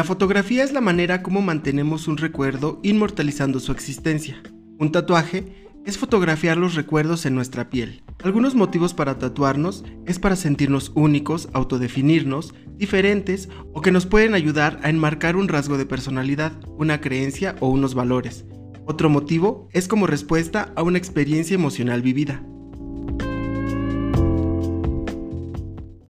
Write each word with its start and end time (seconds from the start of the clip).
La 0.00 0.04
fotografía 0.04 0.64
es 0.64 0.72
la 0.72 0.80
manera 0.80 1.22
como 1.22 1.42
mantenemos 1.42 2.08
un 2.08 2.16
recuerdo 2.16 2.80
inmortalizando 2.82 3.60
su 3.60 3.70
existencia. 3.70 4.42
Un 4.78 4.92
tatuaje 4.92 5.68
es 5.84 5.98
fotografiar 5.98 6.56
los 6.56 6.74
recuerdos 6.74 7.26
en 7.26 7.34
nuestra 7.34 7.68
piel. 7.68 8.02
Algunos 8.24 8.54
motivos 8.54 8.94
para 8.94 9.18
tatuarnos 9.18 9.84
es 10.06 10.18
para 10.18 10.36
sentirnos 10.36 10.90
únicos, 10.94 11.50
autodefinirnos, 11.52 12.54
diferentes 12.78 13.50
o 13.74 13.82
que 13.82 13.92
nos 13.92 14.06
pueden 14.06 14.32
ayudar 14.32 14.80
a 14.82 14.88
enmarcar 14.88 15.36
un 15.36 15.48
rasgo 15.48 15.76
de 15.76 15.84
personalidad, 15.84 16.52
una 16.78 17.02
creencia 17.02 17.56
o 17.60 17.68
unos 17.68 17.92
valores. 17.92 18.46
Otro 18.86 19.10
motivo 19.10 19.68
es 19.74 19.86
como 19.86 20.06
respuesta 20.06 20.72
a 20.76 20.82
una 20.82 20.96
experiencia 20.96 21.56
emocional 21.56 22.00
vivida. 22.00 22.42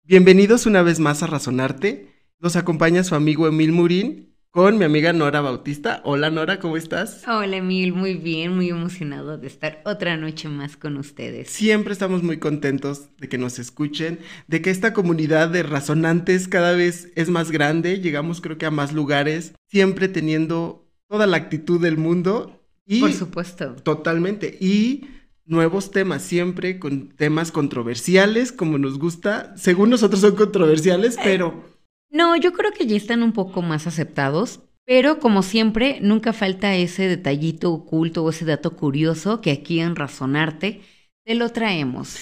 Bienvenidos 0.05 0.65
una 0.65 0.81
vez 0.81 1.01
más 1.01 1.23
a 1.23 1.27
Razonarte. 1.27 2.14
Nos 2.45 2.57
acompaña 2.57 3.03
su 3.05 3.15
amigo 3.15 3.49
Emil 3.49 3.73
Murín 3.73 4.35
con 4.51 4.77
mi 4.77 4.85
amiga 4.85 5.15
Nora 5.15 5.41
Bautista. 5.41 6.03
Hola 6.05 6.29
Nora, 6.29 6.61
¿cómo 6.61 6.77
estás? 6.77 7.23
Hola 7.27 7.57
Emil, 7.57 7.95
muy 7.95 8.17
bien, 8.17 8.55
muy 8.55 8.69
emocionado 8.69 9.39
de 9.39 9.47
estar 9.47 9.81
otra 9.87 10.19
noche 10.19 10.51
más 10.51 10.77
con 10.77 10.99
ustedes. 10.99 11.49
Siempre 11.49 11.95
estamos 11.95 12.23
muy 12.23 12.37
contentos 12.37 13.09
de 13.17 13.31
que 13.31 13.39
nos 13.39 13.59
escuchen, 13.59 14.19
de 14.47 14.61
que 14.61 14.69
esta 14.69 14.93
comunidad 14.93 15.49
de 15.49 15.63
razonantes 15.63 16.47
cada 16.47 16.73
vez 16.73 17.11
es 17.17 17.31
más 17.31 17.51
grande, 17.51 18.01
llegamos 18.03 18.43
creo 18.43 18.59
que 18.59 18.67
a 18.67 18.71
más 18.71 18.93
lugares, 18.93 19.55
siempre 19.71 20.09
teniendo 20.09 20.87
toda 21.09 21.27
la 21.27 21.39
actitud 21.39 21.81
del 21.81 21.97
mundo. 21.97 22.63
Y 22.85 23.01
Por 23.01 23.15
supuesto. 23.15 23.75
Totalmente. 23.77 24.59
Y 24.61 25.07
nuevos 25.47 25.91
temas, 25.91 26.21
siempre 26.21 26.79
con 26.79 27.09
temas 27.09 27.53
controversiales, 27.53 28.53
como 28.53 28.77
nos 28.77 28.99
gusta. 28.99 29.55
Según 29.57 29.89
nosotros 29.89 30.21
son 30.21 30.37
controversiales, 30.37 31.17
pero 31.25 31.74
no, 32.15 32.37
yo 32.37 32.53
creo 32.53 32.71
que 32.71 32.87
ya 32.87 32.97
están 32.97 33.25
un 33.25 33.33
poco 33.33 33.61
más 33.61 33.89
aceptados, 33.89 34.61
pero 34.87 35.19
como 35.19 35.43
siempre, 35.43 35.99
nunca 36.01 36.33
falta 36.33 36.77
ese 36.77 37.09
detallito 37.09 37.73
oculto 37.73 38.23
o 38.23 38.31
ese 38.31 38.45
dato 38.45 38.77
curioso 38.77 39.41
que 39.41 39.51
aquí 39.51 39.81
en 39.81 39.97
Razonarte 39.97 40.81
te 41.25 41.35
lo 41.35 41.51
traemos. 41.51 42.19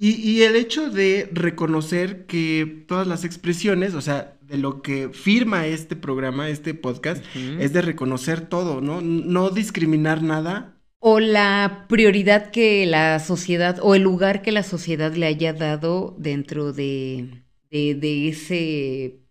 Y, 0.00 0.42
el 0.42 0.56
hecho 0.56 0.90
de 0.90 1.28
reconocer 1.32 2.26
que 2.26 2.84
todas 2.86 3.06
las 3.06 3.24
expresiones, 3.24 3.94
o 3.94 4.00
sea, 4.00 4.38
de 4.42 4.56
lo 4.56 4.82
que 4.82 5.10
firma 5.10 5.66
este 5.66 5.94
programa, 5.94 6.48
este 6.48 6.74
podcast, 6.74 7.24
es 7.34 7.72
de 7.72 7.82
reconocer 7.82 8.40
todo, 8.40 8.80
¿no? 8.80 9.00
No 9.00 9.50
discriminar 9.50 10.22
nada. 10.22 10.80
O 11.00 11.20
la 11.20 11.86
prioridad 11.88 12.50
que 12.50 12.86
la 12.86 13.18
sociedad, 13.18 13.78
o 13.82 13.96
el 13.96 14.02
lugar 14.02 14.42
que 14.42 14.52
la 14.52 14.62
sociedad 14.62 15.14
le 15.14 15.26
haya 15.26 15.52
dado 15.52 16.16
dentro 16.18 16.72
de, 16.72 17.42
de 17.70 18.28
ese 18.28 19.27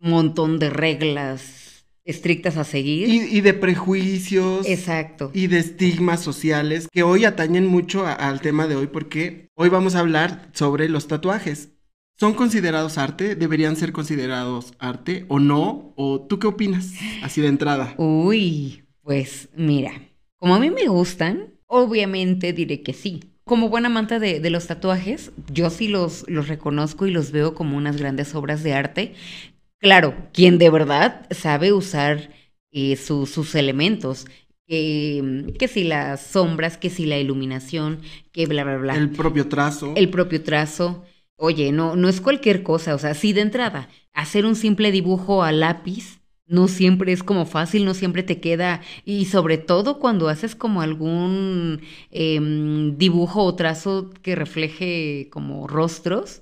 montón 0.00 0.58
de 0.58 0.70
reglas 0.70 1.86
estrictas 2.08 2.56
a 2.56 2.64
seguir. 2.64 3.08
Y, 3.08 3.40
de 3.42 3.52
prejuicios. 3.52 4.66
Exacto. 4.66 5.30
Y 5.34 5.46
de 5.46 5.58
estigmas 5.58 6.20
sociales 6.20 6.88
que 6.90 7.02
hoy 7.02 7.26
atañen 7.26 7.66
mucho 7.66 8.06
al 8.06 8.40
tema 8.40 8.66
de 8.66 8.76
hoy 8.76 8.86
porque 8.86 9.50
hoy 9.54 9.68
vamos 9.68 9.94
a 9.94 10.00
hablar 10.00 10.50
sobre 10.54 10.88
los 10.88 11.06
tatuajes. 11.06 11.74
¿Son 12.16 12.32
considerados 12.32 12.98
arte? 12.98 13.36
¿Deberían 13.36 13.76
ser 13.76 13.92
considerados 13.92 14.72
arte 14.78 15.26
o 15.28 15.38
no? 15.38 15.92
¿O 15.96 16.26
tú 16.26 16.38
qué 16.38 16.46
opinas? 16.46 16.94
Así 17.22 17.42
de 17.42 17.48
entrada. 17.48 17.94
Uy, 17.98 18.84
pues 19.02 19.50
mira, 19.54 19.92
como 20.38 20.54
a 20.54 20.58
mí 20.58 20.70
me 20.70 20.88
gustan, 20.88 21.52
obviamente 21.66 22.52
diré 22.54 22.82
que 22.82 22.94
sí. 22.94 23.20
Como 23.44 23.68
buena 23.68 23.88
amante 23.88 24.18
de, 24.18 24.40
de, 24.40 24.50
los 24.50 24.66
tatuajes, 24.66 25.30
yo 25.52 25.70
sí 25.70 25.88
los, 25.88 26.24
los 26.28 26.48
reconozco 26.48 27.06
y 27.06 27.10
los 27.10 27.32
veo 27.32 27.54
como 27.54 27.76
unas 27.76 27.96
grandes 27.96 28.34
obras 28.34 28.62
de 28.62 28.74
arte 28.74 29.14
Claro, 29.78 30.14
quien 30.32 30.58
de 30.58 30.70
verdad 30.70 31.26
sabe 31.30 31.72
usar 31.72 32.30
eh, 32.70 32.96
sus 32.96 33.54
elementos, 33.54 34.26
que, 34.66 35.54
que, 35.58 35.68
si 35.68 35.84
las 35.84 36.20
sombras, 36.26 36.76
que 36.76 36.90
si 36.90 37.06
la 37.06 37.18
iluminación, 37.18 38.00
que 38.32 38.46
bla, 38.46 38.64
bla, 38.64 38.76
bla. 38.76 38.94
El 38.96 39.10
propio 39.10 39.48
trazo. 39.48 39.94
El 39.96 40.10
propio 40.10 40.42
trazo. 40.42 41.04
Oye, 41.36 41.72
no, 41.72 41.96
no 41.96 42.08
es 42.08 42.20
cualquier 42.20 42.62
cosa, 42.62 42.94
o 42.94 42.98
sea, 42.98 43.14
sí 43.14 43.32
de 43.32 43.42
entrada, 43.42 43.88
hacer 44.12 44.44
un 44.44 44.56
simple 44.56 44.90
dibujo 44.90 45.44
a 45.44 45.52
lápiz 45.52 46.18
no 46.48 46.66
siempre 46.66 47.12
es 47.12 47.22
como 47.22 47.46
fácil, 47.46 47.84
no 47.84 47.94
siempre 47.94 48.22
te 48.22 48.40
queda, 48.40 48.80
y 49.04 49.26
sobre 49.26 49.58
todo 49.58 49.98
cuando 49.98 50.28
haces 50.28 50.56
como 50.56 50.80
algún 50.82 51.82
em, 52.10 52.96
dibujo 52.96 53.44
o 53.44 53.54
trazo 53.54 54.10
que 54.22 54.34
refleje 54.34 55.28
como 55.30 55.66
rostros, 55.66 56.40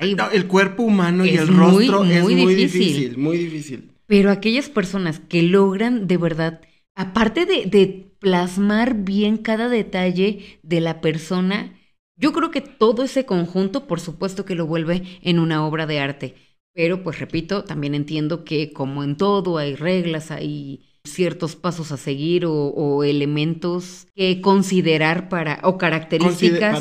el 0.00 0.46
cuerpo 0.46 0.82
humano 0.82 1.24
y 1.24 1.36
el 1.36 1.48
rostro 1.48 2.04
es 2.04 2.22
muy 2.22 2.54
difícil. 2.54 3.16
muy 3.16 3.38
difícil. 3.38 3.90
Pero 4.06 4.30
aquellas 4.30 4.68
personas 4.68 5.20
que 5.20 5.42
logran 5.42 6.06
de 6.06 6.16
verdad, 6.16 6.60
aparte 6.94 7.46
de, 7.46 7.66
de 7.66 8.12
plasmar 8.18 8.94
bien 9.04 9.36
cada 9.36 9.68
detalle 9.68 10.58
de 10.62 10.80
la 10.80 11.00
persona, 11.00 11.78
yo 12.16 12.32
creo 12.32 12.50
que 12.50 12.60
todo 12.60 13.02
ese 13.02 13.24
conjunto, 13.24 13.86
por 13.86 14.00
supuesto 14.00 14.44
que 14.44 14.54
lo 14.54 14.66
vuelve 14.66 15.02
en 15.22 15.38
una 15.38 15.66
obra 15.66 15.86
de 15.86 15.98
arte. 15.98 16.34
Pero, 16.74 17.02
pues 17.02 17.18
repito, 17.18 17.64
también 17.64 17.94
entiendo 17.94 18.44
que 18.44 18.72
como 18.72 19.04
en 19.04 19.16
todo 19.16 19.58
hay 19.58 19.74
reglas, 19.74 20.30
hay 20.30 20.84
ciertos 21.04 21.56
pasos 21.56 21.92
a 21.92 21.96
seguir 21.96 22.44
o, 22.46 23.04
elementos 23.04 24.06
que 24.14 24.40
considerar 24.40 25.28
para, 25.28 25.60
o 25.64 25.76
características 25.76 26.80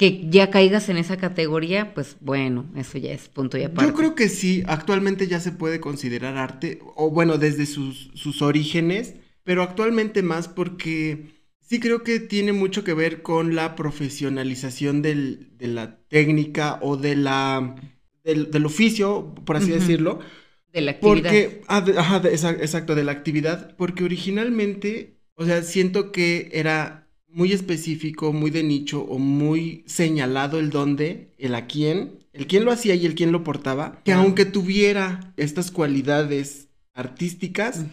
que 0.00 0.30
ya 0.30 0.48
caigas 0.48 0.88
en 0.88 0.96
esa 0.96 1.18
categoría, 1.18 1.92
pues 1.92 2.16
bueno, 2.20 2.64
eso 2.74 2.96
ya 2.96 3.12
es 3.12 3.28
punto 3.28 3.58
y 3.58 3.64
aparte. 3.64 3.90
Yo 3.90 3.94
creo 3.94 4.14
que 4.14 4.30
sí, 4.30 4.62
actualmente 4.66 5.28
ya 5.28 5.40
se 5.40 5.52
puede 5.52 5.78
considerar 5.78 6.38
arte, 6.38 6.78
o 6.96 7.10
bueno, 7.10 7.36
desde 7.36 7.66
sus, 7.66 8.10
sus 8.14 8.40
orígenes, 8.40 9.16
pero 9.44 9.62
actualmente 9.62 10.22
más 10.22 10.48
porque 10.48 11.26
sí 11.60 11.80
creo 11.80 12.02
que 12.02 12.18
tiene 12.18 12.54
mucho 12.54 12.82
que 12.82 12.94
ver 12.94 13.20
con 13.20 13.54
la 13.54 13.76
profesionalización 13.76 15.02
del, 15.02 15.50
de 15.58 15.66
la 15.66 15.98
técnica 16.08 16.78
o 16.80 16.96
de 16.96 17.16
la, 17.16 17.76
del, 18.24 18.64
oficio, 18.64 19.34
por 19.44 19.58
así 19.58 19.70
decirlo. 19.70 20.20
De 20.72 20.80
la 20.80 20.92
actividad. 20.92 21.14
Porque, 21.14 21.60
ah, 21.68 21.84
ajá, 21.98 22.22
exacto, 22.24 22.94
de 22.94 23.04
la 23.04 23.12
actividad, 23.12 23.76
porque 23.76 24.04
originalmente, 24.04 25.18
o 25.34 25.44
sea, 25.44 25.60
siento 25.60 26.10
que 26.10 26.48
era 26.54 27.09
muy 27.32 27.52
específico, 27.52 28.32
muy 28.32 28.50
de 28.50 28.62
nicho 28.62 29.02
o 29.02 29.18
muy 29.18 29.84
señalado 29.86 30.58
el 30.58 30.70
dónde, 30.70 31.32
el 31.38 31.54
a 31.54 31.66
quién, 31.66 32.20
el 32.32 32.46
quién 32.46 32.64
lo 32.64 32.72
hacía 32.72 32.94
y 32.94 33.06
el 33.06 33.14
quién 33.14 33.32
lo 33.32 33.44
portaba, 33.44 34.00
que 34.04 34.12
aunque 34.12 34.44
tuviera 34.44 35.32
estas 35.36 35.70
cualidades 35.70 36.68
artísticas, 36.94 37.84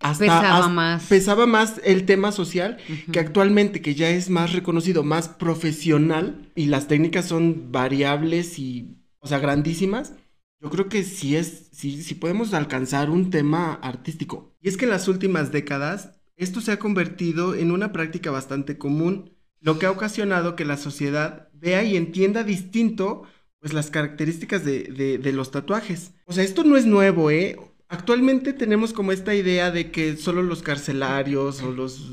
hasta, 0.00 0.24
pesaba 0.24 0.68
más. 0.68 1.04
Pesaba 1.04 1.46
más 1.46 1.80
el 1.84 2.06
tema 2.06 2.32
social 2.32 2.78
que 3.12 3.20
actualmente, 3.20 3.82
que 3.82 3.94
ya 3.94 4.10
es 4.10 4.30
más 4.30 4.52
reconocido, 4.52 5.04
más 5.04 5.28
profesional 5.28 6.50
y 6.54 6.66
las 6.66 6.88
técnicas 6.88 7.26
son 7.26 7.70
variables 7.70 8.58
y, 8.58 8.98
o 9.20 9.28
sea, 9.28 9.38
grandísimas. 9.38 10.14
Yo 10.60 10.70
creo 10.70 10.88
que 10.88 11.04
sí 11.04 11.36
es, 11.36 11.68
sí, 11.72 12.02
sí 12.02 12.14
podemos 12.14 12.52
alcanzar 12.52 13.10
un 13.10 13.30
tema 13.30 13.74
artístico. 13.74 14.56
Y 14.60 14.68
es 14.68 14.76
que 14.76 14.86
en 14.86 14.90
las 14.90 15.06
últimas 15.06 15.52
décadas 15.52 16.17
esto 16.38 16.60
se 16.60 16.72
ha 16.72 16.78
convertido 16.78 17.54
en 17.54 17.72
una 17.72 17.92
práctica 17.92 18.30
bastante 18.30 18.78
común, 18.78 19.32
lo 19.60 19.78
que 19.78 19.86
ha 19.86 19.90
ocasionado 19.90 20.56
que 20.56 20.64
la 20.64 20.76
sociedad 20.76 21.48
vea 21.52 21.82
y 21.82 21.96
entienda 21.96 22.44
distinto 22.44 23.24
pues 23.58 23.72
las 23.72 23.90
características 23.90 24.64
de, 24.64 25.20
los 25.34 25.50
tatuajes. 25.50 26.12
O 26.26 26.32
sea, 26.32 26.44
esto 26.44 26.62
no 26.62 26.76
es 26.76 26.86
nuevo, 26.86 27.30
¿eh? 27.30 27.58
Actualmente 27.88 28.52
tenemos 28.52 28.92
como 28.92 29.10
esta 29.10 29.34
idea 29.34 29.72
de 29.72 29.90
que 29.90 30.16
solo 30.16 30.42
los 30.42 30.62
carcelarios 30.62 31.60
o 31.62 31.72
los 31.72 32.12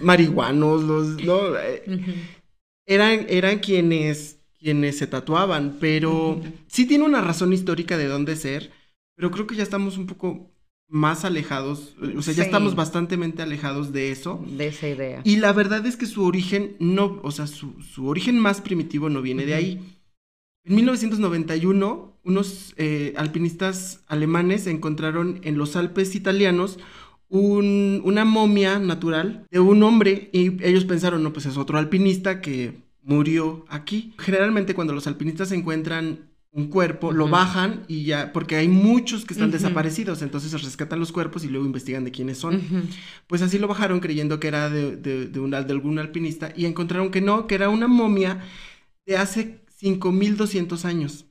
marihuanos, 0.00 0.82
los, 0.82 1.22
¿no? 1.24 1.56
Eh, 1.56 1.84
eran, 2.84 3.26
eran 3.28 3.60
quienes, 3.60 4.40
quienes 4.58 4.98
se 4.98 5.06
tatuaban, 5.06 5.76
pero 5.78 6.42
sí 6.66 6.84
tiene 6.84 7.04
una 7.04 7.20
razón 7.20 7.52
histórica 7.52 7.96
de 7.96 8.06
dónde 8.06 8.34
ser, 8.34 8.72
pero 9.14 9.30
creo 9.30 9.46
que 9.46 9.54
ya 9.54 9.62
estamos 9.62 9.96
un 9.98 10.06
poco 10.06 10.51
más 10.92 11.24
alejados, 11.24 11.96
o 12.16 12.20
sea, 12.20 12.34
ya 12.34 12.42
estamos 12.42 12.74
bastante 12.74 13.14
alejados 13.38 13.94
de 13.94 14.10
eso. 14.10 14.44
De 14.46 14.66
esa 14.66 14.88
idea. 14.88 15.22
Y 15.24 15.36
la 15.36 15.54
verdad 15.54 15.86
es 15.86 15.96
que 15.96 16.04
su 16.04 16.22
origen 16.22 16.76
no, 16.80 17.18
o 17.22 17.30
sea, 17.30 17.46
su, 17.46 17.74
origen 18.06 18.38
más 18.38 18.60
primitivo 18.60 19.08
no 19.08 19.22
viene 19.22 19.46
de 19.46 19.54
ahí. 19.54 19.80
En 20.64 20.74
1991, 20.74 22.18
unos 22.24 22.74
eh, 22.76 23.14
alpinistas 23.16 24.04
alemanes 24.06 24.66
encontraron 24.66 25.40
en 25.44 25.56
los 25.56 25.76
Alpes 25.76 26.14
italianos 26.14 26.78
un, 27.28 28.02
una 28.04 28.26
momia 28.26 28.78
natural 28.78 29.46
de 29.50 29.60
un 29.60 29.82
hombre 29.82 30.28
y 30.34 30.62
ellos 30.62 30.84
pensaron, 30.84 31.22
no, 31.22 31.32
pues 31.32 31.46
es 31.46 31.56
otro 31.56 31.78
alpinista 31.78 32.42
que 32.42 32.82
murió 33.00 33.64
aquí. 33.70 34.12
Generalmente 34.18 34.74
cuando 34.74 34.92
los 34.92 35.06
alpinistas 35.06 35.52
encuentran 35.52 36.31
un 36.54 36.68
cuerpo, 36.68 37.12
lo 37.12 37.28
bajan 37.28 37.84
y 37.88 38.04
ya, 38.04 38.32
porque 38.32 38.56
hay 38.56 38.68
muchos 38.68 39.24
que 39.24 39.32
están 39.32 39.50
desaparecidos, 39.50 40.20
entonces 40.20 40.52
rescatan 40.62 41.00
los 41.00 41.10
cuerpos 41.10 41.44
y 41.44 41.48
luego 41.48 41.64
investigan 41.66 42.04
de 42.04 42.10
quiénes 42.10 42.38
son. 42.38 42.60
Pues 43.26 43.40
así 43.42 43.58
lo 43.58 43.68
bajaron 43.68 44.00
creyendo 44.00 44.38
que 44.38 44.48
era 44.48 44.68
de, 44.68 44.96
de, 44.96 45.26
de, 45.28 45.40
de 45.48 45.72
algún 45.72 45.98
alpinista 45.98 46.52
y 46.54 46.66
encontraron 46.66 47.10
que 47.10 47.22
no, 47.22 47.46
que 47.46 47.54
era 47.54 47.70
una 47.70 47.88
momia 47.88 48.40
de 49.06 49.16
hace 49.16 49.64
5200 49.78 50.84
años. 50.84 51.24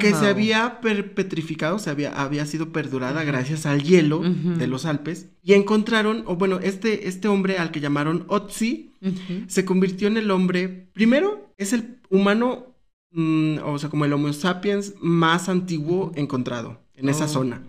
que 0.00 0.14
se 0.14 0.26
había 0.28 0.80
petrificado, 0.80 1.78
se 1.78 1.90
había, 1.90 2.10
había 2.12 2.46
sido 2.46 2.72
perdurada 2.72 3.22
gracias 3.24 3.66
al 3.66 3.82
hielo 3.82 4.20
de 4.20 4.66
los 4.66 4.86
Alpes. 4.86 5.28
Y 5.42 5.52
encontraron, 5.52 6.24
o 6.26 6.36
bueno, 6.36 6.58
este, 6.60 7.06
este 7.06 7.28
hombre 7.28 7.58
al 7.58 7.70
que 7.70 7.80
llamaron 7.80 8.24
Otzi, 8.28 8.92
se 9.48 9.64
convirtió 9.66 10.08
en 10.08 10.16
el 10.16 10.30
hombre, 10.30 10.88
primero, 10.94 11.52
es 11.58 11.74
el 11.74 11.98
humano, 12.08 12.71
mm, 13.12 13.58
o 13.64 13.78
sea, 13.78 13.88
como 13.88 14.04
el 14.04 14.12
Homo 14.12 14.32
sapiens 14.32 14.94
más 15.00 15.48
antiguo 15.48 16.12
encontrado 16.14 16.80
en 16.94 17.08
esa 17.08 17.24
oh, 17.24 17.28
zona. 17.28 17.62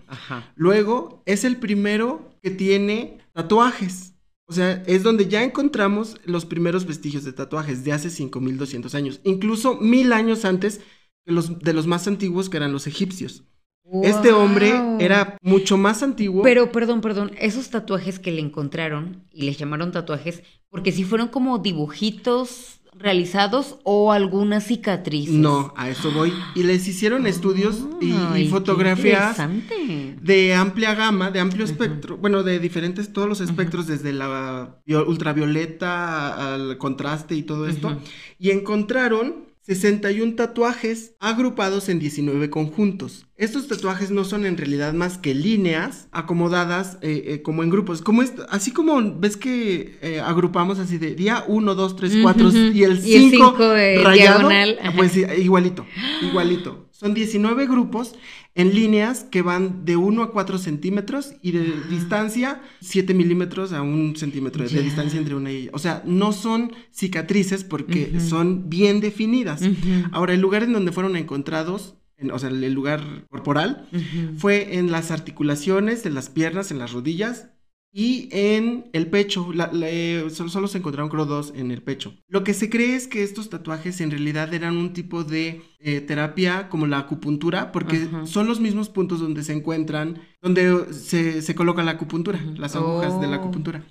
Luego, 0.54 1.22
es 1.26 1.44
el 1.44 1.56
primero 1.56 2.30
que 2.42 2.50
tiene 2.50 3.18
tatuajes. 3.32 4.14
O 4.46 4.52
sea, 4.52 4.82
es 4.86 5.02
donde 5.02 5.26
ya 5.26 5.42
encontramos 5.42 6.20
los 6.24 6.44
primeros 6.44 6.86
vestigios 6.86 7.24
de 7.24 7.32
tatuajes 7.32 7.82
de 7.82 7.92
hace 7.92 8.10
5200 8.10 8.94
años, 8.94 9.20
incluso 9.24 9.76
mil 9.76 10.12
años 10.12 10.44
antes 10.44 10.80
de 11.24 11.32
los, 11.32 11.58
de 11.58 11.72
los 11.72 11.86
más 11.86 12.06
antiguos 12.06 12.50
que 12.50 12.58
eran 12.58 12.72
los 12.72 12.86
egipcios. 12.86 13.44
Este 14.02 14.32
hombre 14.32 14.72
era 14.98 15.36
mucho 15.42 15.76
más 15.76 16.02
antiguo. 16.02 16.42
Pero, 16.42 16.72
perdón, 16.72 17.00
perdón, 17.00 17.32
esos 17.38 17.68
tatuajes 17.68 18.18
que 18.18 18.32
le 18.32 18.40
encontraron 18.40 19.24
y 19.30 19.42
les 19.42 19.58
llamaron 19.58 19.92
tatuajes, 19.92 20.42
porque 20.70 20.90
si 20.90 21.04
fueron 21.04 21.28
como 21.28 21.58
dibujitos 21.58 22.80
realizados 22.98 23.78
o 23.84 24.12
alguna 24.12 24.60
cicatriz. 24.60 25.30
No, 25.30 25.72
a 25.76 25.88
eso 25.88 26.10
voy. 26.12 26.32
Y 26.54 26.62
les 26.62 26.86
hicieron 26.88 27.26
estudios 27.26 27.86
y, 28.00 28.48
fotografías 28.48 29.36
de 30.20 30.54
amplia 30.54 30.94
gama, 30.94 31.30
de 31.30 31.40
amplio 31.40 31.64
espectro, 31.64 32.16
bueno, 32.16 32.42
de 32.42 32.58
diferentes, 32.58 33.12
todos 33.12 33.28
los 33.28 33.40
espectros, 33.40 33.86
desde 33.86 34.12
la 34.12 34.78
ultravioleta 34.86 36.54
al 36.54 36.78
contraste 36.78 37.34
y 37.34 37.42
todo 37.42 37.68
esto. 37.68 37.98
Y 38.38 38.50
encontraron 38.50 39.46
61 39.62 40.34
tatuajes 40.34 41.14
agrupados 41.20 41.88
en 41.88 41.98
19 41.98 42.50
conjuntos. 42.50 43.26
Estos 43.36 43.66
tatuajes 43.66 44.12
no 44.12 44.22
son 44.22 44.46
en 44.46 44.56
realidad 44.56 44.92
más 44.92 45.18
que 45.18 45.34
líneas 45.34 46.06
acomodadas 46.12 46.98
eh, 47.02 47.24
eh, 47.26 47.42
como 47.42 47.64
en 47.64 47.70
grupos. 47.70 48.00
Como 48.00 48.22
así 48.48 48.70
como 48.70 49.18
ves 49.18 49.36
que 49.36 49.98
eh, 50.02 50.20
agrupamos 50.20 50.78
así 50.78 50.98
de 50.98 51.16
día 51.16 51.44
1, 51.48 51.74
2, 51.74 51.96
3, 51.96 52.18
4 52.22 52.50
y 52.72 52.84
el 52.84 53.00
5 53.02 53.56
rayado. 54.04 54.48
Pues 54.96 55.16
igualito, 55.16 55.84
igualito. 56.22 56.88
Son 56.92 57.12
19 57.12 57.66
grupos 57.66 58.14
en 58.54 58.72
líneas 58.72 59.24
que 59.24 59.42
van 59.42 59.84
de 59.84 59.96
1 59.96 60.22
a 60.22 60.30
4 60.30 60.58
centímetros 60.58 61.32
y 61.42 61.50
de 61.50 61.72
distancia 61.90 62.62
7 62.82 63.14
milímetros 63.14 63.72
a 63.72 63.82
1 63.82 64.14
centímetro 64.14 64.64
de 64.64 64.80
distancia 64.80 65.18
entre 65.18 65.34
una 65.34 65.50
y 65.50 65.56
ella. 65.56 65.70
O 65.74 65.80
sea, 65.80 66.04
no 66.06 66.32
son 66.32 66.72
cicatrices 66.92 67.64
porque 67.64 68.20
son 68.20 68.70
bien 68.70 69.00
definidas. 69.00 69.62
Ahora, 70.12 70.34
el 70.34 70.40
lugar 70.40 70.62
en 70.62 70.72
donde 70.72 70.92
fueron 70.92 71.16
encontrados 71.16 71.96
o 72.32 72.38
sea, 72.38 72.48
el 72.48 72.72
lugar 72.72 73.02
corporal, 73.28 73.88
fue 74.38 74.78
en 74.78 74.90
las 74.90 75.10
articulaciones, 75.10 76.06
en 76.06 76.14
las 76.14 76.30
piernas, 76.30 76.70
en 76.70 76.78
las 76.78 76.92
rodillas 76.92 77.48
y 77.96 78.28
en 78.32 78.90
el 78.92 79.06
pecho. 79.06 79.48
solo, 80.30 80.66
se 80.66 80.78
encontraron, 80.78 81.08
creo, 81.08 81.26
dos 81.26 81.52
en 81.54 81.70
el 81.70 81.80
pecho. 81.80 82.12
Lo 82.28 82.42
que 82.42 82.52
se 82.52 82.68
cree 82.68 82.96
es 82.96 83.06
que 83.06 83.22
estos 83.22 83.50
tatuajes 83.50 84.00
en 84.00 84.10
realidad 84.10 84.52
eran 84.52 84.76
un 84.76 84.92
tipo 84.92 85.22
de 85.22 85.62
eh, 85.78 86.00
terapia 86.00 86.68
como 86.68 86.88
la 86.88 86.98
acupuntura, 86.98 87.70
porque 87.70 88.08
son 88.24 88.48
los 88.48 88.58
mismos 88.58 88.88
puntos 88.88 89.20
donde 89.20 89.44
se 89.44 89.52
encuentran, 89.52 90.20
donde 90.42 90.92
se, 90.92 91.54
coloca 91.54 91.84
la 91.84 91.92
acupuntura, 91.92 92.40
las 92.56 92.74
agujas 92.74 93.20
de 93.20 93.28
la 93.28 93.36
oh, 93.36 93.40
acupuntura. 93.40 93.84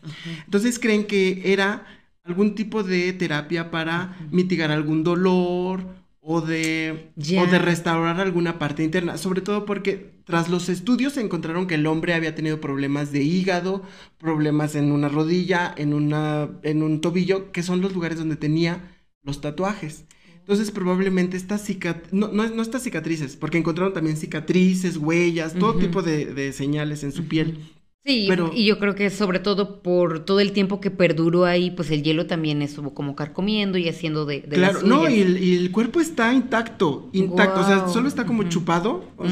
Entonces 0.43 0.79
creen 0.79 1.05
que 1.05 1.53
era 1.53 1.85
algún 2.25 2.55
tipo 2.55 2.83
de 2.83 3.13
terapia 3.13 3.71
para 3.71 4.17
mitigar 4.31 4.69
algún 4.69 5.05
dolor 5.05 6.02
o 6.25 6.39
de, 6.39 7.11
o 7.17 7.45
de 7.47 7.59
restaurar 7.59 8.21
alguna 8.21 8.57
parte 8.57 8.81
interna, 8.81 9.17
sobre 9.17 9.41
todo 9.41 9.65
porque 9.65 10.13
tras 10.23 10.47
los 10.47 10.69
estudios 10.69 11.13
se 11.13 11.21
encontraron 11.21 11.67
que 11.67 11.75
el 11.75 11.85
hombre 11.85 12.13
había 12.13 12.33
tenido 12.33 12.61
problemas 12.61 13.11
de 13.11 13.23
hígado, 13.23 13.83
problemas 14.17 14.75
en 14.75 14.93
una 14.93 15.09
rodilla, 15.09 15.73
en, 15.75 15.93
una, 15.93 16.49
en 16.63 16.81
un 16.81 17.01
tobillo, 17.01 17.51
que 17.51 17.61
son 17.61 17.81
los 17.81 17.93
lugares 17.93 18.17
donde 18.17 18.37
tenía 18.37 18.97
los 19.21 19.41
tatuajes. 19.41 20.05
Entonces 20.39 20.71
probablemente 20.71 21.35
estas 21.35 21.61
cicatrices, 21.65 22.13
no, 22.13 22.29
no, 22.29 22.61
estas 22.61 22.83
cicatrices, 22.83 23.35
porque 23.35 23.57
encontraron 23.57 23.93
también 23.93 24.15
cicatrices, 24.15 24.95
huellas, 24.95 25.53
todo 25.53 25.75
tipo 25.75 26.01
de, 26.01 26.53
señales 26.53 27.03
en 27.03 27.11
su 27.11 27.27
piel. 27.27 27.72
Sí, 28.05 28.27
y 28.53 28.65
yo 28.65 28.79
creo 28.79 28.95
que 28.95 29.09
sobre 29.09 29.39
todo 29.39 29.81
por 29.81 30.25
todo 30.25 30.41
el 30.41 30.51
tiempo 30.51 30.81
que 30.81 30.91
perduró 30.91 31.45
ahí, 31.45 31.71
pues 31.71 31.89
el 31.89 32.03
hielo 32.03 32.27
también 32.27 32.61
estuvo 32.61 32.93
como 32.93 33.15
carcomiendo 33.15 33.77
y 33.77 33.87
haciendo 33.87 34.25
de, 34.25 34.41
de 34.41 34.57
Claro, 34.57 34.81
no, 34.83 35.09
y 35.09 35.21
el, 35.21 35.71
cuerpo 35.71 36.01
está 36.01 36.33
intacto, 36.33 37.09
intacto, 37.13 37.61
o 37.61 37.63
sea, 37.63 37.87
solo 37.87 38.09
está 38.09 38.25
como 38.25 38.43
chupado, 38.49 39.05
o 39.15 39.25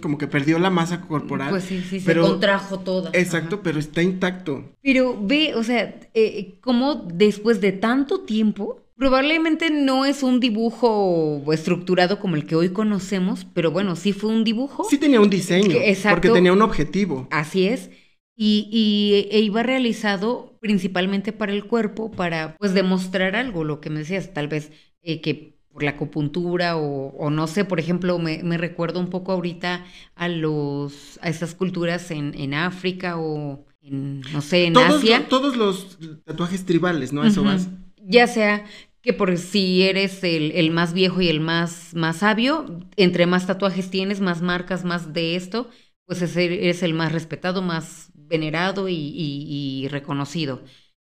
como 0.00 0.16
que 0.16 0.26
perdió 0.26 0.58
la 0.58 0.70
masa 0.70 1.02
corporal. 1.02 1.50
Pues 1.50 1.64
sí, 1.64 1.82
sí, 1.82 2.00
se 2.00 2.16
contrajo 2.16 2.78
todo. 2.78 3.10
Exacto, 3.12 3.60
pero 3.62 3.78
está 3.78 4.02
intacto. 4.02 4.64
Pero 4.82 5.14
ve, 5.20 5.54
o 5.54 5.62
sea, 5.62 6.00
eh, 6.14 6.54
como 6.62 6.94
después 6.94 7.60
de 7.60 7.72
tanto 7.72 8.20
tiempo 8.20 8.85
Probablemente 8.96 9.70
no 9.70 10.06
es 10.06 10.22
un 10.22 10.40
dibujo 10.40 11.44
estructurado 11.52 12.18
como 12.18 12.34
el 12.34 12.46
que 12.46 12.56
hoy 12.56 12.70
conocemos, 12.70 13.46
pero 13.52 13.70
bueno, 13.70 13.94
sí 13.94 14.14
fue 14.14 14.30
un 14.30 14.42
dibujo. 14.42 14.84
Sí 14.88 14.96
tenía 14.96 15.20
un 15.20 15.28
diseño, 15.28 15.76
porque 16.08 16.30
tenía 16.30 16.54
un 16.54 16.62
objetivo. 16.62 17.28
Así 17.30 17.68
es. 17.68 17.90
Y, 18.34 19.28
e 19.30 19.40
iba 19.40 19.62
realizado 19.62 20.58
principalmente 20.60 21.32
para 21.32 21.52
el 21.52 21.66
cuerpo, 21.66 22.10
para 22.10 22.56
pues 22.56 22.72
demostrar 22.72 23.36
algo, 23.36 23.64
lo 23.64 23.82
que 23.82 23.90
me 23.90 23.98
decías, 23.98 24.32
tal 24.32 24.48
vez 24.48 24.72
eh, 25.02 25.20
que 25.20 25.58
por 25.70 25.82
la 25.82 25.90
acupuntura 25.90 26.76
o, 26.78 27.28
no 27.28 27.46
sé, 27.48 27.66
por 27.66 27.78
ejemplo, 27.78 28.18
me, 28.18 28.56
recuerdo 28.56 28.98
un 28.98 29.10
poco 29.10 29.32
ahorita 29.32 29.84
a 30.14 30.28
los 30.28 31.18
a 31.20 31.28
esas 31.28 31.54
culturas 31.54 32.10
en, 32.10 32.32
en 32.34 32.54
África 32.54 33.18
o 33.18 33.66
en, 33.82 34.22
no 34.32 34.40
sé, 34.40 34.64
en 34.64 34.76
Asia. 34.78 35.28
todos 35.28 35.54
los 35.54 35.98
tatuajes 36.24 36.64
tribales, 36.64 37.12
¿no? 37.12 37.24
Eso 37.24 37.44
vas 37.44 37.68
ya 38.06 38.26
sea 38.26 38.64
que 39.06 39.12
por 39.12 39.38
si 39.38 39.84
eres 39.84 40.24
el, 40.24 40.68
más 40.72 40.92
viejo 40.92 41.20
y 41.20 41.28
el 41.28 41.38
más, 41.38 41.94
más 41.94 42.16
sabio, 42.16 42.80
entre 42.96 43.26
más 43.26 43.46
tatuajes 43.46 43.88
tienes, 43.88 44.20
más 44.20 44.42
marcas, 44.42 44.84
más 44.84 45.12
de 45.12 45.36
esto, 45.36 45.70
pues 46.06 46.36
eres 46.36 46.82
el 46.82 46.92
más 46.92 47.12
respetado, 47.12 47.62
más 47.62 48.10
venerado 48.14 48.88
y, 48.88 49.86
reconocido. 49.92 50.64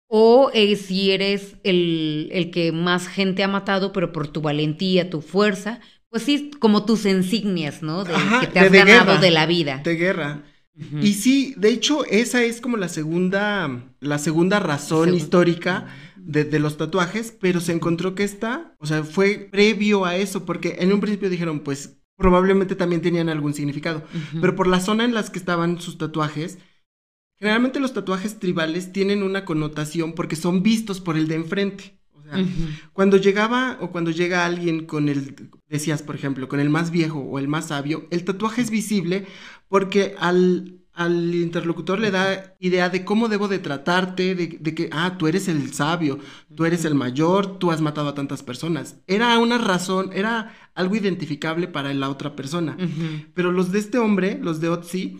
O 0.09 0.51
eh, 0.55 0.75
si 0.75 1.13
eres 1.13 1.55
el, 1.63 2.31
el, 2.33 2.51
que 2.51 2.73
más 2.73 3.07
gente 3.07 3.45
ha 3.45 3.49
matado, 3.49 3.93
pero 3.93 4.11
por 4.11 4.27
tu 4.27 4.43
valentía, 4.43 5.09
tu 5.09 5.21
fuerza, 5.21 5.79
pues 6.09 6.25
sí, 6.25 6.51
como 6.59 6.85
tus 6.85 7.07
insignias, 7.07 7.81
¿no? 7.81 8.03
De, 8.03 8.13
que 8.41 8.49
te 8.49 8.59
has 8.59 8.73
ganado 8.73 9.19
de 9.19 9.31
la 9.31 9.47
vida. 9.47 9.83
De 9.85 9.95
guerra. 9.95 10.43
Y 11.01 11.15
sí, 11.15 11.55
de 11.57 11.69
hecho, 11.69 12.05
esa 12.07 12.43
es 12.43 12.61
como 12.61 12.77
la 12.77 12.89
segunda, 12.89 13.85
la 14.01 14.19
segunda 14.19 14.59
razón 14.59 15.15
histórica 15.15 15.87
de, 16.25 16.59
los 16.59 16.77
tatuajes, 16.77 17.37
pero 17.39 17.61
se 17.61 17.73
encontró 17.73 18.15
que 18.15 18.25
esta, 18.25 18.75
o 18.79 18.87
sea, 18.87 19.05
fue 19.05 19.49
previo 19.51 20.05
a 20.05 20.17
eso, 20.17 20.45
porque 20.45 20.77
en 20.81 20.93
un 20.93 21.01
principio 21.01 21.31
dijeron, 21.31 21.61
pues 21.61 22.01
probablemente 22.17 22.77
también 22.77 23.03
tenían 23.03 23.29
algún 23.29 23.55
significado, 23.55 24.05
pero 24.41 24.55
por 24.55 24.67
la 24.67 24.81
zona 24.81 25.05
en 25.05 25.15
las 25.15 25.31
que 25.31 25.39
estaban 25.39 25.81
sus 25.81 25.99
tatuajes, 25.99 26.59
generalmente 27.37 27.81
los 27.81 27.93
tatuajes 27.93 28.39
tribales 28.39 28.93
tienen 28.93 29.23
una 29.23 29.45
connotación 29.45 30.15
porque 30.15 30.37
son 30.37 30.63
vistos 30.63 31.01
por 31.01 31.17
el 31.17 31.29
de 31.29 31.35
enfrente. 31.35 31.99
O 32.13 32.23
sea, 32.23 32.43
cuando 32.93 33.19
llegaba 33.19 33.77
o 33.81 33.91
cuando 33.91 34.11
llega 34.11 34.47
alguien 34.47 34.87
con 34.87 35.09
el, 35.09 35.51
decías 35.69 36.03
por 36.03 36.15
ejemplo, 36.15 36.49
con 36.49 36.61
el 36.61 36.71
más 36.71 36.91
viejo 36.91 37.19
o 37.19 37.39
el 37.39 37.49
más 37.49 37.69
sabio, 37.69 38.07
el 38.11 38.25
tatuaje 38.25 38.63
es 38.63 38.71
visible 38.71 39.27
porque 39.69 40.15
al 40.19 40.84
al 40.95 41.35
interlocutor 41.35 41.99
le 41.99 42.13
da 42.13 42.55
idea 42.61 42.89
de 42.89 43.05
cómo 43.05 43.29
debo 43.29 43.49
de 43.49 43.59
tratarte, 43.59 44.35
de, 44.35 44.75
que, 44.75 44.89
ah, 44.93 45.17
tú 45.19 45.27
eres 45.27 45.49
el 45.49 45.73
sabio, 45.73 46.21
tú 46.55 46.65
eres 46.65 46.85
el 46.85 46.95
mayor, 46.95 47.59
tú 47.59 47.73
has 47.73 47.81
matado 47.81 48.09
a 48.09 48.15
tantas 48.15 48.45
personas. 48.45 49.01
Era 49.09 49.37
una 49.39 49.59
razón, 49.59 50.11
era 50.13 50.55
algo 50.75 50.95
identificable 50.95 51.67
para 51.67 51.93
la 51.95 52.09
otra 52.09 52.37
persona. 52.37 52.77
Pero 53.35 53.51
los 53.51 53.73
de 53.73 53.81
este 53.81 53.99
hombre, 53.99 54.39
los 54.41 54.61
de 54.61 54.69
Otzi, 54.69 55.19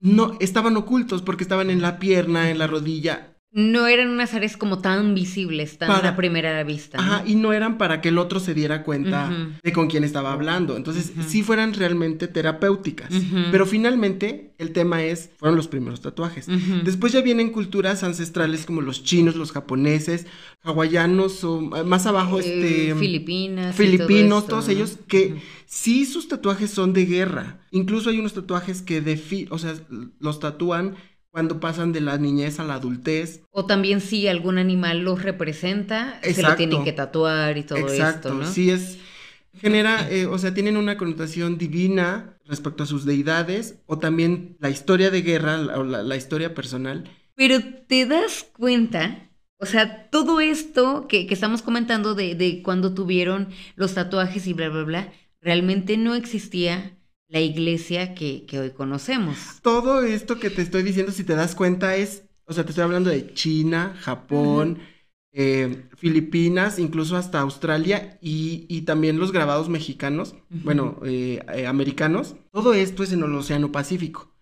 no, 0.00 0.36
estaban 0.38 0.76
ocultos 0.76 1.22
porque 1.22 1.44
estaban 1.44 1.70
en 1.70 1.80
la 1.80 1.98
pierna, 1.98 2.50
en 2.50 2.58
la 2.58 2.66
rodilla, 2.66 3.35
no 3.56 3.86
eran 3.86 4.10
unas 4.10 4.34
áreas 4.34 4.58
como 4.58 4.80
tan 4.80 5.14
visibles, 5.14 5.78
tan 5.78 6.04
a 6.04 6.14
primera 6.14 6.62
vista. 6.62 6.98
Ajá, 7.00 7.22
y 7.26 7.36
no 7.36 7.54
eran 7.54 7.78
para 7.78 8.02
que 8.02 8.10
el 8.10 8.18
otro 8.18 8.38
se 8.38 8.52
diera 8.52 8.82
cuenta 8.82 9.32
de 9.62 9.72
con 9.72 9.88
quién 9.88 10.04
estaba 10.04 10.34
hablando. 10.34 10.76
Entonces, 10.76 11.10
sí 11.26 11.42
fueran 11.42 11.72
realmente 11.72 12.28
terapéuticas. 12.28 13.08
Pero 13.50 13.64
finalmente, 13.64 14.52
el 14.58 14.72
tema 14.72 15.02
es, 15.02 15.30
fueron 15.38 15.56
los 15.56 15.68
primeros 15.68 16.02
tatuajes. 16.02 16.48
Después 16.84 17.14
ya 17.14 17.22
vienen 17.22 17.50
culturas 17.50 18.02
ancestrales 18.02 18.66
como 18.66 18.82
los 18.82 19.02
chinos, 19.04 19.36
los 19.36 19.52
japoneses, 19.52 20.26
hawaianos 20.62 21.42
o 21.42 21.76
eh, 21.76 21.84
más 21.84 22.04
abajo, 22.04 22.38
eh, 22.38 22.42
este... 22.44 22.94
Filipinas. 22.94 23.74
Filipinos, 23.74 24.46
todos 24.48 24.68
ellos 24.68 24.98
que 25.08 25.36
sí 25.64 26.04
sus 26.04 26.28
tatuajes 26.28 26.70
son 26.70 26.92
de 26.92 27.06
guerra. 27.06 27.60
Incluso 27.70 28.10
hay 28.10 28.18
unos 28.18 28.34
tatuajes 28.34 28.82
que 28.82 29.00
de 29.00 29.46
o 29.48 29.58
sea, 29.58 29.74
los 30.20 30.40
tatúan 30.40 30.96
cuando 31.36 31.60
pasan 31.60 31.92
de 31.92 32.00
la 32.00 32.16
niñez 32.16 32.60
a 32.60 32.64
la 32.64 32.76
adultez. 32.76 33.42
O 33.50 33.66
también 33.66 34.00
si 34.00 34.26
algún 34.26 34.56
animal 34.56 35.00
los 35.00 35.22
representa, 35.22 36.18
se 36.22 36.40
lo 36.40 36.56
tienen 36.56 36.82
que 36.82 36.94
tatuar 36.94 37.58
y 37.58 37.62
todo 37.62 37.88
esto, 37.88 38.32
¿no? 38.32 38.46
Sí 38.46 38.70
es 38.70 38.96
genera, 39.52 40.10
eh, 40.10 40.24
o 40.24 40.38
sea, 40.38 40.54
tienen 40.54 40.78
una 40.78 40.96
connotación 40.96 41.58
divina 41.58 42.38
respecto 42.46 42.84
a 42.84 42.86
sus 42.86 43.04
deidades 43.04 43.82
o 43.84 43.98
también 43.98 44.56
la 44.60 44.70
historia 44.70 45.10
de 45.10 45.20
guerra 45.20 45.60
o 45.76 45.84
la, 45.84 46.16
historia 46.16 46.54
personal. 46.54 47.04
Pero 47.34 47.58
te 47.86 48.06
das 48.06 48.48
cuenta, 48.54 49.28
o 49.58 49.66
sea, 49.66 50.08
todo 50.08 50.40
esto 50.40 51.06
que, 51.06 51.26
estamos 51.28 51.60
comentando 51.60 52.14
de, 52.14 52.34
de 52.34 52.62
cuando 52.62 52.94
tuvieron 52.94 53.48
los 53.74 53.92
tatuajes 53.92 54.46
y 54.46 54.54
bla, 54.54 54.70
bla, 54.70 54.84
bla, 54.84 55.12
realmente 55.42 55.98
no 55.98 56.14
existía 56.14 56.95
la 57.28 57.40
iglesia 57.40 58.14
que, 58.14 58.46
hoy 58.58 58.70
conocemos. 58.70 59.36
Todo 59.62 60.02
esto 60.02 60.38
que 60.38 60.50
te 60.50 60.62
estoy 60.62 60.82
diciendo, 60.82 61.12
si 61.12 61.24
te 61.24 61.34
das 61.34 61.54
cuenta, 61.54 61.96
es, 61.96 62.24
o 62.44 62.52
sea, 62.52 62.64
te 62.64 62.70
estoy 62.70 62.84
hablando 62.84 63.10
de 63.10 63.32
China, 63.34 63.96
Japón, 64.00 64.78
eh, 65.32 65.84
Filipinas, 65.96 66.78
incluso 66.78 67.16
hasta 67.16 67.40
Australia 67.40 68.18
y, 68.20 68.82
también 68.82 69.18
los 69.18 69.32
grabados 69.32 69.68
mexicanos, 69.68 70.36
bueno, 70.48 71.00
eh, 71.04 71.40
eh, 71.54 71.66
americanos. 71.66 72.36
Todo 72.52 72.74
esto 72.74 73.02
es 73.02 73.12
en 73.12 73.22
el 73.22 73.34
Océano 73.34 73.72
Pacífico, 73.72 74.32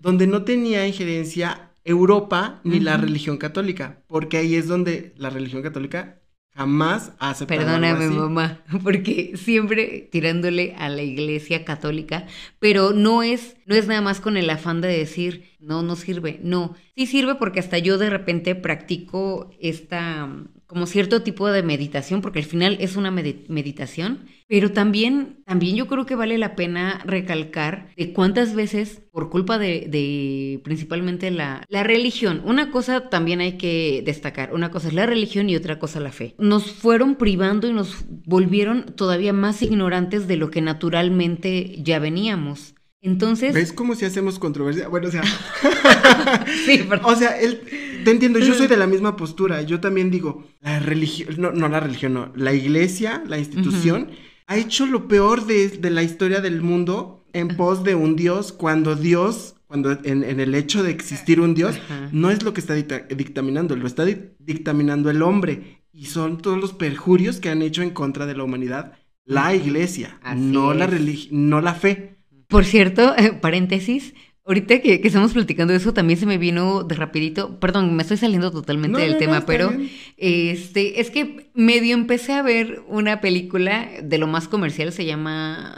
donde 0.00 0.26
no 0.26 0.42
tenía 0.42 0.86
injerencia 0.86 1.70
Europa 1.84 2.60
ni 2.64 2.80
la 2.80 2.96
religión 2.96 3.38
católica, 3.38 4.02
porque 4.08 4.38
ahí 4.38 4.56
es 4.56 4.68
donde 4.68 5.14
la 5.16 5.30
religión 5.30 5.62
católica 5.62 6.21
Jamás 6.54 7.12
aceptado 7.18 7.62
Perdóname, 7.62 8.08
mamá, 8.10 8.60
porque 8.82 9.32
siempre 9.36 10.08
tirándole 10.12 10.74
a 10.76 10.90
la 10.90 11.02
iglesia 11.02 11.64
católica, 11.64 12.26
pero 12.58 12.92
no 12.92 13.22
es, 13.22 13.56
no 13.64 13.74
es 13.74 13.86
nada 13.86 14.02
más 14.02 14.20
con 14.20 14.36
el 14.36 14.50
afán 14.50 14.82
de 14.82 14.88
decir, 14.88 15.56
no, 15.60 15.82
no 15.82 15.96
sirve. 15.96 16.40
No, 16.42 16.74
sí 16.94 17.06
sirve 17.06 17.36
porque 17.36 17.60
hasta 17.60 17.78
yo 17.78 17.96
de 17.96 18.10
repente 18.10 18.54
practico 18.54 19.50
esta, 19.60 20.28
como 20.72 20.86
cierto 20.86 21.22
tipo 21.22 21.50
de 21.50 21.62
meditación, 21.62 22.22
porque 22.22 22.38
al 22.38 22.46
final 22.46 22.78
es 22.80 22.96
una 22.96 23.10
meditación 23.10 24.26
pero 24.52 24.70
también, 24.70 25.38
también 25.46 25.76
yo 25.76 25.86
creo 25.86 26.04
que 26.04 26.14
vale 26.14 26.36
la 26.36 26.56
pena 26.56 27.00
recalcar 27.06 27.88
de 27.96 28.12
cuántas 28.12 28.54
veces, 28.54 29.00
por 29.10 29.30
culpa 29.30 29.56
de, 29.56 30.60
principalmente 30.62 31.30
la, 31.30 31.64
la, 31.70 31.82
religión, 31.82 32.42
una 32.44 32.70
cosa 32.70 33.08
también 33.08 33.40
hay 33.40 33.56
que 33.56 34.02
destacar, 34.04 34.52
una 34.52 34.70
cosa 34.70 34.88
es 34.88 34.92
la 34.92 35.06
religión 35.06 35.48
y 35.48 35.56
otra 35.56 35.78
cosa 35.78 36.00
la 36.00 36.12
fe. 36.12 36.34
Nos 36.36 36.70
fueron 36.70 37.14
privando 37.14 37.66
y 37.66 37.72
nos 37.72 38.04
volvieron 38.26 38.84
todavía 38.94 39.32
más 39.32 39.62
ignorantes 39.62 40.28
de 40.28 40.36
lo 40.36 40.50
que 40.50 40.60
naturalmente 40.60 41.82
ya 41.82 41.98
veníamos. 41.98 42.74
Entonces. 43.02 43.52
¿Ves 43.52 43.72
cómo 43.72 43.94
si 43.96 44.04
hacemos 44.04 44.38
controversia? 44.38 44.88
Bueno, 44.88 45.08
o 45.08 45.10
sea. 45.10 45.22
sí, 46.64 46.88
O 47.02 47.16
sea, 47.16 47.38
él, 47.38 47.60
te 48.04 48.10
entiendo, 48.12 48.38
yo 48.38 48.54
soy 48.54 48.68
de 48.68 48.76
la 48.76 48.86
misma 48.86 49.16
postura. 49.16 49.60
Yo 49.62 49.80
también 49.80 50.10
digo, 50.10 50.46
la 50.60 50.78
religión, 50.78 51.34
no, 51.38 51.50
no 51.52 51.68
la 51.68 51.80
religión, 51.80 52.14
no, 52.14 52.32
la 52.36 52.54
iglesia, 52.54 53.22
la 53.26 53.38
institución 53.38 54.08
ha 54.46 54.56
hecho 54.56 54.86
lo 54.86 55.08
peor 55.08 55.46
de, 55.46 55.78
la 55.90 56.02
historia 56.02 56.40
del 56.40 56.62
mundo 56.62 57.24
en 57.32 57.48
pos 57.56 57.84
de 57.84 57.94
un 57.94 58.16
Dios 58.16 58.52
cuando 58.52 58.94
Dios, 58.94 59.56
cuando 59.66 59.92
en, 60.04 60.22
el 60.40 60.54
hecho 60.54 60.82
de 60.82 60.90
existir 60.90 61.40
un 61.40 61.54
Dios, 61.54 61.76
no 62.12 62.30
es 62.30 62.42
lo 62.42 62.52
que 62.52 62.60
está 62.60 62.74
dictaminando, 62.74 63.76
lo 63.76 63.86
está 63.86 64.04
dictaminando 64.04 65.10
el 65.10 65.22
hombre. 65.22 65.82
Y 65.92 66.06
son 66.06 66.38
todos 66.38 66.58
los 66.58 66.72
perjurios 66.72 67.40
que 67.40 67.50
han 67.50 67.62
hecho 67.62 67.82
en 67.82 67.90
contra 67.90 68.26
de 68.26 68.34
la 68.34 68.44
humanidad 68.44 68.92
la 69.24 69.54
iglesia, 69.54 70.18
no 70.36 70.74
la, 70.74 70.88
no 71.30 71.60
la 71.60 71.74
fe. 71.74 72.21
Por 72.52 72.64
cierto, 72.64 73.16
eh, 73.16 73.32
paréntesis, 73.32 74.14
Ahorita 74.44 74.80
que, 74.80 75.00
estamos 75.04 75.32
platicando 75.34 75.72
eso, 75.72 75.94
también 75.94 76.18
se 76.18 76.26
me 76.26 76.36
vino 76.36 76.82
de 76.82 76.96
rapidito, 76.96 77.60
perdón, 77.60 77.94
me 77.94 78.02
estoy 78.02 78.16
saliendo 78.16 78.50
totalmente 78.50 79.00
del 79.00 79.16
tema, 79.16 79.42
pero 79.46 79.72
este, 80.16 81.00
es 81.00 81.10
que 81.10 81.48
medio 81.54 81.94
empecé 81.94 82.32
a 82.32 82.42
ver 82.42 82.82
una 82.88 83.20
película 83.20 83.88
de 84.02 84.18
lo 84.18 84.26
más 84.26 84.48
comercial, 84.48 84.90
se 84.90 85.04
llama 85.04 85.76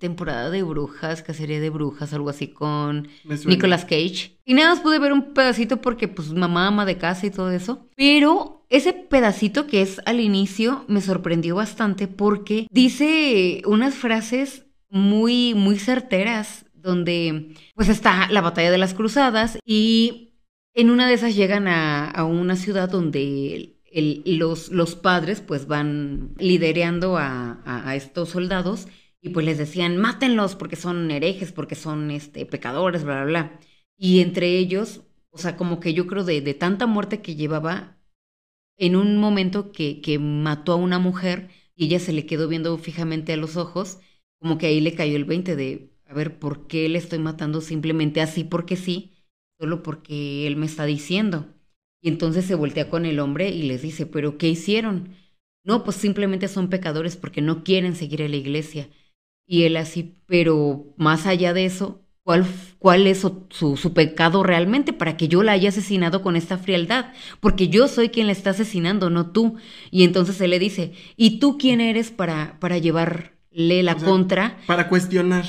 Temporada 0.00 0.50
de 0.50 0.64
Brujas, 0.64 1.22
Cacería 1.22 1.60
de 1.60 1.70
Brujas, 1.70 2.12
algo 2.12 2.28
así 2.28 2.48
con 2.48 3.06
Nicolas 3.46 3.84
Cage. 3.84 4.36
Y 4.44 4.54
nada 4.54 4.70
más 4.70 4.80
pude 4.80 4.98
ver 4.98 5.12
un 5.12 5.32
pedacito 5.32 5.80
porque 5.80 6.08
pues 6.08 6.32
mamá 6.32 6.66
ama 6.66 6.84
de 6.84 6.98
casa 6.98 7.26
y 7.26 7.30
todo 7.30 7.52
eso, 7.52 7.86
pero 7.94 8.66
ese 8.68 8.94
pedacito 8.94 9.68
que 9.68 9.80
es 9.80 10.00
al 10.06 10.18
inicio 10.18 10.84
me 10.88 11.02
sorprendió 11.02 11.54
bastante 11.54 12.08
porque 12.08 12.66
dice 12.68 13.62
unas 13.64 13.94
frases 13.94 14.66
muy, 14.92 15.54
muy 15.54 15.78
certeras 15.78 16.66
donde 16.74 17.54
pues 17.74 17.88
está 17.88 18.28
la 18.30 18.42
batalla 18.42 18.70
de 18.70 18.76
las 18.76 18.92
cruzadas 18.92 19.58
y 19.64 20.34
en 20.74 20.90
una 20.90 21.08
de 21.08 21.14
esas 21.14 21.34
llegan 21.34 21.66
a, 21.66 22.24
una 22.24 22.56
ciudad 22.56 22.90
donde 22.90 23.80
los, 24.26 24.70
los, 24.70 24.94
padres 24.94 25.40
pues 25.40 25.66
van 25.66 26.34
liderando 26.38 27.16
a, 27.16 27.94
estos 27.96 28.28
soldados 28.30 28.86
y 29.22 29.30
pues 29.30 29.46
les 29.46 29.56
decían 29.56 29.96
mátenlos 29.96 30.56
porque 30.56 30.76
son 30.76 31.10
herejes, 31.10 31.52
porque 31.52 31.74
son 31.74 32.10
este, 32.10 32.44
pecadores, 32.44 33.04
bla, 33.04 33.22
bla, 33.22 33.24
bla. 33.24 33.60
Y 33.96 34.20
entre 34.20 34.58
ellos, 34.58 35.02
o 35.30 35.38
sea, 35.38 35.56
como 35.56 35.80
que 35.80 35.94
yo 35.94 36.06
creo 36.06 36.24
de, 36.24 36.42
de 36.42 36.54
tanta 36.54 36.86
muerte 36.86 37.22
que 37.22 37.36
llevaba, 37.36 37.98
en 38.76 38.96
un 38.96 39.16
momento 39.18 39.72
que, 39.72 40.00
que 40.00 40.18
mató 40.18 40.72
a 40.72 40.76
una 40.76 40.98
mujer 40.98 41.50
y 41.74 41.86
ella 41.86 41.98
se 42.00 42.12
le 42.12 42.26
quedó 42.26 42.48
viendo 42.48 42.76
fijamente 42.78 43.32
a 43.32 43.36
los 43.36 43.56
ojos, 43.56 44.00
como 44.42 44.58
que 44.58 44.66
ahí 44.66 44.80
le 44.80 44.94
cayó 44.94 45.16
el 45.16 45.24
20 45.24 45.54
de 45.54 45.92
a 46.04 46.14
ver, 46.14 46.38
¿por 46.38 46.66
qué 46.66 46.88
le 46.90 46.98
estoy 46.98 47.20
matando 47.20 47.62
simplemente 47.62 48.20
así 48.20 48.44
porque 48.44 48.76
sí? 48.76 49.12
Solo 49.58 49.82
porque 49.82 50.46
él 50.46 50.56
me 50.56 50.66
está 50.66 50.84
diciendo. 50.84 51.46
Y 52.02 52.08
entonces 52.08 52.44
se 52.44 52.56
voltea 52.56 52.90
con 52.90 53.06
el 53.06 53.20
hombre 53.20 53.48
y 53.50 53.62
les 53.62 53.80
dice, 53.80 54.04
¿pero 54.04 54.36
qué 54.36 54.48
hicieron? 54.48 55.14
No, 55.64 55.84
pues 55.84 55.96
simplemente 55.96 56.48
son 56.48 56.68
pecadores 56.68 57.16
porque 57.16 57.40
no 57.40 57.64
quieren 57.64 57.94
seguir 57.96 58.22
a 58.22 58.28
la 58.28 58.36
iglesia. 58.36 58.90
Y 59.46 59.62
él 59.62 59.76
así, 59.76 60.16
pero 60.26 60.92
más 60.98 61.26
allá 61.26 61.54
de 61.54 61.64
eso, 61.64 62.02
¿cuál, 62.24 62.44
cuál 62.78 63.06
es 63.06 63.20
su, 63.20 63.46
su, 63.76 63.92
pecado 63.94 64.42
realmente 64.42 64.92
para 64.92 65.16
que 65.16 65.28
yo 65.28 65.42
la 65.42 65.52
haya 65.52 65.68
asesinado 65.70 66.20
con 66.20 66.36
esta 66.36 66.58
frialdad? 66.58 67.12
Porque 67.40 67.68
yo 67.68 67.88
soy 67.88 68.08
quien 68.10 68.26
la 68.26 68.32
está 68.32 68.50
asesinando, 68.50 69.08
no 69.08 69.30
tú. 69.30 69.56
Y 69.90 70.04
entonces 70.04 70.40
él 70.40 70.50
le 70.50 70.58
dice, 70.58 70.92
¿y 71.16 71.38
tú 71.38 71.56
quién 71.56 71.80
eres 71.80 72.10
para, 72.10 72.58
para 72.60 72.76
llevarle 73.52 73.82
la 73.82 73.94
contra? 73.96 74.56
Para 74.66 74.88
cuestionar 74.88 75.44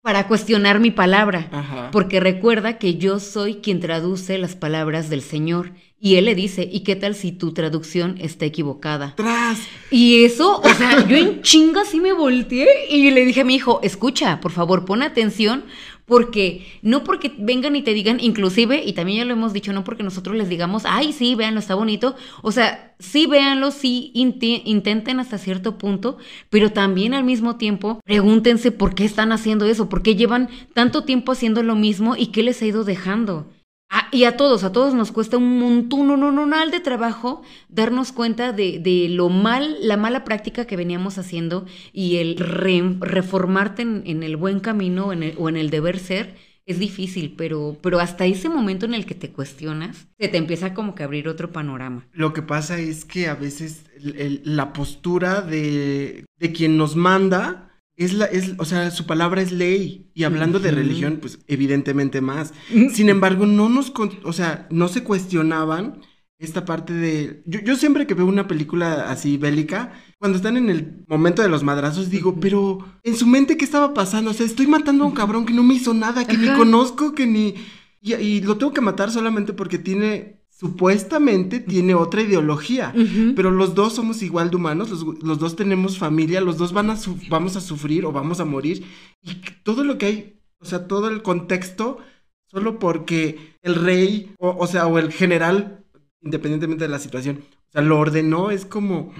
para 0.00 0.26
cuestionar 0.26 0.80
mi 0.80 0.90
palabra, 0.90 1.90
porque 1.92 2.18
recuerda 2.18 2.78
que 2.78 2.96
yo 2.96 3.20
soy 3.20 3.56
quien 3.56 3.78
traduce 3.78 4.38
las 4.38 4.56
palabras 4.56 5.10
del 5.10 5.20
Señor. 5.20 5.72
Y 6.00 6.14
él 6.14 6.26
le 6.26 6.34
dice, 6.34 6.66
¿y 6.70 6.80
qué 6.80 6.96
tal 6.96 7.14
si 7.14 7.30
tu 7.32 7.52
traducción 7.52 8.16
está 8.18 8.46
equivocada? 8.46 9.14
¡Tras! 9.16 9.58
Y 9.90 10.24
eso, 10.24 10.60
o 10.60 10.68
sea, 10.70 11.06
yo 11.06 11.16
en 11.16 11.42
chinga 11.42 11.84
sí 11.84 12.00
me 12.00 12.12
volteé 12.12 12.86
y 12.88 13.10
le 13.10 13.24
dije 13.26 13.42
a 13.42 13.44
mi 13.44 13.56
hijo, 13.56 13.80
escucha, 13.82 14.40
por 14.40 14.52
favor, 14.52 14.86
pon 14.86 15.02
atención, 15.02 15.64
porque 16.08 16.66
no 16.82 17.04
porque 17.04 17.32
vengan 17.38 17.76
y 17.76 17.82
te 17.82 17.92
digan, 17.92 18.18
inclusive, 18.18 18.82
y 18.84 18.94
también 18.94 19.18
ya 19.18 19.24
lo 19.26 19.34
hemos 19.34 19.52
dicho, 19.52 19.72
no 19.74 19.84
porque 19.84 20.02
nosotros 20.02 20.34
les 20.36 20.48
digamos, 20.48 20.84
ay, 20.86 21.12
sí, 21.12 21.34
véanlo, 21.34 21.60
está 21.60 21.74
bonito. 21.74 22.16
O 22.42 22.50
sea, 22.50 22.94
sí, 22.98 23.26
véanlo, 23.26 23.70
sí, 23.70 24.10
intenten 24.14 25.20
hasta 25.20 25.36
cierto 25.36 25.76
punto, 25.76 26.16
pero 26.48 26.72
también 26.72 27.12
al 27.12 27.24
mismo 27.24 27.56
tiempo 27.56 28.00
pregúntense 28.04 28.72
por 28.72 28.94
qué 28.94 29.04
están 29.04 29.32
haciendo 29.32 29.66
eso, 29.66 29.90
por 29.90 30.02
qué 30.02 30.16
llevan 30.16 30.48
tanto 30.72 31.04
tiempo 31.04 31.32
haciendo 31.32 31.62
lo 31.62 31.76
mismo 31.76 32.16
y 32.16 32.28
qué 32.28 32.42
les 32.42 32.62
ha 32.62 32.66
ido 32.66 32.84
dejando. 32.84 33.46
Ah, 33.90 34.08
y 34.12 34.24
a 34.24 34.36
todos, 34.36 34.64
a 34.64 34.72
todos 34.72 34.92
nos 34.94 35.12
cuesta 35.12 35.38
un 35.38 35.58
montón, 35.58 36.10
un, 36.10 36.22
un, 36.22 36.70
de 36.70 36.80
trabajo 36.80 37.42
darnos 37.68 38.12
cuenta 38.12 38.52
de, 38.52 38.78
de, 38.78 39.08
lo 39.08 39.30
mal, 39.30 39.76
la 39.80 39.96
mala 39.96 40.24
práctica 40.24 40.66
que 40.66 40.76
veníamos 40.76 41.16
haciendo 41.16 41.64
y 41.92 42.16
el 42.16 42.36
reformarte 42.36 43.82
en, 43.82 44.22
el 44.22 44.36
buen 44.36 44.60
camino 44.60 45.06
o 45.06 45.48
en 45.48 45.56
el 45.56 45.70
deber 45.70 45.98
ser 45.98 46.36
es 46.68 46.78
difícil, 46.78 47.34
pero, 47.34 47.78
pero 47.80 47.98
hasta 47.98 48.26
ese 48.26 48.50
momento 48.50 48.84
en 48.84 48.92
el 48.92 49.06
que 49.06 49.14
te 49.14 49.30
cuestionas, 49.30 50.06
se 50.20 50.28
te 50.28 50.36
empieza 50.36 50.74
como 50.74 50.94
que 50.94 51.02
a 51.02 51.06
abrir 51.06 51.26
otro 51.26 51.50
panorama. 51.50 52.06
Lo 52.12 52.34
que 52.34 52.42
pasa 52.42 52.78
es 52.78 53.06
que 53.06 53.26
a 53.26 53.34
veces 53.34 53.86
la 54.44 54.74
postura 54.74 55.40
de, 55.40 56.26
de 56.38 56.52
quien 56.52 56.76
nos 56.76 56.94
manda 56.94 57.67
es 57.98 58.14
la, 58.14 58.26
es, 58.26 58.54
o 58.58 58.64
sea, 58.64 58.92
su 58.92 59.06
palabra 59.06 59.42
es 59.42 59.50
ley. 59.50 60.08
Y 60.14 60.22
hablando 60.22 60.60
de 60.60 60.70
religión, 60.70 61.18
pues 61.20 61.40
evidentemente 61.48 62.20
más. 62.20 62.54
Sin 62.92 63.08
embargo, 63.08 63.44
no 63.44 63.68
nos, 63.68 63.92
o 64.22 64.32
sea, 64.32 64.68
no 64.70 64.86
se 64.86 65.02
cuestionaban 65.02 66.00
esta 66.38 66.64
parte 66.64 66.92
de... 66.92 67.42
Yo, 67.44 67.58
yo, 67.60 67.74
siempre 67.74 68.06
que 68.06 68.14
veo 68.14 68.26
una 68.26 68.46
película 68.46 69.10
así 69.10 69.36
bélica, 69.36 69.92
cuando 70.20 70.36
están 70.36 70.56
en 70.56 70.70
el 70.70 71.04
momento 71.08 71.42
de 71.42 71.48
los 71.48 71.64
madrazos, 71.64 72.08
digo, 72.08 72.38
pero 72.38 72.78
en 73.02 73.16
su 73.16 73.26
mente, 73.26 73.56
¿qué 73.56 73.64
estaba 73.64 73.92
pasando? 73.94 74.30
O 74.30 74.34
sea, 74.34 74.46
estoy 74.46 74.68
matando 74.68 75.02
a 75.02 75.08
un 75.08 75.14
cabrón 75.14 75.44
que 75.44 75.52
no 75.52 75.64
me 75.64 75.74
hizo 75.74 75.92
nada, 75.92 76.24
que 76.24 76.38
ni 76.38 76.46
conozco, 76.54 77.16
que 77.16 77.26
ni... 77.26 77.56
y, 78.00 78.40
lo 78.42 78.58
tengo 78.58 78.72
que 78.72 78.80
matar 78.80 79.10
solamente 79.10 79.52
porque 79.52 79.78
tiene 79.78 80.37
supuestamente 80.58 81.60
tiene 81.60 81.94
otra 81.94 82.22
ideología, 82.22 82.92
pero 83.36 83.52
los 83.52 83.76
dos 83.76 83.94
somos 83.94 84.22
igual 84.22 84.50
de 84.50 84.56
humanos, 84.56 84.90
los, 84.90 85.38
dos 85.38 85.54
tenemos 85.54 85.98
familia, 85.98 86.40
los 86.40 86.58
dos 86.58 86.72
van 86.72 86.90
a 86.90 86.98
vamos 87.28 87.54
a 87.54 87.60
sufrir 87.60 88.04
o 88.04 88.10
vamos 88.10 88.40
a 88.40 88.44
morir, 88.44 88.84
y 89.22 89.36
todo 89.62 89.84
lo 89.84 89.98
que 89.98 90.06
hay, 90.06 90.40
o 90.58 90.64
sea, 90.64 90.88
todo 90.88 91.10
el 91.10 91.22
contexto, 91.22 91.98
solo 92.46 92.80
porque 92.80 93.54
el 93.62 93.76
rey, 93.76 94.32
o, 94.40 94.66
sea, 94.66 94.88
o 94.88 94.98
el 94.98 95.12
general, 95.12 95.84
independientemente 96.22 96.84
de 96.84 96.90
la 96.90 96.98
situación, 96.98 97.44
o 97.68 97.70
sea, 97.70 97.82
lo 97.82 97.96
ordenó, 97.96 98.50
es 98.50 98.64
como, 98.64 99.14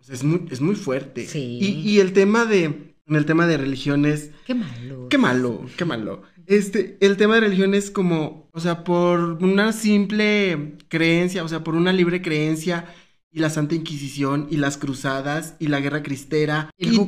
o 0.00 0.02
sea, 0.02 0.16
es 0.16 0.24
muy, 0.24 0.48
es 0.50 0.60
muy 0.60 0.74
fuerte. 0.74 1.28
Sí. 1.28 1.58
Y, 1.60 1.88
y 1.88 2.00
el 2.00 2.12
tema 2.12 2.44
de, 2.44 2.64
en 3.06 3.14
el 3.14 3.24
tema 3.24 3.46
de 3.46 3.56
religiones, 3.56 4.32
Qué 4.44 4.54
malo. 4.54 5.08
qué 5.08 5.18
malo, 5.18 5.64
qué 5.76 5.84
malo. 5.84 6.22
Este, 6.46 6.96
el 7.00 7.16
tema 7.16 7.34
de 7.36 7.42
religión 7.42 7.74
es 7.74 7.90
como, 7.90 8.48
o 8.52 8.60
sea, 8.60 8.84
por 8.84 9.42
una 9.42 9.72
simple 9.72 10.76
creencia, 10.88 11.44
o 11.44 11.48
sea, 11.48 11.64
por 11.64 11.74
una 11.74 11.92
libre 11.92 12.22
creencia 12.22 12.86
y 13.32 13.40
la 13.40 13.50
Santa 13.50 13.74
Inquisición 13.74 14.46
y 14.50 14.56
las 14.56 14.78
cruzadas 14.78 15.56
y 15.58 15.66
la 15.66 15.80
guerra 15.80 16.02
cristera 16.02 16.70
El 16.78 16.94
y, 16.94 17.00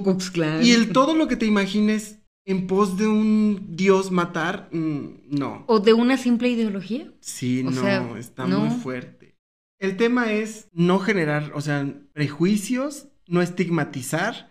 y 0.62 0.73
el 0.73 0.92
todo 0.92 1.14
lo 1.14 1.28
que 1.28 1.37
te 1.37 1.47
imagines 1.47 2.18
en 2.45 2.66
pos 2.66 2.97
de 2.97 3.07
un 3.07 3.76
dios 3.76 4.11
matar, 4.11 4.68
mm, 4.73 5.07
no. 5.30 5.64
¿O 5.66 5.80
de 5.80 5.92
una 5.92 6.16
simple 6.16 6.49
ideología? 6.49 7.12
Sí, 7.21 7.62
O 7.66 7.71
no, 7.71 7.80
sea, 7.83 8.18
está 8.18 8.47
no. 8.47 8.61
muy 8.61 8.78
fuerte. 8.78 9.37
El 9.78 9.97
tema 9.97 10.33
es 10.33 10.68
no 10.73 10.99
generar, 10.99 11.52
o 11.54 11.61
sea, 11.61 11.87
prejuicios, 12.12 13.09
no 13.26 13.42
estigmatizar 13.42 14.50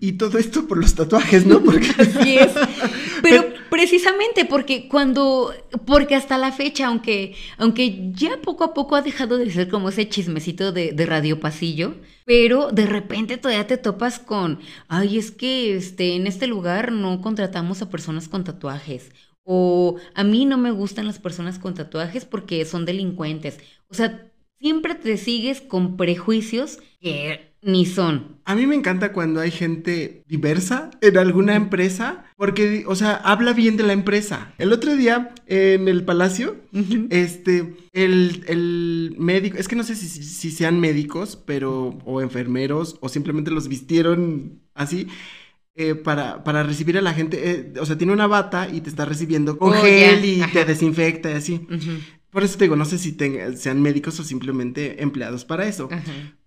y 0.00 0.12
todo 0.12 0.38
esto 0.38 0.66
por 0.66 0.78
los 0.78 0.94
tatuajes, 0.94 1.46
¿no? 1.46 1.62
Porque 1.62 1.88
Así 1.98 2.36
es. 2.36 2.52
Pero 3.22 3.44
precisamente 3.68 4.44
porque 4.44 4.88
cuando, 4.88 5.52
porque 5.86 6.14
hasta 6.14 6.38
la 6.38 6.52
fecha, 6.52 6.86
aunque, 6.86 7.34
aunque 7.58 8.12
ya 8.12 8.40
poco 8.40 8.64
a 8.64 8.74
poco 8.74 8.96
ha 8.96 9.02
dejado 9.02 9.38
de 9.38 9.50
ser 9.50 9.68
como 9.68 9.88
ese 9.88 10.08
chismecito 10.08 10.72
de, 10.72 10.92
de 10.92 11.06
radio 11.06 11.40
pasillo, 11.40 11.94
pero 12.24 12.70
de 12.70 12.86
repente 12.86 13.36
todavía 13.36 13.66
te 13.66 13.76
topas 13.76 14.18
con, 14.18 14.60
ay, 14.88 15.18
es 15.18 15.30
que 15.30 15.76
este, 15.76 16.14
en 16.14 16.26
este 16.26 16.46
lugar 16.46 16.92
no 16.92 17.20
contratamos 17.20 17.82
a 17.82 17.90
personas 17.90 18.28
con 18.28 18.44
tatuajes. 18.44 19.10
O 19.42 19.96
a 20.14 20.22
mí 20.22 20.46
no 20.46 20.58
me 20.58 20.70
gustan 20.70 21.06
las 21.06 21.18
personas 21.18 21.58
con 21.58 21.74
tatuajes 21.74 22.24
porque 22.24 22.64
son 22.64 22.84
delincuentes. 22.84 23.58
O 23.88 23.94
sea, 23.94 24.30
siempre 24.60 24.94
te 24.94 25.16
sigues 25.16 25.60
con 25.60 25.96
prejuicios 25.96 26.78
que 27.00 27.49
ni 27.62 27.86
son. 27.86 28.38
A 28.44 28.54
mí 28.56 28.66
me 28.66 28.74
encanta 28.74 29.12
cuando 29.12 29.40
hay 29.40 29.50
gente 29.50 30.22
diversa 30.26 30.90
en 31.02 31.18
alguna 31.18 31.54
empresa, 31.54 32.24
porque, 32.36 32.84
o 32.86 32.94
sea, 32.96 33.14
habla 33.14 33.52
bien 33.52 33.76
de 33.76 33.82
la 33.84 33.92
empresa. 33.92 34.54
El 34.58 34.72
otro 34.72 34.96
día 34.96 35.34
en 35.46 35.86
el 35.88 36.04
palacio, 36.04 36.56
este, 37.10 37.74
el, 37.92 38.44
el 38.48 39.14
médico, 39.18 39.56
es 39.58 39.68
que 39.68 39.76
no 39.76 39.82
sé 39.84 39.94
si, 39.94 40.08
si- 40.08 40.50
sean 40.50 40.80
médicos, 40.80 41.36
pero, 41.36 41.98
o 42.04 42.20
enfermeros, 42.20 42.96
o 43.00 43.08
simplemente 43.08 43.50
los 43.50 43.68
vistieron 43.68 44.60
así. 44.74 45.06
eh, 45.76 45.94
para, 45.94 46.42
para 46.44 46.62
recibir 46.64 46.98
a 46.98 47.00
la 47.02 47.14
gente, 47.14 47.50
eh, 47.50 47.72
o 47.80 47.86
sea, 47.86 47.96
tiene 47.96 48.12
una 48.12 48.26
bata 48.26 48.68
y 48.68 48.80
te 48.80 48.90
está 48.90 49.04
recibiendo 49.04 49.56
con 49.56 49.70
Oh, 49.72 49.80
gel 49.80 50.24
y 50.24 50.42
te 50.52 50.64
desinfecta 50.64 51.30
y 51.30 51.34
así. 51.34 51.66
Por 52.30 52.42
eso 52.42 52.58
te 52.58 52.64
digo, 52.64 52.76
no 52.76 52.84
sé 52.84 52.98
si 52.98 53.12
tenga- 53.12 53.52
sean 53.56 53.80
médicos 53.80 54.18
o 54.20 54.24
simplemente 54.24 55.02
empleados 55.02 55.44
para 55.44 55.66
eso 55.68 55.88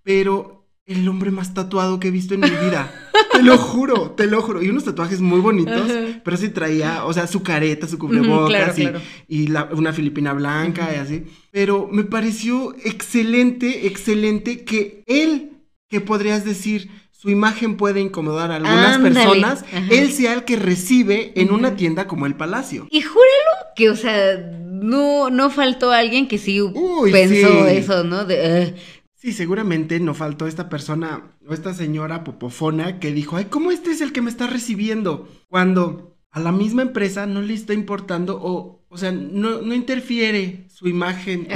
pero 0.03 0.62
el 0.85 1.07
hombre 1.07 1.31
más 1.31 1.53
tatuado 1.53 1.99
que 1.99 2.09
he 2.09 2.11
visto 2.11 2.33
en 2.33 2.41
mi 2.41 2.49
vida. 2.49 2.91
te 3.31 3.41
lo 3.41 3.57
juro, 3.57 4.11
te 4.11 4.27
lo 4.27 4.41
juro. 4.41 4.61
Y 4.61 4.69
unos 4.69 4.83
tatuajes 4.83 5.21
muy 5.21 5.39
bonitos, 5.39 5.89
pero 6.23 6.37
sí 6.37 6.49
traía, 6.49 7.05
o 7.05 7.13
sea, 7.13 7.25
su 7.27 7.41
careta, 7.43 7.87
su 7.87 7.97
cubrebocas 7.97 8.49
claro, 8.49 8.73
y, 8.77 8.81
claro. 8.81 9.01
y 9.27 9.47
la- 9.47 9.69
una 9.73 9.93
filipina 9.93 10.33
blanca 10.33 10.89
y 10.93 10.99
así. 10.99 11.23
Pero 11.51 11.87
me 11.91 12.03
pareció 12.03 12.75
excelente, 12.83 13.87
excelente 13.87 14.63
que 14.65 15.03
él, 15.05 15.51
que 15.89 16.01
podrías 16.01 16.43
decir, 16.43 16.89
su 17.11 17.29
imagen 17.29 17.77
puede 17.77 18.01
incomodar 18.01 18.51
a 18.51 18.57
algunas 18.57 18.97
Ándale, 18.97 19.15
personas, 19.15 19.63
ajá. 19.71 19.87
él 19.89 20.11
sea 20.11 20.33
el 20.33 20.43
que 20.43 20.57
recibe 20.57 21.31
en 21.39 21.51
una 21.53 21.75
tienda 21.77 22.05
como 22.07 22.25
el 22.25 22.35
Palacio. 22.35 22.87
Y 22.91 23.01
júralo 23.01 23.67
que, 23.77 23.89
o 23.89 23.95
sea, 23.95 24.35
no, 24.65 25.29
no 25.29 25.49
faltó 25.49 25.91
alguien 25.91 26.27
que 26.27 26.37
sí 26.37 26.59
Uy, 26.59 27.11
pensó 27.11 27.47
sí. 27.69 27.75
eso, 27.77 28.03
¿no? 28.03 28.25
De, 28.25 28.75
Sí, 29.23 29.31
seguramente 29.31 30.01
no 30.01 30.13
faltó 30.13 30.47
esta 30.47 30.67
persona 30.67 31.31
o 31.47 31.53
esta 31.53 31.73
señora 31.73 32.25
popofona 32.25 32.99
que 32.99 33.13
dijo, 33.13 33.37
ay, 33.37 33.45
¿cómo 33.45 33.71
este 33.71 33.91
es 33.91 34.01
el 34.01 34.11
que 34.11 34.21
me 34.21 34.29
está 34.29 34.47
recibiendo? 34.47 35.29
Cuando 35.47 36.17
a 36.31 36.41
la 36.41 36.51
misma 36.51 36.81
empresa 36.81 37.25
no 37.25 37.41
le 37.41 37.53
está 37.53 37.73
importando 37.73 38.37
o, 38.43 38.83
o 38.89 38.97
sea, 38.97 39.13
no, 39.13 39.61
no 39.61 39.73
interfiere 39.73 40.65
su 40.67 40.89
imagen 40.89 41.47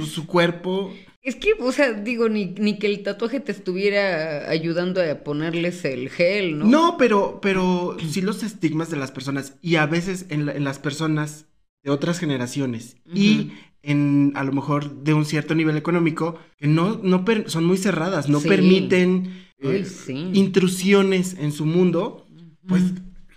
o- 0.00 0.04
su, 0.04 0.26
cuerpo. 0.26 0.92
Es 1.22 1.36
que, 1.36 1.52
o 1.60 1.70
sea, 1.70 1.92
digo, 1.92 2.28
ni, 2.28 2.46
ni 2.58 2.80
que 2.80 2.88
el 2.88 3.04
tatuaje 3.04 3.38
te 3.38 3.52
estuviera 3.52 4.50
ayudando 4.50 5.00
a 5.00 5.22
ponerles 5.22 5.84
el 5.84 6.10
gel, 6.10 6.58
¿no? 6.58 6.64
No, 6.64 6.96
pero, 6.98 7.38
pero 7.40 7.96
sí 8.10 8.20
los 8.20 8.42
estigmas 8.42 8.90
de 8.90 8.96
las 8.96 9.12
personas 9.12 9.54
y 9.62 9.76
a 9.76 9.86
veces 9.86 10.26
en, 10.30 10.46
la- 10.46 10.54
en 10.54 10.64
las 10.64 10.80
personas 10.80 11.46
de 11.84 11.92
otras 11.92 12.18
generaciones 12.18 12.96
y. 13.06 13.52
en 13.82 14.32
a 14.36 14.44
lo 14.44 14.52
mejor 14.52 15.02
de 15.02 15.14
un 15.14 15.24
cierto 15.24 15.54
nivel 15.54 15.76
económico 15.76 16.36
que 16.58 16.66
no, 16.68 17.00
no 17.02 17.24
per- 17.24 17.50
son 17.50 17.64
muy 17.64 17.76
cerradas, 17.78 18.28
no 18.28 18.40
Sí. 18.40 18.48
permiten 18.48 19.32
Ay, 19.62 19.68
eh, 19.78 19.84
sí. 19.84 20.30
intrusiones 20.34 21.36
en 21.38 21.52
su 21.52 21.66
mundo, 21.66 22.26
pues 22.68 22.82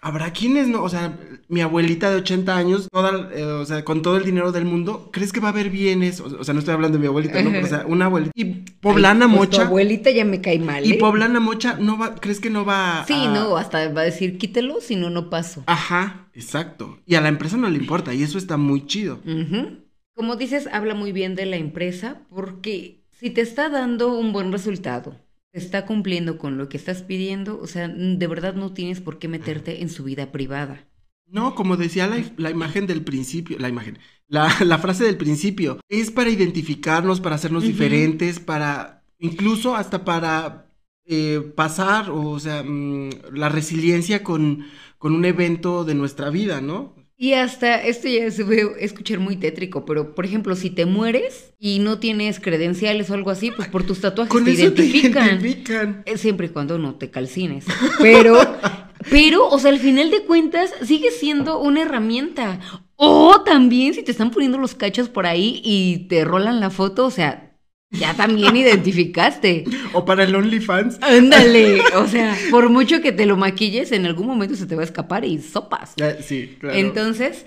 habrá 0.01 0.31
quienes 0.31 0.67
no, 0.67 0.83
o 0.83 0.89
sea, 0.89 1.17
mi 1.47 1.61
abuelita 1.61 2.09
de 2.11 2.17
80 2.17 2.55
años, 2.57 2.87
toda, 2.91 3.29
eh, 3.33 3.43
o 3.43 3.65
sea, 3.65 3.83
con 3.83 4.01
todo 4.03 4.17
el 4.17 4.23
dinero 4.23 4.51
del 4.51 4.65
mundo, 4.65 5.09
¿crees 5.11 5.31
que 5.33 5.39
va 5.39 5.49
a 5.49 5.51
ver 5.51 5.69
bien 5.71 6.03
eso? 6.03 6.25
O 6.39 6.43
sea, 6.43 6.53
no 6.53 6.59
estoy 6.59 6.73
hablando 6.75 6.97
de 6.97 7.01
mi 7.01 7.07
abuelita, 7.07 7.41
¿no? 7.41 7.51
Pero, 7.51 7.65
o 7.65 7.69
sea, 7.69 7.85
una 7.87 8.05
abuelita. 8.05 8.31
Y 8.35 8.45
Poblana 8.81 9.25
Ay, 9.25 9.31
pues, 9.35 9.49
tu 9.49 9.57
Mocha. 9.57 9.67
abuelita 9.67 10.11
ya 10.11 10.25
me 10.25 10.41
cae 10.41 10.59
mal. 10.59 10.85
Y 10.85 10.93
¿eh? 10.93 10.97
Poblana 10.99 11.39
Mocha, 11.39 11.77
no 11.79 11.97
va, 11.97 12.15
¿crees 12.15 12.39
que 12.39 12.49
no 12.51 12.65
va 12.65 13.01
a... 13.01 13.05
Sí, 13.07 13.13
no, 13.27 13.57
hasta 13.57 13.91
va 13.93 14.01
a 14.01 14.05
decir, 14.05 14.37
quítelo, 14.37 14.79
si 14.81 14.95
no, 14.95 15.09
no 15.09 15.29
paso. 15.31 15.63
Ajá, 15.65 16.27
exacto. 16.33 16.99
Y 17.07 17.15
a 17.15 17.21
la 17.21 17.29
empresa 17.29 17.57
no 17.57 17.69
le 17.69 17.77
importa, 17.77 18.13
y 18.13 18.21
eso 18.23 18.37
está 18.37 18.57
muy 18.57 18.85
chido. 18.85 19.19
Ujú. 19.25 19.84
Como 20.15 20.37
dices, 20.37 20.67
habla 20.71 20.95
muy 20.95 21.11
bien 21.11 21.35
de 21.35 21.45
la 21.45 21.57
empresa 21.57 22.21
porque 22.29 23.03
si 23.11 23.29
te 23.29 23.41
está 23.41 23.69
dando 23.69 24.17
un 24.17 24.31
buen 24.31 24.51
resultado, 24.51 25.19
te 25.51 25.59
está 25.59 25.85
cumpliendo 25.85 26.37
con 26.37 26.57
lo 26.57 26.69
que 26.69 26.77
estás 26.77 27.01
pidiendo, 27.01 27.59
o 27.59 27.67
sea, 27.67 27.87
de 27.89 28.27
verdad 28.27 28.55
no 28.55 28.73
tienes 28.73 29.01
por 29.01 29.19
qué 29.19 29.27
meterte 29.27 29.81
en 29.81 29.89
su 29.89 30.05
vida 30.05 30.31
privada. 30.31 30.87
No, 31.27 31.55
como 31.55 31.75
decía 31.75 32.07
la, 32.07 32.23
la 32.37 32.49
imagen 32.49 32.87
del 32.87 33.03
principio, 33.03 33.57
la 33.59 33.67
imagen, 33.67 33.99
la, 34.27 34.49
la 34.65 34.77
frase 34.77 35.03
del 35.03 35.17
principio, 35.17 35.79
es 35.89 36.11
para 36.11 36.29
identificarnos, 36.29 37.19
para 37.19 37.35
hacernos 37.35 37.63
diferentes, 37.63 38.39
para, 38.39 39.03
incluso 39.19 39.75
hasta 39.75 40.05
para 40.05 40.71
eh, 41.05 41.41
pasar, 41.55 42.09
o 42.09 42.39
sea, 42.39 42.63
mm, 42.63 43.09
la 43.33 43.49
resiliencia 43.49 44.23
con, 44.23 44.65
con 44.97 45.13
un 45.13 45.25
evento 45.25 45.83
de 45.83 45.95
nuestra 45.95 46.29
vida, 46.29 46.61
¿no? 46.61 46.95
Y 47.17 47.33
hasta, 47.33 47.81
esto 47.81 48.09
ya 48.09 48.29
se 48.29 48.43
ve 48.43 48.67
escuchar 48.79 49.19
muy 49.19 49.37
tétrico, 49.37 49.85
pero 49.85 50.13
por 50.13 50.25
ejemplo, 50.25 50.53
si 50.55 50.69
te 50.69 50.85
mueres 50.85 51.53
y 51.59 51.79
no 51.79 51.97
tienes 51.99 52.41
credenciales 52.41 53.09
o 53.09 53.13
algo 53.13 53.31
así, 53.31 53.51
pues 53.51 53.69
por 53.69 53.83
tus 53.83 54.01
tatuajes 54.01 54.31
Con 54.31 54.43
te 54.43 54.51
eso 54.51 54.73
te 54.73 54.83
identifican. 54.83 55.27
identifican. 55.39 56.03
Eh, 56.05 56.17
Siempre 56.17 56.47
y 56.47 56.49
cuando 56.49 56.77
no 56.77 56.95
te 56.95 57.09
calcines. 57.11 57.65
Pero, 58.01 58.37
pero, 59.09 59.47
o 59.47 59.57
sea, 59.59 59.71
al 59.71 59.79
final 59.79 60.11
de 60.11 60.23
cuentas, 60.23 60.73
sigue 60.83 61.09
siendo 61.11 61.59
una 61.59 61.83
herramienta. 61.83 62.59
O 62.97 63.41
también 63.43 63.93
si 63.93 64.03
te 64.03 64.11
están 64.11 64.31
poniendo 64.31 64.57
los 64.57 64.75
cachos 64.75 65.07
por 65.09 65.25
ahí 65.25 65.61
y 65.63 66.07
te 66.07 66.23
rolan 66.25 66.59
la 66.59 66.69
foto, 66.69 67.05
o 67.05 67.11
sea, 67.11 67.44
ya 67.91 68.13
también 68.15 68.55
identificaste. 68.55 69.65
O 69.93 70.05
para 70.05 70.23
el 70.23 70.35
OnlyFans. 70.35 70.97
Ándale. 71.01 71.81
O 71.95 72.07
sea, 72.07 72.37
por 72.51 72.69
mucho 72.69 73.01
que 73.01 73.11
te 73.11 73.25
lo 73.25 73.37
maquilles, 73.37 73.91
en 73.91 74.05
algún 74.05 74.27
momento 74.27 74.55
se 74.55 74.65
te 74.65 74.75
va 74.75 74.81
a 74.81 74.85
escapar 74.85 75.25
y 75.25 75.39
sopas. 75.39 75.93
Eh, 75.97 76.17
sí, 76.21 76.57
claro. 76.59 76.77
Entonces, 76.77 77.45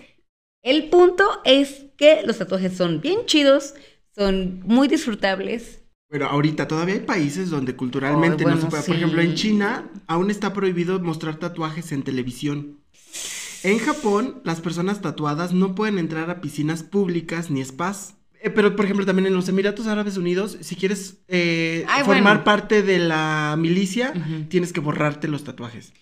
el 0.62 0.88
punto 0.88 1.24
es 1.44 1.86
que 1.96 2.22
los 2.24 2.38
tatuajes 2.38 2.76
son 2.76 3.00
bien 3.00 3.26
chidos, 3.26 3.74
son 4.14 4.60
muy 4.64 4.88
disfrutables. 4.88 5.82
Bueno, 6.10 6.26
ahorita 6.26 6.66
todavía 6.66 6.94
hay 6.94 7.00
países 7.00 7.50
donde 7.50 7.76
culturalmente 7.76 8.44
no 8.44 8.58
se 8.58 8.66
puede. 8.66 8.82
sí. 8.82 8.88
Por 8.88 8.96
ejemplo, 8.96 9.20
en 9.20 9.34
China 9.34 9.90
aún 10.06 10.30
está 10.30 10.54
prohibido 10.54 10.98
mostrar 11.00 11.36
tatuajes 11.36 11.92
en 11.92 12.02
televisión. 12.02 12.78
En 13.62 13.78
Japón, 13.78 14.40
las 14.44 14.60
personas 14.60 15.02
tatuadas 15.02 15.52
no 15.52 15.74
pueden 15.74 15.98
entrar 15.98 16.30
a 16.30 16.40
piscinas 16.40 16.82
públicas 16.82 17.50
ni 17.50 17.62
spas. 17.64 18.17
Eh, 18.40 18.50
pero, 18.50 18.76
por 18.76 18.84
ejemplo, 18.84 19.04
también 19.04 19.26
en 19.26 19.34
los 19.34 19.48
Emiratos 19.48 19.86
Árabes 19.86 20.16
Unidos, 20.16 20.58
si 20.60 20.76
quieres 20.76 21.18
eh, 21.28 21.84
Ay, 21.88 22.04
formar 22.04 22.22
bueno. 22.22 22.44
parte 22.44 22.82
de 22.82 22.98
la 22.98 23.56
milicia, 23.58 24.12
tienes 24.48 24.72
que 24.72 24.80
borrarte 24.80 25.26
los 25.28 25.44
tatuajes. 25.44 25.92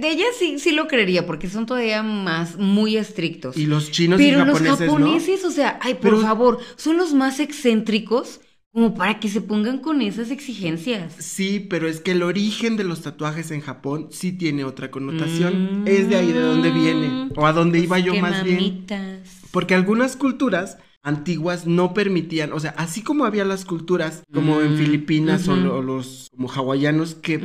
De 0.00 0.08
ellas 0.08 0.28
sí, 0.38 0.60
sí 0.60 0.70
lo 0.70 0.86
creería, 0.86 1.26
porque 1.26 1.48
son 1.48 1.66
todavía 1.66 2.02
más 2.04 2.56
muy 2.58 2.96
estrictos. 2.96 3.56
Y 3.56 3.66
los 3.66 3.90
chinos 3.90 4.18
Pero 4.18 4.42
y 4.42 4.44
los 4.44 4.58
japoneses, 4.60 4.86
¿no? 4.86 4.92
japoneses, 4.94 5.44
o 5.44 5.50
sea, 5.50 5.78
ay, 5.82 5.94
por 5.94 6.02
Pero- 6.02 6.20
favor, 6.20 6.58
son 6.76 6.96
los 6.96 7.12
más 7.12 7.40
excéntricos 7.40 8.40
como 8.72 8.94
para 8.94 9.18
que 9.18 9.28
se 9.28 9.40
pongan 9.40 9.78
con 9.78 10.00
esas 10.00 10.30
exigencias. 10.30 11.12
Sí, 11.18 11.58
pero 11.68 11.88
es 11.88 12.00
que 12.00 12.12
el 12.12 12.22
origen 12.22 12.76
de 12.76 12.84
los 12.84 13.02
tatuajes 13.02 13.50
en 13.50 13.60
Japón 13.62 14.08
sí 14.12 14.30
tiene 14.30 14.62
otra 14.62 14.92
connotación. 14.92 15.82
Mm. 15.82 15.88
Es 15.88 16.08
de 16.08 16.16
ahí 16.16 16.30
de 16.30 16.40
donde 16.40 16.70
viene. 16.70 17.30
O 17.34 17.44
a 17.46 17.52
donde 17.52 17.80
iba 17.80 17.98
yo 17.98 18.14
más 18.14 18.44
bien. 18.44 18.56
mamitas. 18.56 19.40
Porque 19.50 19.74
algunas 19.74 20.14
culturas 20.16 20.78
antiguas 21.02 21.66
no 21.66 21.94
permitían, 21.94 22.52
o 22.52 22.60
sea, 22.60 22.70
así 22.76 23.02
como 23.02 23.24
había 23.24 23.44
las 23.44 23.64
culturas 23.64 24.22
como 24.32 24.60
en 24.60 24.72
Mm, 24.74 24.76
Filipinas 24.76 25.48
o 25.48 25.56
los 25.56 26.28
como 26.30 26.48
hawaianos 26.48 27.14
que 27.14 27.40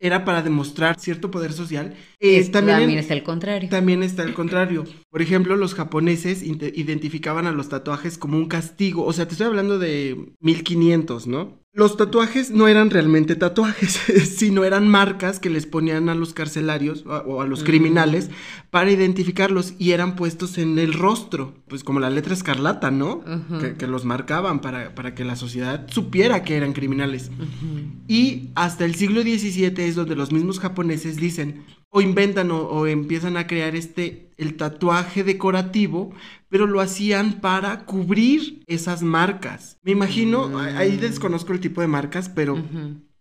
era 0.00 0.24
para 0.24 0.42
demostrar 0.42 0.98
cierto 1.00 1.30
poder 1.30 1.52
social, 1.52 1.94
eh, 2.20 2.38
Es- 2.38 2.50
también, 2.50 2.78
también, 2.78 2.98
está 2.98 3.14
el 3.14 3.22
contrario. 3.22 3.68
también 3.70 4.02
está 4.02 4.22
el 4.22 4.34
contrario. 4.34 4.84
Por 5.10 5.22
ejemplo, 5.22 5.56
los 5.56 5.74
japoneses 5.74 6.42
identificaban 6.42 7.46
a 7.46 7.52
los 7.52 7.68
tatuajes 7.68 8.18
como 8.18 8.36
un 8.36 8.46
castigo, 8.48 9.04
o 9.04 9.12
sea, 9.12 9.26
te 9.26 9.32
estoy 9.32 9.46
hablando 9.46 9.78
de 9.78 10.32
1500, 10.40 11.26
¿no? 11.26 11.58
Los 11.74 11.96
tatuajes 11.96 12.52
no 12.52 12.68
eran 12.68 12.90
realmente 12.90 13.34
tatuajes, 13.34 13.98
sino 14.36 14.62
eran 14.62 14.88
marcas 14.88 15.40
que 15.40 15.50
les 15.50 15.66
ponían 15.66 16.08
a 16.08 16.14
los 16.14 16.32
carcelarios 16.32 17.04
o 17.04 17.42
a 17.42 17.46
los 17.46 17.64
criminales 17.64 18.30
para 18.70 18.92
identificarlos 18.92 19.74
y 19.78 19.90
eran 19.90 20.14
puestos 20.14 20.56
en 20.58 20.78
el 20.78 20.92
rostro, 20.92 21.52
pues 21.66 21.82
como 21.82 21.98
la 21.98 22.10
letra 22.10 22.32
escarlata, 22.32 22.92
¿no? 22.92 23.24
que, 23.76 23.86
los 23.88 24.04
marcaban 24.04 24.60
para, 24.60 24.94
para, 24.94 25.14
que 25.14 25.24
la 25.24 25.36
sociedad 25.36 25.86
supiera 25.90 26.44
que 26.44 26.56
eran 26.56 26.72
criminales. 26.72 27.30
Y 28.06 28.50
hasta 28.54 28.84
el 28.84 28.94
siglo 28.94 29.22
XVII 29.22 29.74
es 29.78 29.96
donde 29.96 30.14
los 30.14 30.30
mismos 30.30 30.60
japoneses 30.60 31.16
dicen, 31.16 31.64
o 31.96 32.00
inventan 32.00 32.50
o, 32.50 32.88
empiezan 32.88 33.36
a 33.36 33.46
crear 33.46 33.76
este, 33.76 34.28
el 34.36 34.56
tatuaje 34.56 35.22
decorativo, 35.22 36.12
pero 36.48 36.66
lo 36.66 36.80
hacían 36.80 37.34
para 37.34 37.84
cubrir 37.84 38.64
esas 38.66 39.02
marcas. 39.02 39.78
Me 39.84 39.92
imagino, 39.92 40.48
mm. 40.48 40.56
ahí 40.76 40.96
desconozco 40.96 41.52
el 41.52 41.60
tipo 41.60 41.80
de 41.80 41.86
marcas, 41.86 42.28
pero 42.28 42.60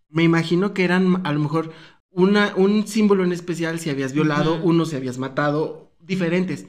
me 0.09 0.23
imagino 0.23 0.73
que 0.73 0.85
eran 0.85 1.21
a 1.23 1.31
lo 1.33 1.39
mejor 1.39 1.71
una, 2.09 2.55
un 2.55 2.87
símbolo 2.87 3.23
en 3.23 3.31
especial 3.31 3.79
si 3.79 3.91
habías 3.91 4.11
violado, 4.11 4.59
uno 4.63 4.85
si 4.85 4.95
habías 4.95 5.19
matado, 5.19 5.91
diferentes. 5.99 6.65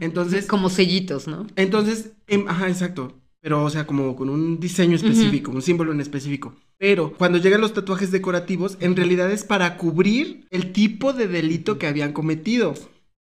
Entonces... 0.00 0.46
Como 0.46 0.68
sellitos, 0.68 1.26
¿no? 1.26 1.46
Entonces, 1.56 2.12
em, 2.26 2.46
ajá, 2.48 2.68
exacto 2.68 3.14
pero 3.46 3.62
o 3.62 3.70
sea, 3.70 3.86
como 3.86 4.16
con 4.16 4.28
un 4.28 4.58
diseño 4.58 4.96
específico, 4.96 5.52
un 5.52 5.62
símbolo 5.62 5.92
en 5.92 6.00
específico. 6.00 6.56
Pero 6.78 7.12
cuando 7.12 7.38
llegan 7.38 7.60
los 7.60 7.74
tatuajes 7.74 8.10
decorativos, 8.10 8.76
en 8.80 8.96
realidad 8.96 9.30
es 9.30 9.44
para 9.44 9.76
cubrir 9.76 10.48
el 10.50 10.72
tipo 10.72 11.12
de 11.12 11.28
delito 11.28 11.78
que 11.78 11.86
habían 11.86 12.12
cometido. 12.12 12.74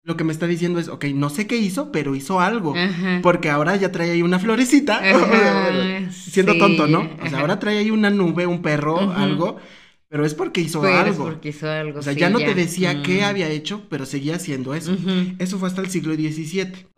Lo 0.02 0.18
que 0.18 0.24
me 0.24 0.35
está 0.35 0.46
diciendo 0.46 0.78
es, 0.78 0.88
ok, 0.88 1.06
no 1.14 1.30
sé 1.30 1.46
qué 1.46 1.56
hizo, 1.56 1.90
pero 1.90 2.14
hizo 2.14 2.38
algo. 2.38 2.74
Porque 3.22 3.48
ahora 3.48 3.76
ya 3.76 3.92
trae 3.92 4.11
ahí 4.11 4.20
una 4.20 4.38
florecita. 4.38 5.00
siendo 6.12 6.59
tonto, 6.59 6.87
¿no? 6.87 7.09
O 7.24 7.26
sea, 7.30 7.40
ahora 7.40 7.59
trae 7.59 7.78
ahí 7.78 7.90
una 7.90 8.11
nube, 8.11 8.46
un 8.46 8.61
perro, 8.61 9.12
algo. 9.12 9.56
Pero 10.11 10.26
es 10.26 10.35
porque 10.35 10.61
hizo 10.61 10.83
algo. 10.83 11.24
porque 11.24 11.48
hizo 11.48 11.70
algo. 11.70 12.00
O 12.00 12.02
sea, 12.02 12.12
ya 12.12 12.28
no 12.28 12.40
te 12.40 12.54
decía 12.54 13.02
qué 13.02 13.24
había 13.24 13.48
hecho, 13.48 13.87
pero 13.88 14.04
seguía 14.04 14.35
haciendo 14.37 14.74
eso. 14.74 14.94
Eso 15.38 15.59
fue 15.59 15.68
hasta 15.68 15.80
el 15.80 15.88
siglo 15.88 16.12
XVII. 16.12 16.88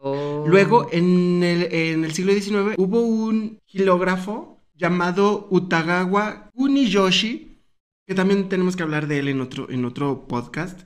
Luego, 0.47 0.89
en 0.93 1.43
el, 1.43 1.73
en 1.73 2.05
el 2.05 2.13
siglo 2.13 2.33
XIX, 2.33 2.75
hubo 2.77 3.01
un 3.01 3.61
gilógrafo 3.67 4.61
llamado 4.75 5.47
Utagawa 5.51 6.51
Kuniyoshi, 6.55 7.59
que 8.07 8.15
también 8.15 8.49
tenemos 8.49 8.77
que 8.77 8.83
hablar 8.83 9.07
de 9.07 9.21
él 9.21 9.29
en 9.29 9.41
otro, 9.41 9.71
en 9.71 9.85
otro 9.85 10.27
podcast. 10.27 10.81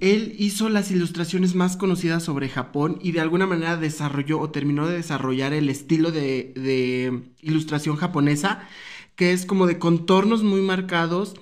Él 0.00 0.34
hizo 0.38 0.68
las 0.68 0.90
ilustraciones 0.90 1.54
más 1.54 1.76
conocidas 1.76 2.22
sobre 2.22 2.48
Japón 2.48 2.98
y 3.00 3.12
de 3.12 3.20
alguna 3.20 3.46
manera 3.46 3.76
desarrolló 3.76 4.40
o 4.40 4.50
terminó 4.50 4.86
de 4.86 4.96
desarrollar 4.96 5.52
el 5.52 5.68
estilo 5.68 6.10
de, 6.10 6.52
de 6.56 7.22
ilustración 7.40 7.96
japonesa, 7.96 8.66
que 9.14 9.32
es 9.32 9.46
como 9.46 9.66
de 9.66 9.78
contornos 9.78 10.42
muy 10.42 10.60
marcados 10.60 11.36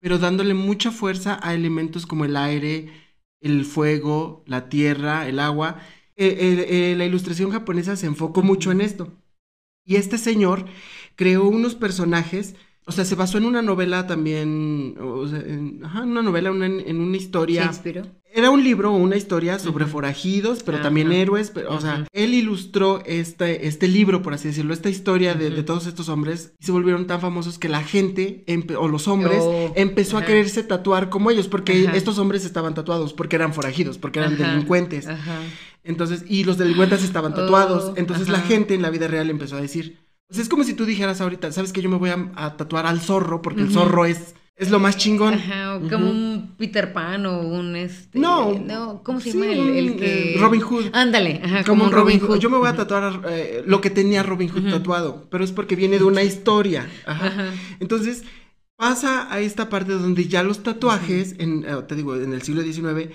pero 0.00 0.18
dándole 0.18 0.54
mucha 0.54 0.90
fuerza 0.90 1.38
a 1.42 1.54
elementos 1.54 2.06
como 2.06 2.24
el 2.24 2.36
aire, 2.36 2.90
el 3.40 3.64
fuego, 3.64 4.44
la 4.46 4.68
tierra, 4.68 5.28
el 5.28 5.40
agua. 5.40 5.80
Eh, 6.20 6.66
eh, 6.90 6.94
la 6.96 7.04
ilustración 7.04 7.52
japonesa 7.52 7.94
se 7.94 8.06
enfocó 8.06 8.42
mucho 8.42 8.72
en 8.72 8.80
esto. 8.80 9.12
Y 9.84 9.96
este 9.96 10.18
señor 10.18 10.66
creó 11.14 11.48
unos 11.48 11.76
personajes, 11.76 12.56
o 12.84 12.92
sea, 12.92 13.04
se 13.04 13.14
basó 13.14 13.38
en 13.38 13.44
una 13.44 13.62
novela 13.62 14.08
también, 14.08 14.96
o 15.00 15.28
sea, 15.28 15.38
en, 15.38 15.80
ajá, 15.84 16.02
una 16.02 16.22
novela, 16.22 16.50
en 16.50 17.00
una 17.00 17.16
historia. 17.16 17.70
Era 18.30 18.50
un 18.50 18.62
libro, 18.62 18.92
una 18.92 19.16
historia 19.16 19.58
sobre 19.58 19.86
forajidos, 19.86 20.62
pero 20.62 20.80
también 20.80 21.12
héroes. 21.12 21.52
o 21.68 21.80
sea, 21.80 22.04
él 22.12 22.34
ilustró 22.34 23.02
este, 23.06 23.66
este 23.66 23.88
libro, 23.88 24.20
por 24.20 24.34
así 24.34 24.48
decirlo, 24.48 24.74
esta 24.74 24.90
historia 24.90 25.34
de, 25.34 25.50
todos 25.62 25.86
estos 25.86 26.08
hombres 26.08 26.52
y 26.60 26.66
se 26.66 26.72
volvieron 26.72 27.06
tan 27.06 27.20
famosos 27.20 27.58
que 27.58 27.68
la 27.68 27.82
gente, 27.82 28.44
o 28.78 28.88
los 28.88 29.08
hombres, 29.08 29.40
oh, 29.40 29.72
empezó 29.76 30.18
a 30.18 30.24
quererse 30.24 30.62
tatuar 30.62 31.08
como 31.08 31.30
ellos, 31.30 31.48
porque 31.48 31.90
estos 31.94 32.18
hombres 32.18 32.44
estaban 32.44 32.74
tatuados, 32.74 33.14
porque 33.14 33.36
eran 33.36 33.54
forajidos, 33.54 33.96
porque 33.96 34.18
eran 34.18 34.36
delincuentes. 34.36 35.08
Entonces, 35.88 36.22
y 36.28 36.44
los 36.44 36.58
delincuentes 36.58 37.02
estaban 37.02 37.34
tatuados. 37.34 37.84
Oh, 37.84 37.94
entonces 37.96 38.28
la 38.28 38.40
gente 38.40 38.74
en 38.74 38.82
la 38.82 38.90
vida 38.90 39.08
real 39.08 39.30
empezó 39.30 39.56
a 39.56 39.60
decir, 39.62 39.98
pues 40.26 40.38
es 40.38 40.48
como 40.50 40.62
si 40.62 40.74
tú 40.74 40.84
dijeras 40.84 41.22
ahorita, 41.22 41.50
¿sabes 41.50 41.72
que 41.72 41.80
yo 41.80 41.88
me 41.88 41.96
voy 41.96 42.10
a, 42.10 42.56
tatuar 42.58 42.84
al 42.86 43.00
zorro? 43.00 43.40
Porque 43.40 43.62
el 43.62 43.72
zorro 43.72 44.04
es 44.04 44.34
es 44.54 44.70
lo 44.70 44.80
más 44.80 44.96
chingón. 44.96 45.34
Ajá, 45.34 45.80
como 45.88 46.10
un 46.10 46.54
Peter 46.58 46.92
Pan 46.92 47.24
o 47.26 47.40
un 47.40 47.76
este. 47.76 48.18
No. 48.18 48.58
No, 48.58 49.02
¿cómo 49.04 49.20
se 49.20 49.32
llama 49.32 49.46
el, 49.46 49.96
que. 49.96 50.34
Eh, 50.34 50.38
Robin 50.38 50.60
Hood. 50.60 50.86
Ándale, 50.92 51.40
ajá, 51.42 51.64
como, 51.64 51.84
un 51.84 51.92
Robin, 51.92 52.18
Hood. 52.18 52.38
Yo 52.38 52.50
me 52.50 52.58
voy 52.58 52.68
a 52.68 52.74
tatuar 52.74 53.22
eh, 53.30 53.62
lo 53.64 53.80
que 53.80 53.88
tenía 53.88 54.22
Robin 54.24 54.48
Hood 54.48 54.68
tatuado, 54.68 55.26
pero 55.30 55.44
es 55.44 55.52
porque 55.52 55.76
viene 55.76 55.98
de 55.98 56.04
una 56.04 56.24
historia. 56.24 56.88
Ajá. 57.06 57.52
Entonces, 57.78 58.24
pasa 58.76 59.32
a 59.32 59.40
esta 59.40 59.68
parte 59.68 59.92
donde 59.92 60.26
ya 60.26 60.42
los 60.42 60.62
tatuajes, 60.62 61.36
en, 61.38 61.64
eh, 61.64 61.82
te 61.86 61.94
digo, 61.94 62.16
en 62.16 62.32
el 62.32 62.42
siglo 62.42 62.62
XIX, 62.62 63.10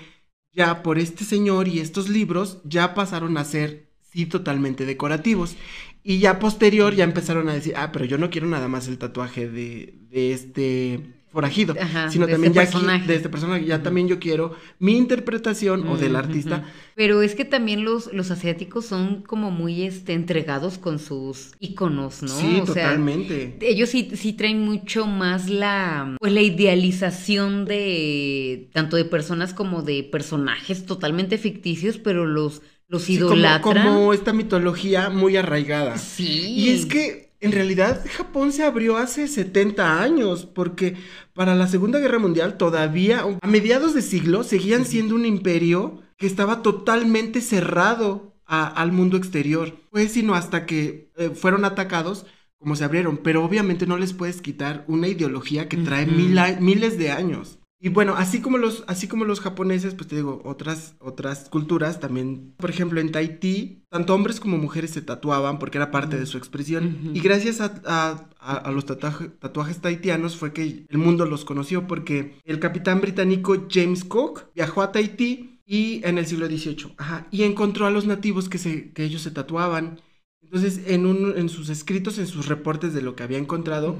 ya 0.54 0.82
por 0.82 0.98
este 0.98 1.24
señor 1.24 1.68
y 1.68 1.80
estos 1.80 2.08
libros, 2.08 2.60
ya 2.64 2.94
pasaron 2.94 3.36
a 3.38 3.44
ser, 3.44 3.90
sí, 4.12 4.26
totalmente 4.26 4.86
decorativos. 4.86 5.56
Y 6.02 6.18
ya 6.18 6.38
posterior 6.38 6.94
ya 6.94 7.04
empezaron 7.04 7.48
a 7.48 7.54
decir, 7.54 7.74
ah, 7.76 7.90
pero 7.92 8.04
yo 8.04 8.18
no 8.18 8.30
quiero 8.30 8.46
nada 8.46 8.68
más 8.68 8.88
el 8.88 8.98
tatuaje 8.98 9.48
de, 9.48 9.98
de 10.10 10.32
este 10.32 11.14
forajido, 11.34 11.74
sino 12.10 12.26
también 12.28 12.56
este 12.56 12.78
ya 12.78 12.98
de 12.98 13.16
este 13.16 13.28
personaje, 13.28 13.64
ya 13.66 13.82
también 13.82 14.06
yo 14.06 14.20
quiero 14.20 14.54
mi 14.78 14.96
interpretación 14.96 15.86
o 15.88 15.96
del 15.96 16.16
artista. 16.16 16.64
Pero 16.94 17.22
es 17.22 17.34
que 17.34 17.44
también 17.44 17.84
los, 17.84 18.12
los 18.12 18.30
asiáticos 18.30 18.86
son 18.86 19.22
como 19.22 19.50
muy 19.50 19.82
este, 19.82 20.12
entregados 20.12 20.78
con 20.78 21.00
sus 21.00 21.52
iconos, 21.58 22.22
¿no? 22.22 22.28
Sí, 22.28 22.62
totalmente. 22.64 23.58
ellos 23.60 23.90
sí, 23.90 24.12
sí 24.14 24.32
traen 24.32 24.60
mucho 24.60 25.06
más 25.06 25.50
la, 25.50 26.16
pues 26.20 26.32
la 26.32 26.40
idealización 26.40 27.64
de 27.64 28.70
tanto 28.72 28.96
de 28.96 29.04
personas 29.04 29.52
como 29.52 29.82
de 29.82 30.04
personajes 30.04 30.86
totalmente 30.86 31.36
ficticios, 31.36 31.98
pero 31.98 32.26
los 32.26 32.62
los 32.86 33.10
idolatran. 33.10 33.60
como, 33.60 33.82
como, 33.82 34.12
esta 34.12 34.32
mitología 34.32 35.10
muy 35.10 35.36
arraigada. 35.36 35.98
Sí. 35.98 36.52
Y 36.52 36.68
es 36.68 36.86
que 36.86 37.23
en 37.44 37.52
realidad 37.52 38.04
Japón 38.16 38.52
se 38.52 38.64
abrió 38.64 38.96
hace 38.96 39.28
70 39.28 40.02
años, 40.02 40.46
porque 40.46 40.96
para 41.34 41.54
la 41.54 41.68
Segunda 41.68 41.98
Guerra 41.98 42.18
Mundial 42.18 42.56
todavía, 42.56 43.24
a 43.40 43.46
mediados 43.46 43.94
de 43.94 44.02
siglo, 44.02 44.44
seguían 44.44 44.84
siendo 44.84 45.14
un 45.14 45.26
imperio 45.26 46.02
que 46.16 46.26
estaba 46.26 46.62
totalmente 46.62 47.40
cerrado 47.40 48.34
al 48.46 48.92
mundo 48.92 49.16
exterior. 49.16 49.74
Fue 49.90 50.08
sino 50.08 50.34
hasta 50.34 50.66
que 50.66 51.10
eh, 51.16 51.30
fueron 51.34 51.64
atacados 51.64 52.26
como 52.58 52.76
se 52.76 52.84
abrieron, 52.84 53.18
pero 53.18 53.44
obviamente 53.44 53.86
no 53.86 53.98
les 53.98 54.14
puedes 54.14 54.40
quitar 54.40 54.84
una 54.88 55.06
ideología 55.06 55.68
que 55.68 55.76
trae 55.76 56.06
miles 56.06 56.96
de 56.96 57.10
años. 57.10 57.58
Y 57.84 57.90
bueno, 57.90 58.14
así 58.16 58.40
como 58.40 58.56
los, 58.56 58.82
así 58.86 59.08
como 59.08 59.26
los 59.26 59.40
japoneses, 59.40 59.94
pues 59.94 60.08
te 60.08 60.16
digo, 60.16 60.40
otras, 60.46 60.94
otras 61.00 61.50
culturas 61.50 62.00
también, 62.00 62.54
por 62.56 62.70
ejemplo, 62.70 62.98
en 62.98 63.12
Tahití, 63.12 63.84
tanto 63.90 64.14
hombres 64.14 64.40
como 64.40 64.56
mujeres 64.56 64.92
se 64.92 65.02
tatuaban 65.02 65.58
porque 65.58 65.76
era 65.76 65.90
parte 65.90 66.18
de 66.18 66.24
su 66.24 66.38
expresión. 66.38 67.10
Y 67.12 67.20
gracias 67.20 67.60
a, 67.60 68.70
los 68.72 68.86
tatuajes 68.86 69.82
tahitianos 69.82 70.34
fue 70.34 70.54
que 70.54 70.86
el 70.88 70.96
mundo 70.96 71.26
los 71.26 71.44
conoció 71.44 71.86
porque 71.86 72.40
el 72.44 72.58
capitán 72.58 73.02
británico 73.02 73.66
James 73.70 74.02
Cook 74.02 74.44
viajó 74.54 74.80
a 74.80 74.90
Tahití 74.90 75.60
y 75.66 76.00
en 76.04 76.16
el 76.16 76.24
siglo 76.24 76.46
XVIII, 76.46 76.94
ajá, 76.96 77.26
y 77.30 77.42
encontró 77.42 77.84
a 77.84 77.90
los 77.90 78.06
nativos 78.06 78.48
que, 78.48 78.56
se, 78.56 78.94
que 78.94 79.04
ellos 79.04 79.20
se 79.20 79.30
tatuaban. 79.30 80.00
Entonces, 80.40 80.80
en, 80.86 81.04
un, 81.04 81.36
en 81.36 81.50
sus 81.50 81.68
escritos, 81.68 82.16
en 82.16 82.28
sus 82.28 82.46
reportes 82.48 82.94
de 82.94 83.02
lo 83.02 83.14
que 83.14 83.24
había 83.24 83.36
encontrado, 83.36 83.94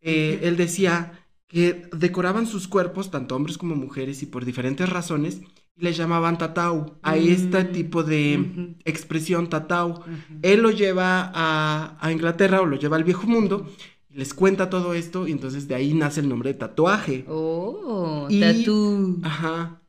eh, 0.00 0.38
él 0.44 0.56
decía 0.56 1.25
que 1.48 1.88
decoraban 1.96 2.46
sus 2.46 2.68
cuerpos, 2.68 3.10
tanto 3.10 3.36
hombres 3.36 3.58
como 3.58 3.76
mujeres, 3.76 4.22
y 4.22 4.26
por 4.26 4.44
diferentes 4.44 4.88
razones, 4.88 5.42
y 5.76 5.84
les 5.84 5.96
llamaban 5.96 6.38
tatau, 6.38 6.98
a 7.02 7.16
este 7.16 7.64
tipo 7.64 8.02
de 8.02 8.74
expresión 8.84 9.48
tatau. 9.48 10.02
Él 10.42 10.60
lo 10.60 10.70
lleva 10.70 11.30
a, 11.34 12.12
Inglaterra 12.12 12.60
o 12.60 12.66
lo 12.66 12.76
lleva 12.76 12.96
al 12.96 13.04
viejo 13.04 13.26
mundo, 13.26 13.70
y 14.10 14.16
les 14.16 14.34
cuenta 14.34 14.70
todo 14.70 14.94
esto, 14.94 15.28
y 15.28 15.32
entonces 15.32 15.68
de 15.68 15.74
ahí 15.74 15.94
nace 15.94 16.20
el 16.20 16.28
nombre 16.28 16.52
de 16.52 16.58
tatuaje. 16.58 17.24
Oh, 17.28 18.28
tatu. 18.40 19.20
Ajá. 19.22 19.82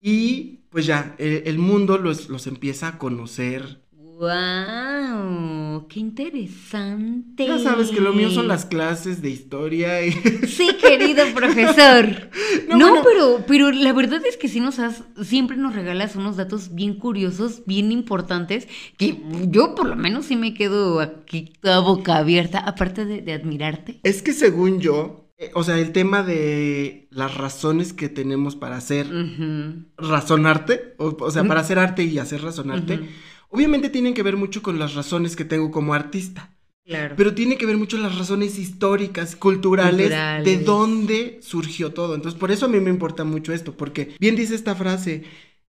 Y 0.00 0.60
pues 0.68 0.86
ya, 0.86 1.14
el, 1.18 1.42
el 1.46 1.58
mundo 1.58 1.98
los, 1.98 2.28
los 2.28 2.46
empieza 2.46 2.88
a 2.88 2.98
conocer 2.98 3.87
¡Wow! 4.18 5.86
¡Qué 5.88 6.00
interesante! 6.00 7.46
Ya 7.46 7.56
sabes 7.60 7.90
que 7.90 8.00
lo 8.00 8.12
mío 8.12 8.30
son 8.30 8.48
las 8.48 8.64
clases 8.64 9.22
de 9.22 9.30
historia 9.30 10.04
y... 10.04 10.10
Sí, 10.48 10.70
querido 10.80 11.24
profesor. 11.32 12.28
no, 12.76 13.04
pero, 13.04 13.44
pero 13.46 13.70
la 13.70 13.92
verdad 13.92 14.20
es 14.26 14.36
que 14.36 14.48
sí 14.48 14.58
nos 14.58 14.80
has, 14.80 15.04
siempre 15.22 15.56
nos 15.56 15.76
regalas 15.76 16.16
unos 16.16 16.36
datos 16.36 16.74
bien 16.74 16.94
curiosos, 16.94 17.62
bien 17.64 17.92
importantes, 17.92 18.66
que 18.96 19.22
yo 19.46 19.76
por 19.76 19.86
lo 19.86 19.94
menos 19.94 20.26
sí 20.26 20.34
me 20.34 20.52
quedo 20.52 20.98
aquí 20.98 21.52
toda 21.60 21.78
boca 21.78 22.16
abierta, 22.16 22.58
aparte 22.58 23.04
de, 23.04 23.32
admirarte. 23.32 24.00
Es 24.02 24.22
que 24.22 24.32
según 24.32 24.80
yo, 24.80 25.30
eh, 25.38 25.52
o 25.54 25.62
sea, 25.62 25.78
el 25.78 25.92
tema 25.92 26.24
de 26.24 27.06
las 27.12 27.36
razones 27.36 27.92
que 27.92 28.08
tenemos 28.08 28.56
para 28.56 28.78
hacer 28.78 29.06
razonarte, 29.96 30.96
o, 30.98 31.30
sea, 31.30 31.44
para 31.44 31.60
hacer 31.60 31.78
arte 31.78 32.02
y 32.02 32.18
hacer 32.18 32.42
razonarte, 32.42 33.08
Obviamente 33.48 33.90
tienen 33.90 34.14
que 34.14 34.22
ver 34.22 34.36
mucho 34.36 34.62
con 34.62 34.78
las 34.78 34.94
razones 34.94 35.36
que 35.36 35.44
tengo 35.44 35.70
como 35.70 35.94
artista. 35.94 36.54
Claro. 36.84 37.16
pero 37.18 37.34
tiene 37.34 37.58
que 37.58 37.66
ver 37.66 37.76
mucho 37.76 37.98
las 37.98 38.16
razones 38.16 38.58
históricas, 38.58 39.36
culturales, 39.36 40.06
Culturales. 40.06 40.44
de 40.46 40.64
dónde 40.64 41.38
surgió 41.42 41.92
todo. 41.92 42.14
Entonces, 42.14 42.40
por 42.40 42.50
eso 42.50 42.64
a 42.64 42.68
mí 42.70 42.80
me 42.80 42.88
importa 42.88 43.24
mucho 43.24 43.52
esto, 43.52 43.76
porque 43.76 44.14
bien 44.18 44.36
dice 44.36 44.54
esta 44.54 44.74
frase, 44.74 45.24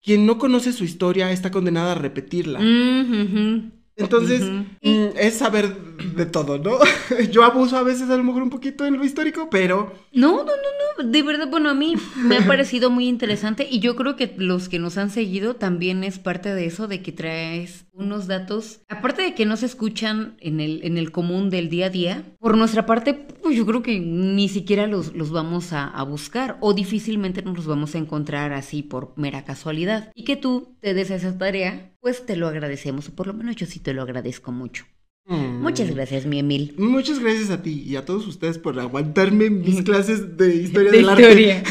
quien 0.02 0.24
no 0.24 0.38
conoce 0.38 0.72
su 0.72 0.84
historia 0.84 1.30
está 1.30 1.50
condenada 1.50 1.92
a 1.92 1.96
repetirla. 1.96 2.60
Mm. 2.60 3.81
Entonces, 3.96 4.42
mm, 4.42 5.16
es 5.16 5.34
saber 5.34 5.76
de 6.14 6.26
todo, 6.26 6.58
¿no? 6.58 6.78
Yo 7.30 7.44
abuso 7.44 7.76
a 7.76 7.82
veces 7.82 8.08
a 8.10 8.16
lo 8.16 8.24
mejor 8.24 8.42
un 8.42 8.50
poquito 8.50 8.86
en 8.86 8.96
lo 8.96 9.04
histórico, 9.04 9.48
pero 9.50 9.92
No, 10.12 10.36
no, 10.38 10.44
no, 10.44 11.04
no, 11.04 11.10
de 11.10 11.22
verdad, 11.22 11.48
bueno, 11.48 11.68
a 11.68 11.74
mí 11.74 11.94
me 12.16 12.38
ha 12.38 12.46
parecido 12.46 12.90
muy 12.90 13.06
interesante 13.08 13.66
y 13.70 13.80
yo 13.80 13.96
creo 13.96 14.16
que 14.16 14.34
los 14.36 14.68
que 14.68 14.78
nos 14.78 14.98
han 14.98 15.10
seguido 15.10 15.56
también 15.56 16.04
es 16.04 16.18
parte 16.18 16.54
de 16.54 16.66
eso, 16.66 16.88
de 16.88 17.02
que 17.02 17.12
traes 17.12 17.86
unos 17.92 18.26
datos, 18.26 18.80
aparte 18.88 19.22
de 19.22 19.34
que 19.34 19.44
no 19.46 19.56
se 19.56 19.66
escuchan 19.66 20.36
en 20.40 20.60
el, 20.60 20.80
en 20.84 20.96
el 20.98 21.12
común 21.12 21.50
del 21.50 21.68
día 21.68 21.86
a 21.86 21.90
día, 21.90 22.24
por 22.38 22.56
nuestra 22.56 22.86
parte, 22.86 23.12
pues 23.14 23.54
yo 23.56 23.66
creo 23.66 23.82
que 23.82 24.00
ni 24.00 24.48
siquiera 24.48 24.86
los, 24.86 25.14
los 25.14 25.30
vamos 25.30 25.72
a, 25.72 25.88
a 25.88 26.02
buscar 26.02 26.56
o 26.60 26.72
difícilmente 26.74 27.42
nos 27.42 27.54
los 27.56 27.66
vamos 27.66 27.94
a 27.94 27.98
encontrar 27.98 28.52
así 28.54 28.82
por 28.82 29.12
mera 29.16 29.44
casualidad. 29.44 30.10
Y 30.14 30.24
que 30.24 30.36
tú 30.36 30.74
te 30.80 30.94
des 30.94 31.10
esa 31.10 31.36
tarea, 31.36 31.92
pues 32.00 32.24
te 32.24 32.36
lo 32.36 32.48
agradecemos, 32.48 33.08
o 33.08 33.14
por 33.14 33.26
lo 33.26 33.34
menos 33.34 33.56
yo 33.56 33.66
sí 33.66 33.78
te 33.78 33.92
lo 33.94 34.02
agradezco 34.02 34.52
mucho. 34.52 34.84
mm, 35.26 35.60
Muchas 35.62 35.94
gracias, 35.94 36.24
mi 36.26 36.38
Emil. 36.38 36.74
Muchas 36.78 37.18
gracias 37.20 37.50
a 37.50 37.62
ti 37.62 37.82
y 37.86 37.96
a 37.96 38.04
todos 38.06 38.26
ustedes 38.26 38.56
por 38.58 38.78
aguantarme 38.80 39.50
mis 39.50 39.82
clases 39.84 40.36
de 40.38 40.54
historia 40.56 40.90
De 40.90 40.96
del 40.96 41.08
arte. 41.10 41.22
historia. 41.22 41.62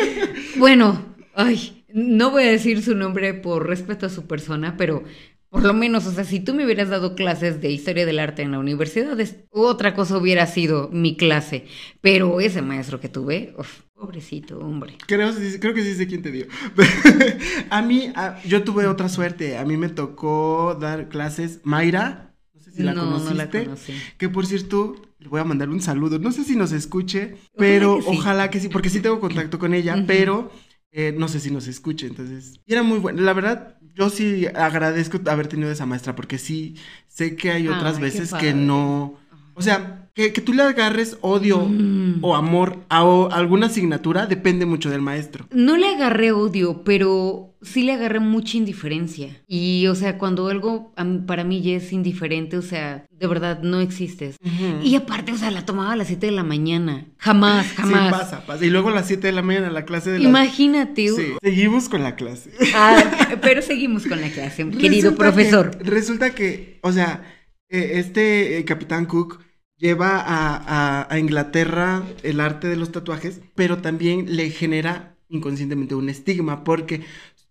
bueno, 0.58 1.14
ay, 1.34 1.84
no 1.92 2.30
voy 2.30 2.44
a 2.44 2.50
decir 2.50 2.82
su 2.82 2.94
nombre 2.94 3.34
por 3.34 3.66
respeto 3.66 4.06
a 4.06 4.10
su 4.10 4.26
persona, 4.26 4.76
pero 4.76 5.02
por 5.50 5.62
lo 5.64 5.74
menos, 5.74 6.06
o 6.06 6.12
sea, 6.12 6.24
si 6.24 6.40
tú 6.40 6.54
me 6.54 6.64
hubieras 6.64 6.88
dado 6.88 7.14
clases 7.16 7.60
de 7.60 7.70
historia 7.70 8.06
del 8.06 8.18
arte 8.20 8.42
en 8.42 8.52
la 8.52 8.58
universidad, 8.60 9.18
otra 9.50 9.94
cosa 9.94 10.16
hubiera 10.16 10.46
sido 10.46 10.88
mi 10.92 11.16
clase. 11.16 11.66
Pero 12.00 12.40
ese 12.40 12.62
maestro 12.62 13.00
que 13.00 13.08
tuve, 13.08 13.52
uf, 13.58 13.80
pobrecito, 13.94 14.58
hombre. 14.60 14.96
Creo, 15.06 15.32
creo 15.60 15.74
que 15.74 15.82
sí 15.82 15.94
sé 15.94 16.06
quién 16.06 16.22
te 16.22 16.30
dio. 16.30 16.46
a 17.70 17.82
mí, 17.82 18.12
a- 18.14 18.40
yo 18.44 18.62
tuve 18.64 18.86
otra 18.86 19.08
suerte. 19.08 19.58
A 19.58 19.64
mí 19.64 19.76
me 19.76 19.88
tocó 19.88 20.76
dar 20.80 21.08
clases. 21.08 21.60
Mayra, 21.64 22.34
no 22.54 22.60
sé 22.60 22.72
si 22.72 22.82
la 22.82 22.94
no, 22.94 23.02
conociste. 23.04 23.34
no 23.34 23.38
la 23.38 23.50
conocí. 23.50 23.92
Que 24.18 24.28
por 24.28 24.46
cierto, 24.46 24.94
le 25.18 25.28
voy 25.28 25.40
a 25.40 25.44
mandar 25.44 25.68
un 25.68 25.80
saludo. 25.80 26.18
No 26.18 26.32
sé 26.32 26.44
si 26.44 26.56
nos 26.56 26.72
escuche, 26.72 27.36
pero 27.56 27.96
que 27.96 28.02
sí. 28.02 28.08
ojalá 28.10 28.50
que 28.50 28.60
sí, 28.60 28.68
porque 28.68 28.90
sí 28.90 29.00
tengo 29.00 29.20
contacto 29.20 29.58
con 29.58 29.74
ella, 29.74 30.04
pero 30.06 30.50
eh, 30.92 31.14
no 31.16 31.28
sé 31.28 31.40
si 31.40 31.50
nos 31.50 31.66
escuche. 31.68 32.06
Entonces, 32.06 32.60
y 32.66 32.72
era 32.72 32.82
muy 32.82 32.98
bueno. 32.98 33.20
La 33.22 33.32
verdad, 33.32 33.76
yo 33.94 34.10
sí 34.10 34.46
agradezco 34.54 35.20
haber 35.30 35.48
tenido 35.48 35.70
esa 35.70 35.86
maestra, 35.86 36.14
porque 36.16 36.38
sí 36.38 36.76
sé 37.08 37.36
que 37.36 37.50
hay 37.50 37.68
otras 37.68 37.96
Ay, 37.96 38.02
veces 38.02 38.32
que 38.34 38.54
no. 38.54 39.18
O 39.54 39.62
sea, 39.62 40.09
que, 40.14 40.32
que 40.32 40.40
tú 40.40 40.52
le 40.52 40.62
agarres 40.62 41.16
odio 41.20 41.60
Mm. 41.60 42.18
o 42.22 42.34
amor 42.36 42.78
a 42.88 43.04
o- 43.04 43.30
alguna 43.32 43.66
asignatura 43.66 44.26
depende 44.26 44.66
mucho 44.66 44.90
del 44.90 45.00
maestro. 45.02 45.46
No 45.52 45.76
le 45.76 45.88
agarré 45.88 46.32
odio, 46.32 46.82
pero 46.84 47.56
sí 47.62 47.82
le 47.82 47.92
agarré 47.92 48.20
mucha 48.20 48.56
indiferencia. 48.56 49.42
Y, 49.46 49.86
o 49.86 49.94
sea, 49.94 50.16
cuando 50.18 50.48
algo 50.48 50.92
mí- 50.96 51.18
para 51.26 51.44
mí 51.44 51.60
ya 51.62 51.76
es 51.76 51.92
indiferente, 51.92 52.56
o 52.56 52.62
sea, 52.62 53.04
de 53.10 53.26
verdad 53.26 53.60
no 53.62 53.80
existes. 53.80 54.36
Y 54.82 54.94
aparte, 54.96 55.32
o 55.32 55.36
sea, 55.36 55.50
la 55.50 55.64
tomaba 55.66 55.92
a 55.92 55.96
las 55.96 56.06
7 56.08 56.26
de 56.26 56.32
la 56.32 56.42
mañana. 56.42 57.06
Jamás, 57.18 57.66
jamás. 57.74 58.06
Sí, 58.06 58.10
pasa, 58.10 58.46
pasa. 58.46 58.64
Y 58.64 58.70
luego 58.70 58.88
a 58.88 58.92
las 58.92 59.06
7 59.06 59.26
de 59.26 59.32
la 59.34 59.42
mañana 59.42 59.70
la 59.70 59.84
clase 59.84 60.10
de 60.10 60.18
las... 60.20 60.28
Imagínate. 60.28 61.08
Sí. 61.08 61.22
Seguimos 61.42 61.88
con 61.90 62.02
la 62.02 62.16
clase. 62.16 62.50
Ah, 62.74 63.36
pero 63.42 63.60
seguimos 63.62 64.06
con 64.06 64.20
la 64.20 64.30
clase, 64.30 64.66
querido 64.70 65.10
Resulta 65.10 65.16
profesor. 65.16 65.76
que- 65.76 65.84
resulta 65.84 66.34
que, 66.34 66.78
o 66.82 66.92
sea, 66.92 67.22
eh, 67.68 67.92
este 67.96 68.58
eh, 68.58 68.64
Capitán 68.64 69.04
Cook 69.06 69.38
lleva 69.80 70.18
a, 70.20 70.56
a- 71.02 71.06
a 71.12 71.18
Inglaterra 71.18 72.02
el 72.22 72.40
arte 72.40 72.68
de 72.68 72.76
los 72.76 72.92
tatuajes, 72.92 73.40
pero 73.54 73.78
también 73.78 74.36
le 74.36 74.50
genera 74.50 75.16
inconscientemente 75.28 75.94
un 75.94 76.08
estigma, 76.08 76.64
porque 76.64 77.04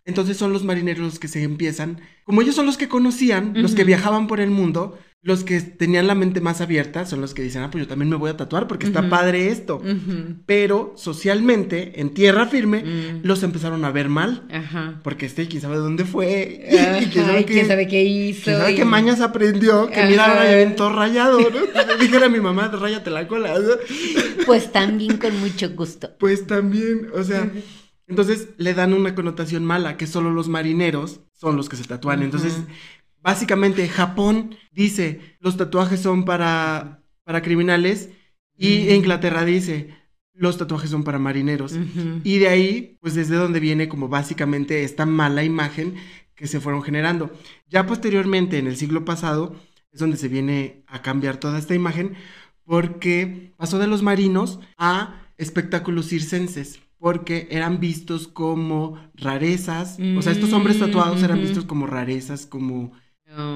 entonces 0.04 0.36
son 0.36 0.52
los 0.52 0.64
marineros 0.64 1.04
los 1.04 1.18
que 1.18 1.28
se 1.28 1.42
empiezan, 1.42 2.00
como 2.24 2.42
ellos 2.42 2.54
son 2.54 2.66
los 2.66 2.76
que 2.78 2.88
conocían, 2.88 3.54
los 3.56 3.74
que 3.74 3.84
viajaban 3.84 4.26
por 4.26 4.40
el 4.40 4.50
mundo, 4.50 4.98
los 5.22 5.44
que 5.44 5.60
tenían 5.60 6.06
la 6.06 6.14
mente 6.14 6.40
más 6.40 6.62
abierta, 6.62 7.04
son 7.04 7.20
los 7.20 7.34
que 7.34 7.42
dicen, 7.42 7.62
ah, 7.62 7.70
pues 7.70 7.84
yo 7.84 7.88
también 7.88 8.08
me 8.08 8.16
voy 8.16 8.30
a 8.30 8.38
tatuar 8.38 8.66
porque 8.66 8.86
está 8.86 9.10
padre 9.10 9.48
esto. 9.48 9.82
Pero 10.46 10.94
socialmente, 10.96 12.00
en 12.00 12.14
tierra 12.14 12.46
firme, 12.46 12.82
Mm. 12.82 13.20
los 13.22 13.42
empezaron 13.42 13.84
a 13.84 13.90
ver 13.90 14.08
mal. 14.08 14.46
Ajá. 14.50 15.00
Porque 15.04 15.26
este, 15.26 15.46
quién 15.46 15.60
sabe 15.60 15.76
dónde 15.76 16.04
fue. 16.06 16.66
Ajá, 16.72 17.02
y 17.02 17.06
quién 17.06 17.26
sabe, 17.26 17.40
y 17.40 17.44
qué, 17.44 17.52
quién 17.52 17.66
sabe 17.66 17.86
qué 17.88 18.02
hizo. 18.02 18.44
quién 18.44 18.56
sabe 18.56 18.72
y- 18.72 18.76
qué 18.76 18.84
mañas 18.86 19.20
aprendió. 19.20 19.90
Que 19.90 20.06
mira, 20.06 20.24
Ajá. 20.24 20.32
ahora 20.32 20.50
ya 20.50 20.56
ven 20.56 20.74
todo 20.76 20.90
rayado, 20.92 21.38
¿no? 21.38 21.46
Dijera 22.00 22.26
a 22.26 22.30
mi 22.30 22.40
mamá, 22.40 22.68
ráyate 22.68 23.10
la 23.10 23.28
cola. 23.28 23.58
¿no? 23.58 23.68
Pues 24.46 24.72
también 24.72 25.18
con 25.18 25.38
mucho 25.38 25.68
gusto. 25.76 26.10
Pues 26.18 26.46
también, 26.46 27.08
o 27.14 27.22
sea. 27.22 27.50
Entonces 28.08 28.48
le 28.56 28.74
dan 28.74 28.92
una 28.94 29.14
connotación 29.14 29.64
mala, 29.64 29.96
que 29.96 30.06
solo 30.08 30.30
los 30.32 30.48
marineros 30.48 31.20
son 31.34 31.56
los 31.56 31.68
que 31.68 31.76
se 31.76 31.84
tatúan. 31.84 32.22
Entonces. 32.22 32.54
Básicamente, 33.22 33.88
Japón 33.88 34.56
dice, 34.72 35.20
los 35.40 35.56
tatuajes 35.56 36.00
son 36.00 36.24
para, 36.24 37.02
para 37.24 37.42
criminales. 37.42 38.10
Y 38.56 38.86
Mm. 38.88 38.94
Inglaterra 38.96 39.44
dice, 39.44 39.94
los 40.34 40.58
tatuajes 40.58 40.90
son 40.90 41.04
para 41.04 41.18
marineros. 41.18 41.74
Y 42.24 42.38
de 42.38 42.48
ahí, 42.48 42.98
pues 43.00 43.14
desde 43.14 43.36
donde 43.36 43.60
viene 43.60 43.88
como 43.88 44.08
básicamente 44.08 44.84
esta 44.84 45.06
mala 45.06 45.44
imagen 45.44 45.94
que 46.34 46.46
se 46.46 46.60
fueron 46.60 46.82
generando. 46.82 47.30
Ya 47.68 47.86
posteriormente, 47.86 48.58
en 48.58 48.66
el 48.66 48.76
siglo 48.76 49.04
pasado, 49.04 49.56
es 49.92 50.00
donde 50.00 50.16
se 50.16 50.28
viene 50.28 50.82
a 50.86 51.02
cambiar 51.02 51.36
toda 51.38 51.58
esta 51.58 51.74
imagen, 51.74 52.14
porque 52.64 53.52
pasó 53.56 53.78
de 53.78 53.86
los 53.86 54.02
marinos 54.02 54.60
a 54.78 55.22
espectáculos 55.36 56.06
circenses, 56.08 56.80
porque 56.98 57.48
eran 57.50 57.80
vistos 57.80 58.28
como 58.28 58.98
rarezas, 59.14 59.98
o 60.16 60.22
sea, 60.22 60.32
estos 60.32 60.52
hombres 60.52 60.78
tatuados 60.78 61.22
eran 61.22 61.40
vistos 61.40 61.64
como 61.64 61.86
rarezas, 61.86 62.46
como, 62.46 62.92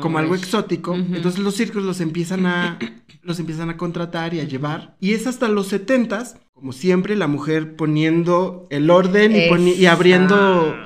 como 0.01 0.19
algo 0.19 0.35
exótico. 0.35 0.95
Entonces 0.95 1.39
los 1.39 1.55
circos 1.55 1.83
los 1.83 2.01
empiezan 2.01 2.47
a 2.47 2.79
los 3.25 3.41
empiezan 3.41 3.71
a 3.71 3.77
contratar 3.77 4.35
y 4.35 4.41
a 4.41 4.45
llevar. 4.45 4.97
Y 5.01 5.15
es 5.15 5.27
hasta 5.27 5.49
los 5.49 5.69
setentas, 5.69 6.37
como 6.53 6.73
siempre, 6.73 7.17
la 7.17 7.27
mujer 7.27 7.75
poniendo 7.77 8.67
el 8.71 8.91
orden 8.91 9.35
y, 9.35 9.71
y 9.73 9.87
abriendo. 9.87 10.77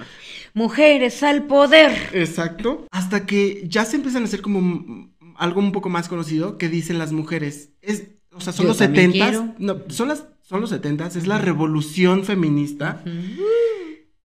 Mujeres 0.55 1.22
al 1.22 1.46
poder. 1.46 2.11
Exacto. 2.12 2.87
Hasta 2.90 3.27
que 3.27 3.64
ya 3.68 3.85
se 3.85 3.96
empiezan 3.96 4.22
a 4.22 4.27
hacer 4.27 4.40
como 4.40 5.11
algo 5.37 5.61
un 5.61 5.72
poco 5.72 5.88
más 5.88 6.09
conocido 6.09 6.59
que 6.59 6.68
dicen 6.68 6.98
las 6.98 7.12
mujeres. 7.12 7.70
Es, 7.81 8.09
o 8.33 8.40
sea, 8.40 8.53
son 8.53 8.64
Yo 8.64 8.68
los 8.68 8.79
setentas. 8.79 9.42
No, 9.59 9.83
son 9.88 10.09
las, 10.09 10.27
son 10.42 10.61
los 10.61 10.70
setentas, 10.70 11.16
es 11.16 11.27
la 11.27 11.38
revolución 11.38 12.24
feminista. 12.24 13.03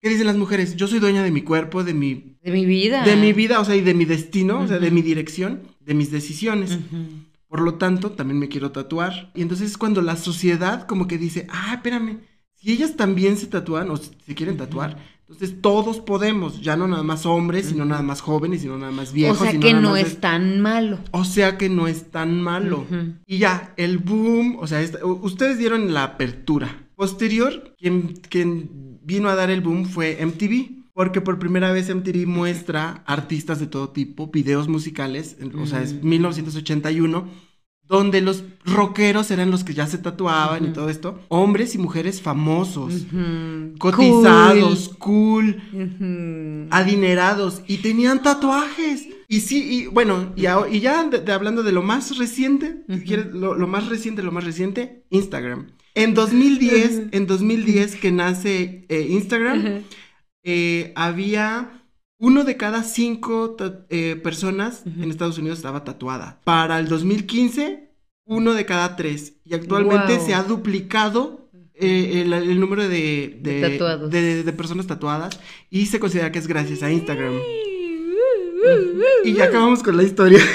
¿Qué 0.02 0.08
dicen 0.08 0.26
las 0.26 0.36
mujeres? 0.36 0.76
Yo 0.76 0.86
soy 0.86 0.98
dueña 0.98 1.22
de 1.22 1.30
mi 1.30 1.42
cuerpo, 1.42 1.84
de 1.84 1.92
mi, 1.94 2.36
De 2.42 2.50
mi 2.52 2.64
vida. 2.64 3.04
de 3.04 3.16
mi 3.16 3.32
vida, 3.32 3.60
o 3.60 3.64
sea, 3.64 3.76
y 3.76 3.82
de 3.82 3.92
mi 3.94 4.04
destino, 4.06 4.60
o 4.60 4.66
sea, 4.66 4.78
de 4.78 4.90
mi 4.90 5.02
dirección, 5.02 5.62
de 5.80 5.94
mis 5.94 6.10
decisiones. 6.10 6.78
Por 7.48 7.60
lo 7.60 7.74
tanto, 7.74 8.12
también 8.12 8.38
me 8.38 8.48
quiero 8.48 8.70
tatuar. 8.70 9.30
Y 9.34 9.42
entonces 9.42 9.70
es 9.72 9.76
cuando 9.78 10.00
la 10.02 10.16
sociedad 10.16 10.86
como 10.86 11.06
que 11.06 11.18
dice, 11.18 11.46
ah, 11.50 11.74
espérame, 11.74 12.20
si 12.54 12.72
ellas 12.72 12.96
también 12.96 13.36
se 13.36 13.46
tatúan 13.46 13.90
o 13.90 13.96
se 13.96 14.34
quieren 14.34 14.56
tatuar, 14.56 14.96
entonces 15.28 15.60
todos 15.60 16.00
podemos, 16.00 16.60
ya 16.60 16.76
no 16.76 16.88
nada 16.88 17.02
más 17.02 17.24
hombres, 17.26 17.66
sino 17.66 17.84
nada 17.84 18.02
más 18.02 18.20
jóvenes, 18.20 18.62
sino 18.62 18.78
nada 18.78 18.90
más 18.92 19.12
viejos. 19.12 19.38
o 19.38 19.42
sea 19.42 19.52
sino 19.52 19.62
que 19.62 19.72
nada 19.72 19.82
no 19.82 19.90
más 19.92 20.00
es 20.00 20.20
tan 20.20 20.60
malo. 20.60 20.98
O 21.12 21.24
sea 21.24 21.56
que 21.58 21.68
no 21.68 21.86
es 21.88 22.10
tan 22.10 22.40
malo. 22.42 22.86
Y 23.26 23.38
ya, 23.38 23.74
el 23.76 23.98
boom, 23.98 24.56
o 24.60 24.66
sea, 24.66 24.80
esta- 24.80 25.04
ustedes 25.04 25.58
dieron 25.58 25.92
la 25.92 26.04
apertura. 26.04 26.88
Posterior, 26.96 27.74
quien, 27.78 28.14
quien 28.28 28.89
vino 29.10 29.28
a 29.28 29.34
dar 29.34 29.50
el 29.50 29.60
boom 29.60 29.84
fue 29.86 30.18
MTV. 30.24 30.78
Porque 30.92 31.20
por 31.20 31.38
primera 31.38 31.70
vez 31.72 31.88
MTV 31.88 32.26
muestra 32.26 33.02
artistas 33.06 33.58
de 33.60 33.66
todo 33.66 33.90
tipo, 33.90 34.26
videos 34.30 34.68
musicales, 34.68 35.36
o 35.62 35.64
sea, 35.66 35.82
es 35.82 35.94
Mm. 35.94 36.08
1981, 36.08 37.28
donde 37.86 38.20
los 38.20 38.44
rockeros 38.66 39.30
eran 39.30 39.50
los 39.50 39.62
que 39.64 39.72
ya 39.72 39.86
se 39.86 39.98
tatuaban 39.98 40.64
y 40.66 40.72
todo 40.72 40.90
esto. 40.90 41.20
Hombres 41.28 41.74
y 41.74 41.78
mujeres 41.78 42.20
famosos, 42.20 43.06
cotizados, 43.78 44.90
cool, 44.98 45.62
adinerados 46.70 47.62
y 47.66 47.78
tenían 47.78 48.22
tatuajes. 48.22 49.08
Y 49.28 49.40
sí, 49.40 49.62
y 49.72 49.86
bueno, 49.86 50.32
y, 50.36 50.46
a- 50.46 50.68
y 50.70 50.80
ya 50.80 51.04
de- 51.04 51.20
de 51.20 51.32
hablando 51.32 51.62
de 51.62 51.72
lo 51.72 51.82
más 51.82 52.18
reciente, 52.18 52.82
lo 53.32 53.66
más 53.68 53.88
reciente, 53.88 54.22
lo 54.22 54.32
más 54.32 54.44
reciente, 54.44 55.04
Instagram. 55.10 55.68
En 55.94 56.14
2010, 56.14 56.90
Ujú. 56.92 57.08
en 57.12 57.26
2010 57.26 57.96
que 57.96 58.12
nace 58.12 58.84
eh, 58.88 59.06
Instagram, 59.10 59.82
eh, 60.44 60.92
había 60.94 61.82
uno 62.18 62.44
de 62.44 62.56
cada 62.56 62.82
cinco 62.84 63.56
eh, 63.88 64.16
personas 64.22 64.82
en 64.86 65.10
Estados 65.10 65.38
Unidos 65.38 65.58
estaba 65.58 65.84
tatuada. 65.84 66.40
Para 66.44 66.78
el 66.78 66.86
2015, 66.88 67.90
uno 68.26 68.52
de 68.54 68.66
cada 68.66 68.94
tres. 68.96 69.34
Y 69.44 69.54
actualmente 69.54 70.16
Wow. 70.16 70.26
se 70.26 70.34
ha 70.34 70.42
duplicado 70.42 71.50
eh, 71.74 72.22
el, 72.22 72.32
el 72.34 72.60
número 72.60 72.82
de, 72.86 73.38
de, 73.42 73.60
De 73.60 73.70
tatuados. 73.70 74.10
de- 74.10 74.42
de 74.44 74.52
personas 74.52 74.86
tatuadas 74.86 75.40
y 75.70 75.86
se 75.86 75.98
considera 75.98 76.30
que 76.30 76.38
es 76.38 76.46
gracias 76.46 76.82
a 76.82 76.92
Instagram. 76.92 77.32
Y 79.24 79.32
ya 79.32 79.44
acabamos 79.44 79.82
con 79.82 79.96
la 79.96 80.02
historia. 80.02 80.40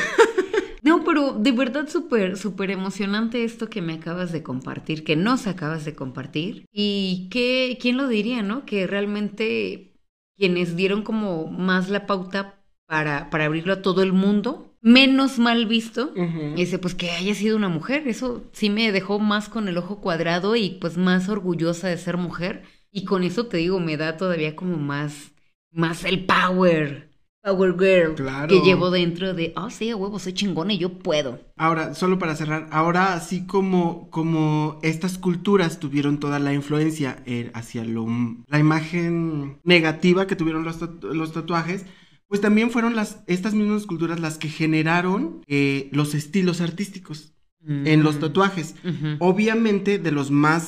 Pero 1.15 1.31
de 1.31 1.53
verdad 1.53 1.87
súper, 1.87 2.35
súper 2.35 2.71
emocionante 2.71 3.45
esto 3.45 3.69
que 3.69 3.81
me 3.81 3.93
acabas 3.93 4.33
de 4.33 4.43
compartir, 4.43 5.05
que 5.05 5.15
nos 5.15 5.47
acabas 5.47 5.85
de 5.85 5.95
compartir. 5.95 6.65
Y 6.73 7.29
que, 7.31 7.77
¿quién 7.79 7.95
lo 7.95 8.09
diría, 8.09 8.43
no? 8.43 8.65
Que 8.65 8.85
realmente 8.85 9.93
quienes 10.35 10.75
dieron 10.75 11.03
como 11.03 11.47
más 11.47 11.89
la 11.89 12.05
pauta 12.05 12.61
para, 12.85 13.29
para 13.29 13.45
abrirlo 13.45 13.71
a 13.71 13.81
todo 13.81 14.03
el 14.03 14.11
mundo, 14.11 14.75
menos 14.81 15.39
mal 15.39 15.67
visto, 15.67 16.11
Ujú. 16.17 16.55
ese 16.57 16.79
pues 16.79 16.95
que 16.95 17.11
haya 17.11 17.33
sido 17.33 17.55
una 17.55 17.69
mujer. 17.69 18.09
Eso 18.09 18.43
sí 18.51 18.69
me 18.69 18.91
dejó 18.91 19.17
más 19.17 19.47
con 19.47 19.69
el 19.69 19.77
ojo 19.77 20.01
cuadrado 20.01 20.57
y 20.57 20.71
pues 20.81 20.97
más 20.97 21.29
orgullosa 21.29 21.87
de 21.87 21.97
ser 21.97 22.17
mujer. 22.17 22.63
Y 22.91 23.05
con 23.05 23.23
eso 23.23 23.45
te 23.45 23.55
digo, 23.55 23.79
me 23.79 23.95
da 23.95 24.17
todavía 24.17 24.53
como 24.57 24.75
más, 24.75 25.31
más 25.71 26.03
el 26.03 26.25
power. 26.25 27.09
Power 27.45 27.73
girl 27.77 28.15
Claro. 28.15 28.47
que 28.47 28.61
llevo 28.65 28.89
dentro 28.89 29.33
de, 29.35 29.53
oh 29.55 29.69
sí, 29.69 29.93
huevo, 29.93 30.17
soy 30.17 30.33
chingona 30.33 30.73
y 30.73 30.79
yo 30.79 30.97
puedo. 30.97 31.39
Ahora, 31.57 31.93
solo 31.93 32.17
para 32.17 32.35
cerrar, 32.35 32.67
ahora 32.71 33.13
así 33.13 33.45
como, 33.45 34.09
como 34.09 34.79
estas 34.81 35.17
culturas 35.19 35.79
tuvieron 35.79 36.19
toda 36.19 36.39
la 36.39 36.53
influencia 36.53 37.21
eh, 37.27 37.51
hacia 37.53 37.83
lo, 37.83 38.07
la 38.47 38.57
imagen 38.59 39.59
negativa 39.63 40.25
que 40.25 40.35
tuvieron 40.35 40.63
los, 40.63 40.79
los 41.03 41.33
tatuajes, 41.33 41.85
pues 42.27 42.41
también 42.41 42.71
fueron 42.71 42.95
las, 42.95 43.19
estas 43.27 43.53
mismas 43.53 43.85
culturas 43.85 44.19
las 44.19 44.39
que 44.39 44.49
generaron 44.49 45.41
eh, 45.47 45.89
los 45.91 46.15
estilos 46.15 46.59
artísticos 46.61 47.31
en 47.67 48.03
los 48.03 48.17
Mm. 48.17 48.19
tatuajes. 48.19 48.75
Obviamente 49.19 49.97
de 49.97 50.11
los 50.11 50.29
más 50.29 50.63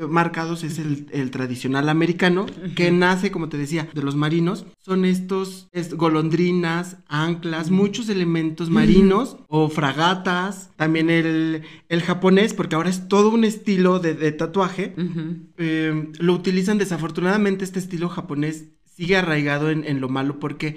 marcados 0.00 0.64
es 0.64 0.78
el, 0.78 1.06
el 1.12 1.30
tradicional 1.30 1.88
americano, 1.88 2.46
que 2.76 2.90
nace, 2.90 3.30
como 3.30 3.48
te 3.48 3.58
decía, 3.58 3.88
de 3.92 4.02
los 4.02 4.16
marinos. 4.16 4.66
Son 4.78 5.04
estos 5.04 5.68
es, 5.72 5.94
golondrinas, 5.94 6.98
anclas, 7.06 7.70
muchos 7.70 8.08
elementos 8.08 8.70
marinos 8.70 9.36
o 9.48 9.68
fragatas. 9.68 10.70
También 10.76 11.10
el, 11.10 11.62
el 11.88 12.02
japonés, 12.02 12.54
porque 12.54 12.74
ahora 12.74 12.90
es 12.90 13.08
todo 13.08 13.30
un 13.30 13.44
estilo 13.44 13.98
de, 13.98 14.14
de 14.14 14.32
tatuaje. 14.32 14.94
Eh, 15.58 16.12
lo 16.18 16.34
utilizan 16.34 16.78
desafortunadamente 16.78 17.64
este 17.64 17.78
estilo 17.78 18.08
japonés 18.08 18.68
sigue 18.84 19.16
arraigado 19.16 19.70
en, 19.70 19.84
en 19.84 20.00
lo 20.00 20.08
malo 20.08 20.38
porque 20.38 20.76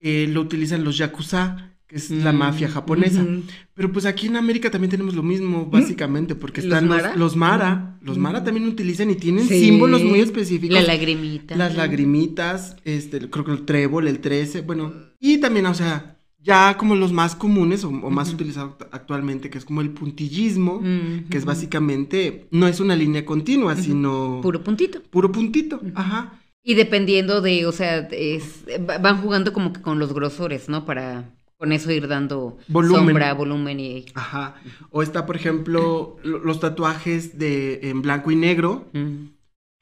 eh, 0.00 0.26
lo 0.28 0.40
utilizan 0.40 0.84
los 0.84 0.98
yakuza, 0.98 1.76
que 1.92 1.98
es 1.98 2.10
la 2.10 2.32
Mm, 2.32 2.36
mafia 2.38 2.68
japonesa. 2.68 3.22
ujú. 3.22 3.42
Pero 3.74 3.92
pues 3.92 4.06
aquí 4.06 4.26
en 4.28 4.36
América 4.36 4.70
también 4.70 4.90
tenemos 4.90 5.14
lo 5.14 5.22
mismo, 5.22 5.66
básicamente, 5.66 6.34
porque 6.34 6.62
¿Los 6.62 6.72
están 6.72 6.88
los, 6.88 6.96
Mara? 6.96 7.16
los 7.16 7.36
Mara. 7.36 7.98
Los 8.00 8.16
Mara 8.16 8.42
también 8.44 8.66
utilizan 8.66 9.10
y 9.10 9.14
tienen 9.16 9.46
Sí. 9.46 9.60
símbolos 9.66 10.02
muy 10.02 10.20
específicos. 10.20 10.74
La 10.74 10.82
lagrimita. 10.82 11.54
Las 11.54 11.76
lagrimitas, 11.76 12.76
este, 12.84 13.28
creo 13.28 13.44
que 13.44 13.52
el 13.52 13.64
trébol, 13.66 14.08
el 14.08 14.20
13, 14.20 14.62
bueno. 14.62 14.92
Y 15.20 15.36
también, 15.38 15.66
o 15.66 15.74
sea, 15.74 16.16
ya 16.40 16.76
como 16.78 16.94
los 16.94 17.12
más 17.12 17.36
comunes 17.36 17.84
o, 17.84 17.88
o 17.90 18.10
más 18.10 18.32
utilizados 18.32 18.72
act- 18.78 18.88
actualmente, 18.90 19.50
que 19.50 19.58
es 19.58 19.64
como 19.66 19.82
el 19.82 19.90
puntillismo, 19.90 20.82
que 21.30 21.36
es 21.36 21.44
básicamente, 21.44 22.48
no 22.50 22.66
es 22.68 22.80
una 22.80 22.96
línea 22.96 23.24
continua, 23.26 23.76
sino 23.76 24.40
Puro 24.42 24.64
puntito. 24.64 25.02
puro 25.10 25.30
puntito. 25.30 25.80
Ajá. 25.94 26.40
Y 26.64 26.74
dependiendo 26.74 27.40
de, 27.42 27.66
o 27.66 27.72
sea, 27.72 27.98
es- 28.12 28.64
va- 28.88 28.98
van 28.98 29.18
jugando 29.20 29.52
como 29.52 29.72
que 29.74 29.82
con 29.82 29.98
los 29.98 30.12
grosores, 30.14 30.68
¿no? 30.68 30.84
Para 30.86 31.34
con 31.62 31.70
eso 31.70 31.92
ir 31.92 32.08
dando 32.08 32.58
Volumen. 32.66 33.06
sombra, 33.06 33.32
volumen 33.34 33.78
y... 33.78 34.06
Ajá. 34.14 34.56
O 34.90 35.00
está, 35.00 35.26
por 35.26 35.36
ejemplo, 35.36 36.16
lo- 36.24 36.40
los 36.40 36.58
tatuajes 36.58 37.38
de 37.38 37.78
en 37.84 38.02
blanco 38.02 38.32
y 38.32 38.34
negro, 38.36 38.90
Mm. 38.92 39.26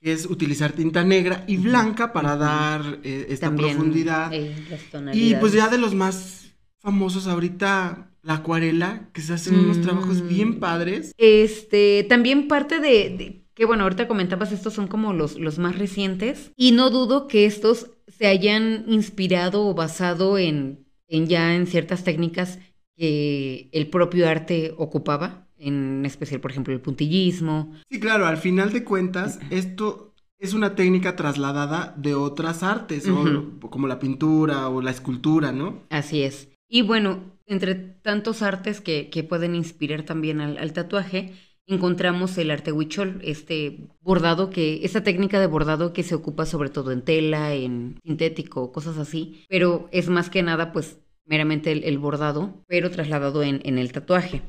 que 0.03 0.13
es 0.13 0.27
utilizar 0.27 0.73
tinta 0.73 1.05
negra 1.05 1.43
y 1.49 1.57
blanca 1.57 2.13
para 2.13 2.37
dar 2.37 2.99
eh, 3.03 3.29
esta 3.31 3.47
También, 3.47 3.77
profundidad. 3.77 4.31
eh, 4.31 4.55
las 4.69 5.17
y 5.17 5.35
pues 5.37 5.55
ya 5.55 5.69
de 5.69 5.79
los 5.79 5.95
más 5.95 6.51
famosos 6.81 7.27
ahorita, 7.27 8.11
la 8.23 8.35
acuarela, 8.35 9.09
que 9.15 9.23
se 9.23 9.33
hacen 9.33 9.59
unos 9.59 9.79
Mm. 9.79 9.83
trabajos 9.83 10.29
bien 10.29 10.61
padres. 10.61 11.15
Este, 11.17 12.05
también 12.11 12.47
parte 12.47 12.79
de, 12.79 12.89
de- 13.17 13.47
que 13.55 13.65
bueno, 13.65 13.85
ahorita 13.85 14.07
comentabas, 14.07 14.53
estos 14.53 14.75
son 14.75 14.87
como 14.87 15.15
los, 15.15 15.39
los 15.41 15.59
más 15.59 15.79
recientes, 15.79 16.53
y 16.57 16.73
no 16.73 16.91
dudo 16.91 17.27
que 17.27 17.47
estos 17.47 17.87
se 18.07 18.27
hayan 18.27 18.85
inspirado 18.87 19.67
o 19.67 19.73
basado 19.73 20.37
en 20.37 20.90
ya 21.11 21.55
en 21.55 21.67
ciertas 21.67 22.05
técnicas 22.05 22.59
que 22.97 23.69
el 23.73 23.89
propio 23.89 24.29
arte 24.29 24.75
ocupaba, 24.77 25.49
en 25.59 26.05
especial, 26.07 26.41
por 26.41 26.51
ejemplo, 26.51 26.73
el 26.75 26.81
puntillismo. 26.81 27.73
Sí, 27.91 28.01
claro, 28.01 28.27
al 28.27 28.37
final 28.37 28.73
de 28.73 28.85
cuentas, 28.85 29.39
esto 29.51 30.15
es 30.39 30.55
una 30.55 30.75
técnica 30.75 31.17
trasladada 31.17 31.95
de 31.99 32.15
otras 32.15 32.63
artes, 32.63 33.07
o- 33.09 33.45
como 33.71 33.87
la 33.87 33.99
pintura 33.99 34.69
o 34.69 34.81
la 34.81 34.91
escultura, 34.91 35.53
¿no? 35.53 35.83
Así 35.91 36.23
es. 36.23 36.49
Y 36.69 36.83
bueno, 36.83 37.21
entre 37.47 37.75
tantos 37.75 38.43
artes 38.43 38.81
que, 38.81 39.11
que 39.11 39.25
pueden 39.25 39.55
inspirar 39.55 40.03
también 40.05 40.41
al, 40.41 40.57
al 40.57 40.73
tatuaje, 40.73 41.35
encontramos 41.67 42.37
el 42.39 42.51
arte 42.51 42.73
huichol, 42.73 43.21
este 43.23 43.89
bordado 44.01 44.51
que, 44.51 44.85
esta 44.85 45.03
técnica 45.03 45.41
de 45.41 45.47
bordado 45.47 45.93
que 45.93 46.03
se 46.03 46.15
ocupa 46.15 46.47
sobre 46.47 46.71
todo 46.71 46.93
en 46.93 47.03
tela, 47.03 47.55
en 47.55 47.99
sintético, 48.05 48.73
cosas 48.73 48.99
así, 48.99 49.45
pero 49.49 49.89
es 49.93 50.09
más 50.09 50.31
que 50.31 50.43
nada 50.43 50.73
pues 50.73 50.99
meramente 51.31 51.71
el, 51.71 51.99
bordado, 51.99 52.65
pero 52.67 52.91
trasladado 52.91 53.45
en, 53.45 53.79
el 53.79 53.93
tatuaje. 53.93 54.43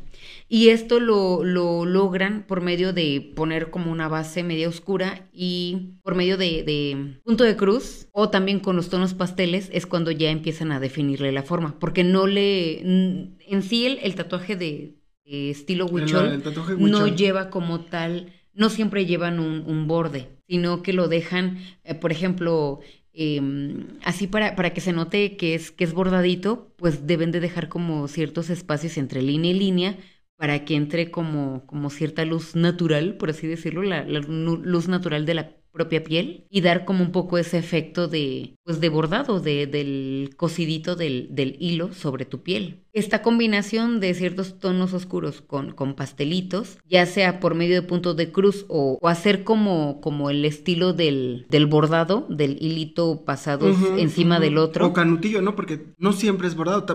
Y 0.49 0.69
esto 0.69 0.99
lo, 0.99 1.43
lo 1.43 1.85
logran 1.85 2.43
por 2.47 2.61
medio 2.61 2.91
de 2.91 3.31
poner 3.35 3.69
como 3.69 3.91
una 3.91 4.07
base 4.07 4.41
media 4.41 4.67
oscura 4.67 5.29
y 5.31 5.99
por 6.01 6.15
medio 6.15 6.37
de, 6.37 7.19
punto 7.23 7.43
de 7.43 7.55
cruz 7.55 8.07
o 8.11 8.29
también 8.29 8.59
con 8.59 8.75
los 8.75 8.89
tonos 8.89 9.13
pasteles 9.13 9.69
es 9.71 9.85
cuando 9.85 10.09
ya 10.09 10.31
empiezan 10.31 10.71
a 10.71 10.79
definirle 10.79 11.31
la 11.31 11.43
forma, 11.43 11.77
porque 11.79 12.03
no 12.03 12.25
le... 12.25 12.79
En 12.79 13.61
sí 13.61 13.85
el, 13.85 13.99
el 14.01 14.15
tatuaje 14.15 14.55
de, 14.55 15.00
de 15.25 15.49
estilo 15.51 15.85
huichol 15.85 16.43
no 16.79 17.07
lleva 17.07 17.49
como 17.49 17.81
tal, 17.81 18.33
no 18.53 18.69
siempre 18.69 19.05
llevan 19.05 19.39
un, 19.39 19.63
un 19.65 19.87
borde, 19.87 20.29
sino 20.47 20.81
que 20.81 20.93
lo 20.93 21.07
dejan, 21.07 21.59
eh, 21.83 21.95
por 21.95 22.11
ejemplo, 22.11 22.79
em, 23.13 23.87
así 24.03 24.27
para, 24.27 24.55
para 24.55 24.73
que 24.73 24.81
se 24.81 24.93
note 24.93 25.37
que 25.37 25.55
es, 25.55 25.71
que 25.71 25.83
es 25.83 25.93
bordadito, 25.93 26.73
pues 26.77 27.07
deben 27.07 27.31
de 27.31 27.39
dejar 27.39 27.69
como 27.69 28.07
ciertos 28.07 28.49
espacios 28.49 28.97
entre 28.97 29.21
línea 29.21 29.51
y 29.51 29.59
línea 29.59 29.97
para 30.41 30.65
que 30.65 30.75
entre 30.75 31.11
como, 31.11 31.67
como 31.67 31.91
cierta 31.91 32.25
luz 32.25 32.55
natural, 32.55 33.15
por 33.17 33.29
así 33.29 33.45
decirlo, 33.45 33.83
la, 33.83 34.03
luz 34.03 34.87
natural 34.87 35.25
de 35.25 35.35
la 35.35 35.60
propia 35.71 36.03
piel 36.03 36.45
y 36.49 36.61
dar 36.61 36.85
como 36.85 37.03
un 37.03 37.11
poco 37.11 37.37
ese 37.37 37.57
efecto 37.57 38.07
de 38.07 38.55
pues 38.63 38.79
de 38.79 38.89
bordado 38.89 39.39
de, 39.39 39.67
del 39.67 40.31
cosidito 40.37 40.95
del, 40.95 41.27
del 41.31 41.55
hilo 41.59 41.93
sobre 41.93 42.25
tu 42.25 42.41
piel. 42.41 42.83
Esta 42.93 43.21
combinación 43.21 43.99
de 43.99 44.13
ciertos 44.13 44.59
tonos 44.59 44.93
oscuros 44.93 45.41
con, 45.41 45.71
con 45.71 45.95
pastelitos, 45.95 46.77
ya 46.87 47.05
sea 47.05 47.39
por 47.39 47.55
medio 47.55 47.75
de 47.75 47.87
puntos 47.87 48.15
de 48.17 48.31
cruz 48.31 48.65
o, 48.67 48.97
o 49.01 49.07
hacer 49.07 49.43
como, 49.43 50.01
como 50.01 50.29
el 50.29 50.43
estilo 50.45 50.93
del, 50.93 51.45
del 51.49 51.65
bordado, 51.65 52.27
del 52.29 52.57
hilito 52.61 53.23
pasado 53.25 53.67
encima 53.97 54.39
del 54.39 54.57
otro. 54.57 54.87
O 54.87 54.93
canutillo, 54.93 55.41
¿no? 55.41 55.55
Porque 55.55 55.93
no 55.97 56.13
siempre 56.13 56.47
es 56.47 56.55
bordado. 56.55 56.85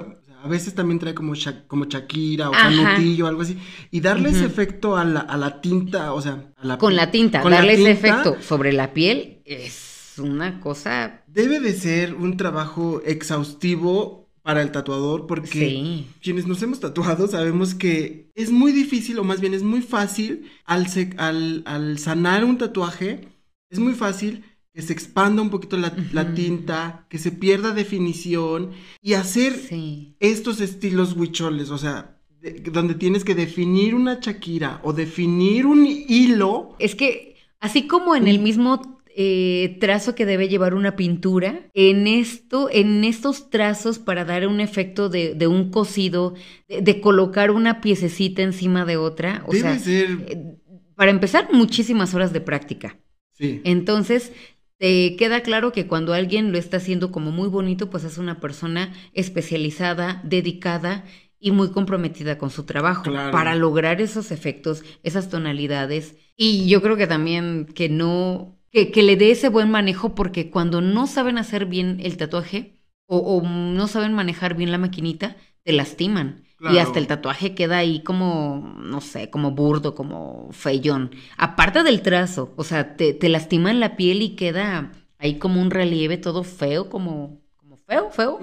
A 0.47 0.49
veces 0.49 0.75
también 0.75 0.99
trae 1.01 1.13
como, 1.15 1.35
Sha- 1.35 1.67
como 1.67 1.87
Shakira 1.87 2.49
o 2.51 2.55
Ajá. 2.55 2.71
canutillo, 2.71 3.27
algo 3.27 3.43
así. 3.43 3.59
Y 3.91 4.01
darle 4.01 4.31
ese 4.31 4.45
efecto 4.45 4.97
a 4.97 5.05
la, 5.05 5.21
a 5.21 5.37
la 5.37 5.61
tinta, 5.61 6.13
o 6.13 6.23
sea, 6.23 6.53
a 6.57 6.65
la, 6.65 6.79
Con 6.79 6.95
la 6.95 7.11
tinta, 7.11 7.41
con 7.43 7.51
la 7.51 7.57
darle 7.59 7.75
ese 7.75 7.91
efecto 7.91 8.37
sobre 8.41 8.73
la 8.73 8.95
piel 8.95 9.43
es 9.45 10.15
una 10.19 10.61
cosa... 10.61 11.23
Debe 11.27 11.59
de 11.61 11.73
ser 11.75 12.15
un 12.15 12.37
trabajo 12.37 13.03
exhaustivo 13.05 14.31
para 14.43 14.63
el 14.63 14.71
tatuador 14.71 15.27
porque 15.27 15.49
Sí. 15.49 16.07
quienes 16.23 16.47
nos 16.47 16.63
hemos 16.63 16.79
tatuado 16.81 17.27
sabemos 17.27 17.75
que 17.75 18.31
es 18.35 18.51
muy 18.53 18.71
difícil 18.73 19.19
o 19.19 19.25
más 19.25 19.41
bien 19.41 19.55
es 19.55 19.63
muy 19.65 19.83
fácil 19.83 20.49
al, 20.65 20.87
al, 21.19 21.63
al 21.67 21.99
sanar 21.99 22.45
un 22.45 22.57
tatuaje, 22.57 23.29
es 23.71 23.79
muy 23.81 23.95
fácil 23.95 24.45
que 24.77 24.83
se 24.83 24.93
expanda 24.93 25.41
un 25.41 25.49
poquito 25.49 25.79
la, 25.79 26.35
tinta, 26.35 27.07
que 27.09 27.17
se 27.17 27.33
pierda 27.33 27.73
definición 27.73 28.73
y 29.01 29.15
hacer 29.15 29.55
Sí. 29.55 30.15
estos 30.21 30.61
estilos 30.61 31.17
huicholes, 31.17 31.71
o 31.71 31.79
sea, 31.79 32.19
de- 32.43 32.61
donde 32.71 32.95
tienes 32.95 33.25
que 33.25 33.35
definir 33.35 33.95
una 33.95 34.19
Shakira 34.21 34.81
o 34.85 34.93
definir 34.93 35.65
un 35.65 35.87
hilo. 35.87 36.77
Es 36.79 36.95
que 36.95 37.37
así 37.59 37.87
como 37.87 38.15
en 38.17 38.29
el 38.29 38.39
mismo 38.39 39.01
eh, 39.19 39.79
trazo 39.81 40.15
que 40.15 40.27
debe 40.27 40.47
llevar 40.51 40.75
una 40.75 40.95
pintura, 40.95 41.71
en 41.73 42.07
esto, 42.07 42.69
en 42.71 43.03
estos 43.03 43.49
trazos 43.49 43.99
para 43.99 44.27
dar 44.27 44.47
un 44.47 44.61
efecto 44.61 45.09
de, 45.09 45.33
de 45.35 45.47
un 45.47 45.71
cosido, 45.71 46.35
de, 46.69 46.83
de 46.83 47.01
colocar 47.01 47.51
una 47.51 47.81
piececita 47.81 48.43
encima 48.43 48.85
de 48.85 48.99
otra, 48.99 49.43
o 49.47 49.53
Debe 49.53 49.63
sea, 49.63 49.79
ser, 49.79 50.11
eh, 50.29 50.59
para 50.97 51.11
empezar, 51.13 51.49
muchísimas 51.51 52.13
horas 52.13 52.35
de 52.35 52.43
práctica. 52.43 52.99
sí. 53.33 53.63
Entonces, 53.65 54.33
te 54.79 55.17
queda 55.17 55.43
claro 55.43 55.73
que 55.73 55.87
cuando 55.87 56.13
alguien 56.15 56.53
lo 56.53 56.59
está 56.59 56.79
haciendo 56.79 57.11
como 57.13 57.31
muy 57.31 57.49
bonito, 57.49 57.91
pues 57.91 58.05
es 58.05 58.19
una 58.19 58.41
persona 58.41 58.93
especializada, 59.13 60.21
dedicada 60.25 61.05
y 61.39 61.51
muy 61.51 61.71
comprometida 61.71 62.39
con 62.39 62.51
su 62.51 62.65
trabajo 62.65 63.05
Claro. 63.05 63.31
para 63.31 63.55
lograr 63.55 64.01
esos 64.01 64.31
efectos, 64.31 64.83
esas 65.03 65.29
tonalidades. 65.31 66.17
Y 66.37 66.69
yo 66.69 66.83
creo 66.83 66.97
que 66.97 67.07
también 67.07 67.67
que 67.67 67.89
no, 67.89 68.59
que, 68.71 68.91
que 68.93 69.03
le 69.03 69.17
dé 69.17 69.31
ese 69.31 69.49
buen 69.49 69.71
manejo 69.71 70.15
porque 70.15 70.51
cuando 70.51 70.81
no 70.81 71.07
saben 71.07 71.39
hacer 71.39 71.67
bien 71.67 71.99
el 72.03 72.17
tatuaje 72.17 72.81
o, 73.07 73.19
o 73.19 73.43
no 73.49 73.89
saben 73.89 74.15
manejar 74.15 74.57
bien 74.57 74.73
la 74.73 74.79
maquinita, 74.79 75.37
te 75.63 75.73
lastiman. 75.73 76.45
Y 76.59 76.79
hasta 76.79 76.99
el 76.99 77.07
tatuaje 77.07 77.55
queda 77.55 77.79
ahí 77.79 78.03
como, 78.03 78.75
no 78.79 79.01
sé, 79.01 79.31
como 79.31 79.51
burdo, 79.51 79.95
como 79.95 80.49
feyón. 80.53 81.11
Aparte 81.37 81.83
del 81.83 82.03
trazo, 82.03 82.55
o 82.57 82.65
sea, 82.65 82.97
te, 82.97 83.13
te 83.13 83.29
lastiman 83.29 83.79
la 83.79 83.97
piel 83.97 84.23
y 84.23 84.37
queda 84.37 84.93
ahí 85.19 85.39
como 85.39 85.61
un 85.61 85.71
relieve 85.71 86.17
todo 86.17 86.45
feo, 86.45 86.89
como, 86.89 87.43
como 87.57 87.77
feo, 87.77 88.11
feo. 88.11 88.41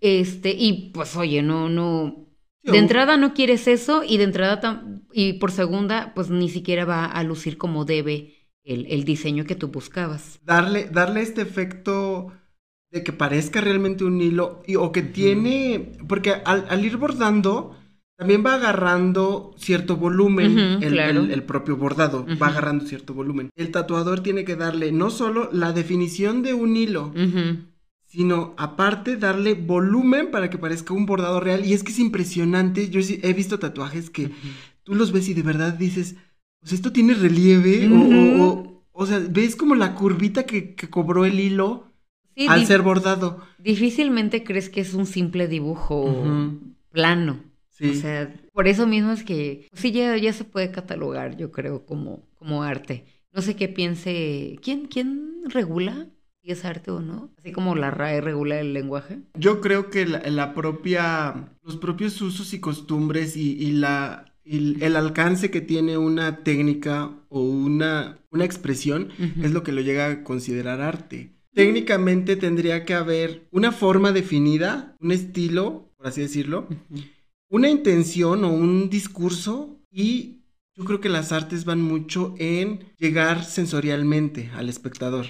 Este, 0.00 0.54
y 0.56 0.90
pues 0.92 1.16
oye, 1.16 1.42
no, 1.42 1.68
no. 1.68 2.26
De 2.62 2.78
entrada 2.78 3.16
no 3.18 3.34
quieres 3.34 3.68
eso 3.68 4.02
y 4.04 4.16
de 4.16 4.24
entrada 4.24 4.84
y 5.12 5.34
por 5.34 5.52
segunda 5.52 6.12
pues 6.14 6.30
ni 6.30 6.48
siquiera 6.48 6.86
va 6.86 7.04
a 7.04 7.22
lucir 7.22 7.58
como 7.58 7.84
debe 7.84 8.48
el, 8.62 8.86
el 8.86 9.04
diseño 9.04 9.44
que 9.44 9.54
tú 9.54 9.68
buscabas. 9.68 10.40
Darle, 10.42 10.88
darle 10.90 11.20
este 11.20 11.42
efecto 11.42 12.32
de 12.94 13.02
que 13.02 13.12
parezca 13.12 13.60
realmente 13.60 14.04
un 14.04 14.20
hilo 14.20 14.62
y, 14.68 14.76
o 14.76 14.92
que 14.92 15.02
tiene, 15.02 15.94
porque 16.06 16.30
al, 16.30 16.84
ir 16.84 16.96
bordando, 16.96 17.76
también 18.16 18.46
va 18.46 18.54
agarrando 18.54 19.52
cierto 19.58 19.96
volumen 19.96 20.80
el, 20.80 21.42
propio 21.42 21.76
bordado, 21.76 22.24
va 22.40 22.46
agarrando 22.46 22.86
cierto 22.86 23.12
volumen. 23.12 23.50
El 23.56 23.72
tatuador 23.72 24.20
tiene 24.20 24.44
que 24.44 24.54
darle 24.54 24.92
no 24.92 25.10
solo 25.10 25.50
la 25.52 25.72
definición 25.72 26.44
de 26.44 26.54
un 26.54 26.76
hilo, 26.76 27.12
sino 28.06 28.54
aparte 28.58 29.16
darle 29.16 29.54
volumen 29.54 30.30
para 30.30 30.48
que 30.48 30.58
parezca 30.58 30.94
un 30.94 31.04
bordado 31.04 31.40
real. 31.40 31.66
Y 31.66 31.72
es 31.72 31.82
que 31.82 31.90
es 31.90 31.98
impresionante, 31.98 32.90
yo 32.90 33.00
he 33.00 33.32
visto 33.32 33.58
tatuajes 33.58 34.08
que 34.08 34.30
tú 34.84 34.94
los 34.94 35.10
ves 35.10 35.28
y 35.28 35.34
de 35.34 35.42
verdad 35.42 35.72
dices, 35.72 36.14
pues 36.60 36.74
esto 36.74 36.92
tiene 36.92 37.14
relieve, 37.14 37.90
o, 37.92 38.84
o, 38.92 39.06
sea, 39.06 39.18
ves 39.18 39.56
como 39.56 39.74
la 39.74 39.96
curvita 39.96 40.46
que, 40.46 40.76
que 40.76 40.88
cobró 40.88 41.24
el 41.24 41.40
hilo 41.40 41.90
al 42.48 42.66
ser 42.66 42.82
bordado. 42.82 43.40
Difícilmente 43.58 44.44
crees 44.44 44.68
que 44.68 44.80
es 44.80 44.94
un 44.94 45.06
simple 45.06 45.48
dibujo 45.48 46.24
plano. 46.90 47.40
O 47.82 47.94
sea, 47.94 48.32
por 48.52 48.68
eso 48.68 48.86
mismo 48.86 49.10
es 49.10 49.24
que 49.24 49.68
sí 49.72 49.90
ya, 49.90 50.16
ya 50.16 50.32
se 50.32 50.44
puede 50.44 50.70
catalogar, 50.70 51.36
yo 51.36 51.50
creo, 51.50 51.84
como, 51.84 52.24
como 52.36 52.62
arte. 52.62 53.04
No 53.32 53.42
sé 53.42 53.56
qué 53.56 53.68
piense. 53.68 54.58
¿Quién, 54.62 54.86
quién 54.86 55.42
regula 55.48 56.06
si 56.40 56.52
es 56.52 56.64
arte 56.64 56.92
o 56.92 57.00
no? 57.00 57.32
Así 57.36 57.50
como 57.50 57.74
la 57.74 57.90
RAE 57.90 58.20
regula 58.20 58.60
el 58.60 58.72
lenguaje. 58.72 59.18
Yo 59.34 59.60
creo 59.60 59.90
que 59.90 60.06
la, 60.06 60.54
propia. 60.54 61.50
los 61.62 61.76
propios 61.76 62.20
usos 62.22 62.54
y 62.54 62.60
costumbres 62.60 63.36
y, 63.36 63.72
la. 63.72 64.32
el 64.44 64.94
alcance 64.94 65.50
que 65.50 65.60
tiene 65.60 65.98
una 65.98 66.44
técnica 66.44 67.10
o 67.28 67.40
una, 67.40 68.18
una 68.30 68.44
expresión 68.44 69.08
es 69.42 69.50
lo 69.52 69.64
que 69.64 69.72
lo 69.72 69.80
llega 69.80 70.06
a 70.06 70.22
considerar 70.22 70.80
arte 70.80 71.33
técnicamente 71.54 72.36
tendría 72.36 72.84
que 72.84 72.94
haber 72.94 73.46
una 73.50 73.72
forma 73.72 74.12
definida, 74.12 74.96
un 75.00 75.12
estilo, 75.12 75.90
por 75.96 76.06
así 76.06 76.20
decirlo, 76.20 76.68
una 77.48 77.68
intención 77.68 78.44
o 78.44 78.52
un 78.52 78.90
discurso 78.90 79.78
y 79.90 80.40
yo 80.76 80.84
creo 80.84 81.00
que 81.00 81.08
las 81.08 81.30
artes 81.30 81.64
van 81.64 81.80
mucho 81.80 82.34
en 82.38 82.80
llegar 82.98 83.44
sensorialmente 83.44 84.50
al 84.54 84.68
espectador. 84.68 85.26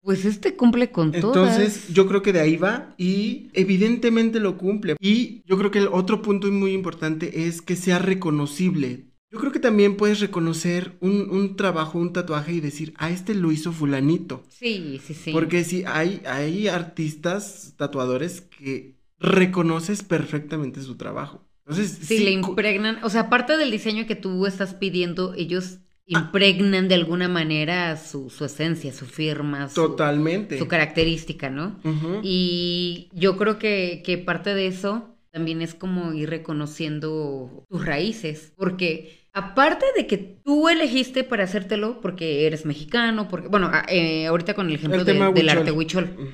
Pues 0.00 0.24
este 0.24 0.54
cumple 0.54 0.90
con 0.92 1.10
todo. 1.12 1.32
Entonces, 1.34 1.88
yo 1.88 2.06
creo 2.06 2.22
que 2.22 2.32
de 2.32 2.40
ahí 2.40 2.56
va 2.56 2.94
y 2.96 3.50
evidentemente 3.54 4.38
lo 4.38 4.56
cumple. 4.56 4.94
Y 5.00 5.42
yo 5.46 5.58
creo 5.58 5.72
que 5.72 5.80
el 5.80 5.88
otro 5.88 6.22
punto 6.22 6.50
muy 6.52 6.72
importante 6.72 7.46
es 7.46 7.60
que 7.60 7.74
sea 7.74 7.98
reconocible. 7.98 9.06
Yo 9.36 9.40
creo 9.40 9.52
que 9.52 9.60
también 9.60 9.98
puedes 9.98 10.20
reconocer 10.20 10.96
un, 11.00 11.56
trabajo, 11.56 11.98
un 11.98 12.14
tatuaje 12.14 12.54
y 12.54 12.60
decir, 12.60 12.94
a 12.96 13.10
este 13.10 13.34
lo 13.34 13.52
hizo 13.52 13.70
fulanito. 13.70 14.42
Sí, 14.48 14.98
sí, 15.04 15.12
sí. 15.12 15.30
Porque 15.30 15.62
sí, 15.62 15.84
hay, 15.86 16.22
hay 16.24 16.68
artistas, 16.68 17.74
tatuadores 17.76 18.40
que 18.40 18.94
reconoces 19.18 20.02
perfectamente 20.02 20.80
su 20.80 20.96
trabajo. 20.96 21.46
Entonces, 21.66 21.98
sí, 22.00 22.20
le 22.20 22.30
impregnan, 22.30 22.98
o 23.04 23.10
sea, 23.10 23.22
aparte 23.22 23.58
del 23.58 23.70
diseño 23.70 24.06
que 24.06 24.16
tú 24.16 24.46
estás 24.46 24.72
pidiendo, 24.72 25.34
ellos 25.34 25.80
ah. 26.14 26.20
impregnan 26.20 26.88
de 26.88 26.94
alguna 26.94 27.28
manera 27.28 27.94
su, 27.98 28.32
esencia, 28.42 28.90
su 28.94 29.04
firma, 29.04 29.68
su, 29.68 29.74
Totalmente. 29.74 30.58
su 30.58 30.66
característica, 30.66 31.50
¿no? 31.50 31.78
Y 32.22 33.10
yo 33.12 33.36
creo 33.36 33.58
que, 33.58 34.00
que 34.02 34.16
parte 34.16 34.54
de 34.54 34.68
eso 34.68 35.15
también 35.36 35.60
es 35.60 35.74
como 35.74 36.14
ir 36.14 36.30
reconociendo 36.30 37.66
tus 37.68 37.84
raíces, 37.84 38.54
porque 38.56 39.20
aparte 39.34 39.84
de 39.94 40.06
que 40.06 40.16
tú 40.16 40.70
elegiste 40.70 41.24
para 41.24 41.44
hacértelo 41.44 42.00
porque 42.00 42.46
eres 42.46 42.64
mexicano, 42.64 43.28
porque, 43.28 43.48
bueno, 43.48 43.68
ah, 43.70 43.84
eh, 43.86 44.28
ahorita 44.28 44.54
con 44.54 44.68
el 44.68 44.76
ejemplo 44.76 45.04
del 45.04 45.48
arte 45.50 45.72
huichol, 45.72 46.32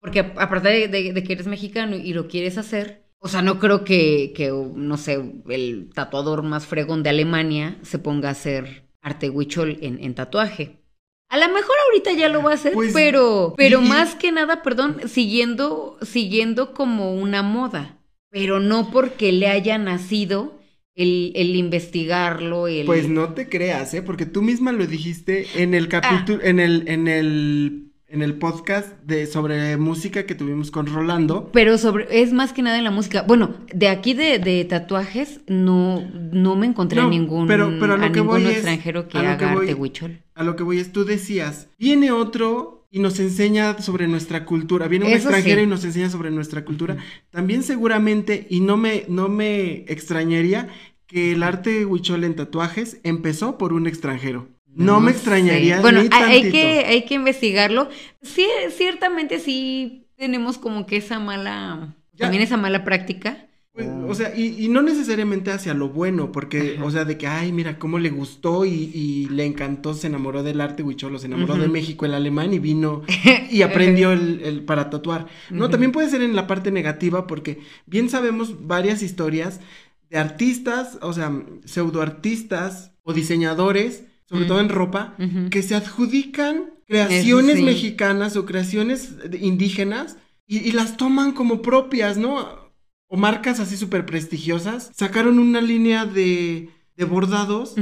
porque 0.00 0.18
aparte 0.18 0.88
de, 0.88 1.22
que 1.22 1.32
eres 1.32 1.46
mexicano 1.46 1.94
y 1.94 2.12
lo 2.12 2.26
quieres 2.26 2.58
hacer, 2.58 3.04
o 3.20 3.28
sea, 3.28 3.40
no 3.40 3.60
creo 3.60 3.84
que, 3.84 4.32
que, 4.34 4.50
no 4.50 4.96
sé, 4.96 5.22
el 5.48 5.90
tatuador 5.94 6.42
más 6.42 6.66
fregón 6.66 7.04
de 7.04 7.10
Alemania 7.10 7.78
se 7.82 8.00
ponga 8.00 8.30
a 8.30 8.32
hacer 8.32 8.88
arte 9.00 9.30
huichol 9.30 9.78
en, 9.80 10.12
tatuaje. 10.16 10.80
A 11.28 11.38
lo 11.38 11.46
mejor 11.54 11.76
ahorita 11.86 12.10
ya 12.14 12.28
lo 12.28 12.42
va 12.42 12.50
a 12.50 12.54
hacer, 12.54 12.72
pues, 12.72 12.92
pero, 12.92 13.54
pero 13.56 13.80
más 13.80 14.16
que 14.16 14.32
nada, 14.32 14.64
perdón, 14.64 15.02
siguiendo, 15.06 15.98
siguiendo 16.02 16.74
como 16.74 17.14
una 17.14 17.44
moda 17.44 18.00
pero 18.34 18.58
no 18.58 18.90
porque 18.90 19.30
le 19.30 19.46
haya 19.46 19.78
nacido 19.78 20.58
el, 20.96 21.30
el, 21.36 21.54
investigarlo, 21.54 22.66
el... 22.66 22.84
Pues 22.84 23.08
no 23.08 23.32
te 23.32 23.48
creas, 23.48 23.94
¿eh? 23.94 24.02
Porque 24.02 24.26
tú 24.26 24.42
misma 24.42 24.72
lo 24.72 24.88
dijiste 24.88 25.46
en 25.54 25.72
el 25.72 25.86
capítulo, 25.86 26.40
ah. 26.42 26.48
en 26.48 26.58
el, 26.58 26.88
en 26.88 27.06
el, 27.06 27.92
en 28.08 28.22
el 28.22 28.34
podcast 28.34 28.88
de 29.04 29.26
sobre 29.26 29.76
música 29.76 30.26
que 30.26 30.34
tuvimos 30.34 30.72
con 30.72 30.86
Rolando. 30.86 31.52
Pero 31.52 31.78
sobre, 31.78 32.08
es 32.10 32.32
más 32.32 32.52
que 32.52 32.62
nada 32.62 32.76
en 32.76 32.82
la 32.82 32.90
música. 32.90 33.22
Bueno, 33.22 33.54
de 33.72 33.86
aquí 33.86 34.14
de, 34.14 34.40
de 34.40 34.64
tatuajes 34.64 35.40
no, 35.46 36.02
no 36.32 36.56
me 36.56 36.66
encontré 36.66 37.04
ningún, 37.04 37.46
pero, 37.46 37.70
pero 37.78 37.94
a, 37.94 37.98
lo 37.98 38.10
que 38.10 38.20
voy 38.20 38.46
extranjero 38.46 39.06
que 39.06 39.16
haga 39.18 39.52
arte 39.52 39.74
huichol. 39.74 40.24
A 40.34 40.42
lo 40.42 40.56
que 40.56 40.64
voy 40.64 40.80
es, 40.80 40.92
tú 40.92 41.04
decías, 41.04 41.68
viene 41.78 42.10
otro 42.10 42.83
y 42.94 43.00
nos 43.00 43.18
enseña 43.18 43.76
sobre 43.82 44.06
nuestra 44.06 44.44
cultura. 44.44 44.86
Viene 44.86 45.06
un 45.06 45.12
extranjero 45.12 45.60
y 45.60 45.66
nos 45.66 45.84
enseña 45.84 46.08
sobre 46.10 46.30
nuestra 46.30 46.64
cultura. 46.64 46.96
También 47.30 47.64
seguramente, 47.64 48.46
y 48.48 48.60
no 48.60 48.76
me, 48.76 49.04
no 49.08 49.28
me 49.28 49.84
extrañaría, 49.88 50.68
que 51.08 51.32
el 51.32 51.42
arte 51.42 51.86
huichol 51.86 52.22
en 52.22 52.36
tatuajes 52.36 53.00
empezó 53.02 53.58
por 53.58 53.72
un 53.72 53.88
extranjero. 53.88 54.48
No, 54.68 55.00
me 55.00 55.10
extrañaría. 55.10 55.80
Bueno, 55.80 56.02
hay, 56.12 56.52
que, 56.52 56.84
hay 56.86 57.04
que 57.04 57.14
investigarlo. 57.14 57.88
Sí, 58.22 58.46
ciertamente 58.70 59.40
sí 59.40 60.06
tenemos 60.14 60.56
como 60.56 60.86
que 60.86 60.98
esa 60.98 61.18
mala, 61.18 61.96
también 62.16 62.44
esa 62.44 62.56
mala 62.56 62.84
práctica 62.84 63.48
pues, 63.74 63.88
o 64.08 64.14
sea, 64.14 64.32
y, 64.36 64.68
no 64.68 64.82
necesariamente 64.82 65.50
hacia 65.50 65.74
lo 65.74 65.88
bueno, 65.88 66.30
porque, 66.30 66.78
o 66.80 66.92
sea, 66.92 67.04
de 67.04 67.18
que, 67.18 67.26
ay, 67.26 67.50
mira, 67.50 67.76
cómo 67.76 67.98
le 67.98 68.10
gustó 68.10 68.64
y, 68.64 69.26
le 69.32 69.44
encantó, 69.44 69.94
se 69.94 70.06
enamoró 70.06 70.44
del 70.44 70.60
arte 70.60 70.84
huicholo, 70.84 71.18
se 71.18 71.26
enamoró 71.26 71.56
de 71.56 71.66
México, 71.66 72.06
el 72.06 72.14
alemán, 72.14 72.54
y 72.54 72.60
vino 72.60 73.02
y 73.50 73.62
aprendió 73.62 74.12
el, 74.12 74.62
para 74.64 74.90
tatuar. 74.90 75.26
No, 75.50 75.70
también 75.70 75.90
puede 75.90 76.08
ser 76.08 76.22
en 76.22 76.36
la 76.36 76.46
parte 76.46 76.70
negativa, 76.70 77.26
porque 77.26 77.62
bien 77.86 78.08
sabemos 78.08 78.64
varias 78.64 79.02
historias 79.02 79.60
de 80.08 80.18
artistas, 80.18 80.96
o 81.02 81.12
sea, 81.12 81.32
pseudoartistas 81.64 82.92
o 83.02 83.12
diseñadores, 83.12 84.04
sobre 84.28 84.44
todo 84.44 84.60
en 84.60 84.68
ropa, 84.68 85.16
que 85.50 85.64
se 85.64 85.74
adjudican 85.74 86.74
creaciones 86.86 87.60
mexicanas 87.60 88.36
o 88.36 88.46
creaciones 88.46 89.16
indígenas 89.40 90.16
y, 90.46 90.58
y 90.58 90.70
las 90.70 90.96
toman 90.96 91.32
como 91.32 91.60
propias, 91.60 92.18
¿no? 92.18 92.63
O 93.08 93.16
marcas 93.16 93.60
así 93.60 93.76
súper 93.76 94.06
prestigiosas 94.06 94.90
sacaron 94.94 95.38
una 95.38 95.60
línea 95.60 96.04
de, 96.04 96.70
de 96.96 97.04
bordados 97.04 97.74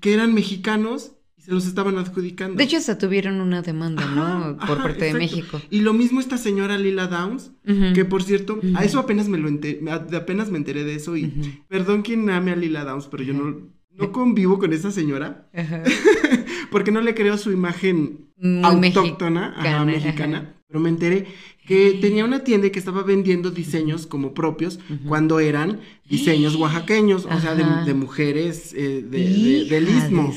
que 0.00 0.14
eran 0.14 0.34
mexicanos 0.34 1.12
y 1.36 1.42
se 1.42 1.52
los 1.52 1.66
estaban 1.66 1.96
adjudicando. 1.96 2.56
De 2.56 2.64
hecho, 2.64 2.76
hasta 2.76 2.98
tuvieron 2.98 3.40
una 3.40 3.62
demanda, 3.62 4.04
¿no? 4.06 4.58
Por 4.66 4.82
parte 4.82 5.06
de 5.06 5.14
México. 5.14 5.60
Y 5.70 5.80
lo 5.80 5.92
mismo 5.92 6.20
esta 6.20 6.36
señora 6.36 6.76
Lila 6.78 7.06
Downs, 7.06 7.52
que 7.94 8.04
por 8.04 8.22
cierto, 8.22 8.60
a 8.74 8.84
eso 8.84 8.98
apenas 8.98 9.28
me 9.28 9.38
lo 9.38 9.48
enteré, 9.48 9.80
apenas 9.90 10.50
me 10.50 10.58
enteré 10.58 10.84
de 10.84 10.94
eso 10.94 11.16
y 11.16 11.62
perdón 11.68 12.02
quien 12.02 12.28
ame 12.30 12.52
a 12.52 12.56
Lila 12.56 12.84
Downs, 12.84 13.06
pero 13.06 13.22
yo 13.22 13.34
no, 13.34 13.70
no 13.92 14.12
convivo 14.12 14.58
con 14.58 14.72
esa 14.72 14.90
señora. 14.90 15.48
porque 16.70 16.92
no 16.92 17.00
le 17.00 17.14
creo 17.14 17.36
su 17.36 17.52
imagen 17.52 18.30
autóctona, 18.62 19.84
mexicana. 19.84 20.54
Pero 20.70 20.78
me 20.78 20.88
enteré 20.88 21.26
que 21.66 21.98
tenía 22.00 22.24
una 22.24 22.44
tienda 22.44 22.68
y 22.68 22.70
que 22.70 22.78
estaba 22.78 23.02
vendiendo 23.02 23.50
diseños 23.50 24.06
como 24.06 24.34
propios 24.34 24.78
cuando 25.08 25.40
eran 25.40 25.80
diseños 26.08 26.54
oaxaqueños, 26.60 27.26
o 27.26 27.40
sea, 27.40 27.56
de, 27.56 27.94
mujeres 27.94 28.72
eh, 28.76 29.02
de, 29.02 29.64
del 29.68 29.88
istmo. 29.88 30.32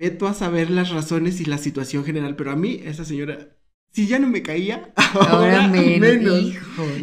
Ve 0.00 0.10
tú 0.10 0.26
a 0.26 0.34
saber 0.34 0.68
las 0.68 0.90
razones 0.90 1.40
y 1.40 1.44
la 1.44 1.58
situación 1.58 2.04
general, 2.04 2.34
pero 2.34 2.50
a 2.50 2.56
mí 2.56 2.80
esa 2.84 3.04
señora, 3.04 3.56
si 3.92 4.08
ya 4.08 4.18
no 4.18 4.26
me 4.26 4.42
caía, 4.42 4.92
ahora, 5.14 5.68
menos. 5.68 6.54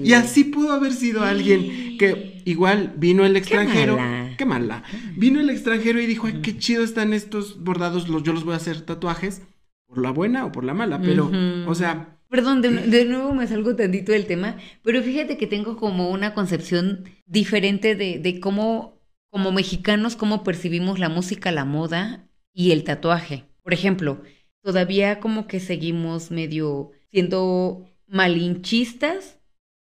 Y 0.04 0.12
así 0.12 0.44
pudo 0.44 0.74
haber 0.74 0.92
sido 0.92 1.24
alguien 1.24 1.98
que 1.98 2.42
igual 2.44 2.94
vino 2.98 3.26
el 3.26 3.38
extranjero. 3.38 3.98
Qué 4.38 4.44
mala. 4.46 4.84
Vino 5.16 5.40
el 5.40 5.50
extranjero 5.50 6.02
y 6.02 6.08
dijo, 6.08 6.28
ay, 6.28 6.42
qué 6.42 6.58
chido 6.58 6.84
están 6.84 7.14
estos 7.14 7.64
bordados, 7.64 8.10
los, 8.10 8.24
yo 8.24 8.34
los 8.34 8.44
voy 8.44 8.54
a 8.56 8.58
hacer 8.58 8.82
tatuajes, 8.82 9.44
por 9.90 9.98
la 10.02 10.12
buena 10.12 10.46
o 10.46 10.52
por 10.52 10.64
la 10.64 10.74
mala, 10.74 11.02
pero, 11.02 11.30
o 11.68 11.76
sea 11.76 12.20
Perdón, 12.30 12.62
de, 12.62 12.70
de, 12.70 13.06
nuevo 13.06 13.34
me 13.34 13.48
salgo 13.48 13.76
tantito 13.76 14.12
del 14.12 14.28
tema, 14.28 14.56
pero 14.84 15.02
fíjate 15.02 15.36
que 15.36 15.48
tengo 15.48 15.78
como 15.78 16.12
una 16.12 16.36
concepción 16.36 17.06
diferente 17.26 17.96
de, 17.96 18.20
de 18.20 18.40
cómo, 18.40 19.02
como 19.32 19.52
mexicanos, 19.52 20.16
cómo 20.16 20.44
percibimos 20.44 21.00
la 21.00 21.10
música, 21.10 21.52
la 21.52 21.66
moda 21.66 22.30
y 22.54 22.70
el 22.70 22.84
tatuaje. 22.84 23.46
Por 23.64 23.74
ejemplo, 23.74 24.22
todavía 24.62 25.20
como 25.20 25.48
que 25.48 25.60
seguimos 25.60 26.30
medio 26.30 26.92
siendo 27.10 27.90
malinchistas. 28.06 29.40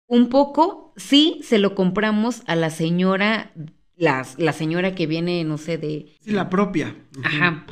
Un 0.06 0.30
poco, 0.30 0.94
sí, 0.96 1.40
se 1.42 1.58
lo 1.58 1.74
compramos 1.74 2.42
a 2.46 2.56
la 2.56 2.70
señora, 2.70 3.52
la, 3.96 4.26
la 4.38 4.54
señora 4.54 4.94
que 4.94 5.06
viene, 5.06 5.44
no 5.44 5.58
sé, 5.58 5.76
de... 5.76 6.06
Sí, 6.20 6.30
la 6.30 6.48
propia. 6.48 6.96
Ajá. 7.22 7.66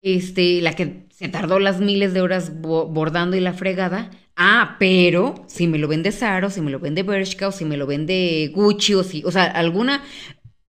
Este, 0.00 0.60
la 0.62 0.74
que 0.74 1.05
se 1.16 1.28
tardó 1.28 1.58
las 1.58 1.80
miles 1.80 2.12
de 2.12 2.20
horas 2.20 2.60
bordando 2.60 3.38
y 3.38 3.40
la 3.40 3.54
fregada. 3.54 4.10
Ah, 4.36 4.76
pero 4.78 5.46
si 5.46 5.66
me 5.66 5.78
lo 5.78 5.88
vende 5.88 6.12
Zara, 6.12 6.50
si 6.50 6.60
me 6.60 6.70
lo 6.70 6.78
vende 6.78 7.02
Bershka, 7.02 7.48
o 7.48 7.52
si 7.52 7.64
me 7.64 7.78
lo 7.78 7.86
vende 7.86 8.52
Gucci, 8.54 8.92
o 8.92 9.02
si, 9.02 9.24
o 9.24 9.30
sea, 9.30 9.44
alguna, 9.44 10.02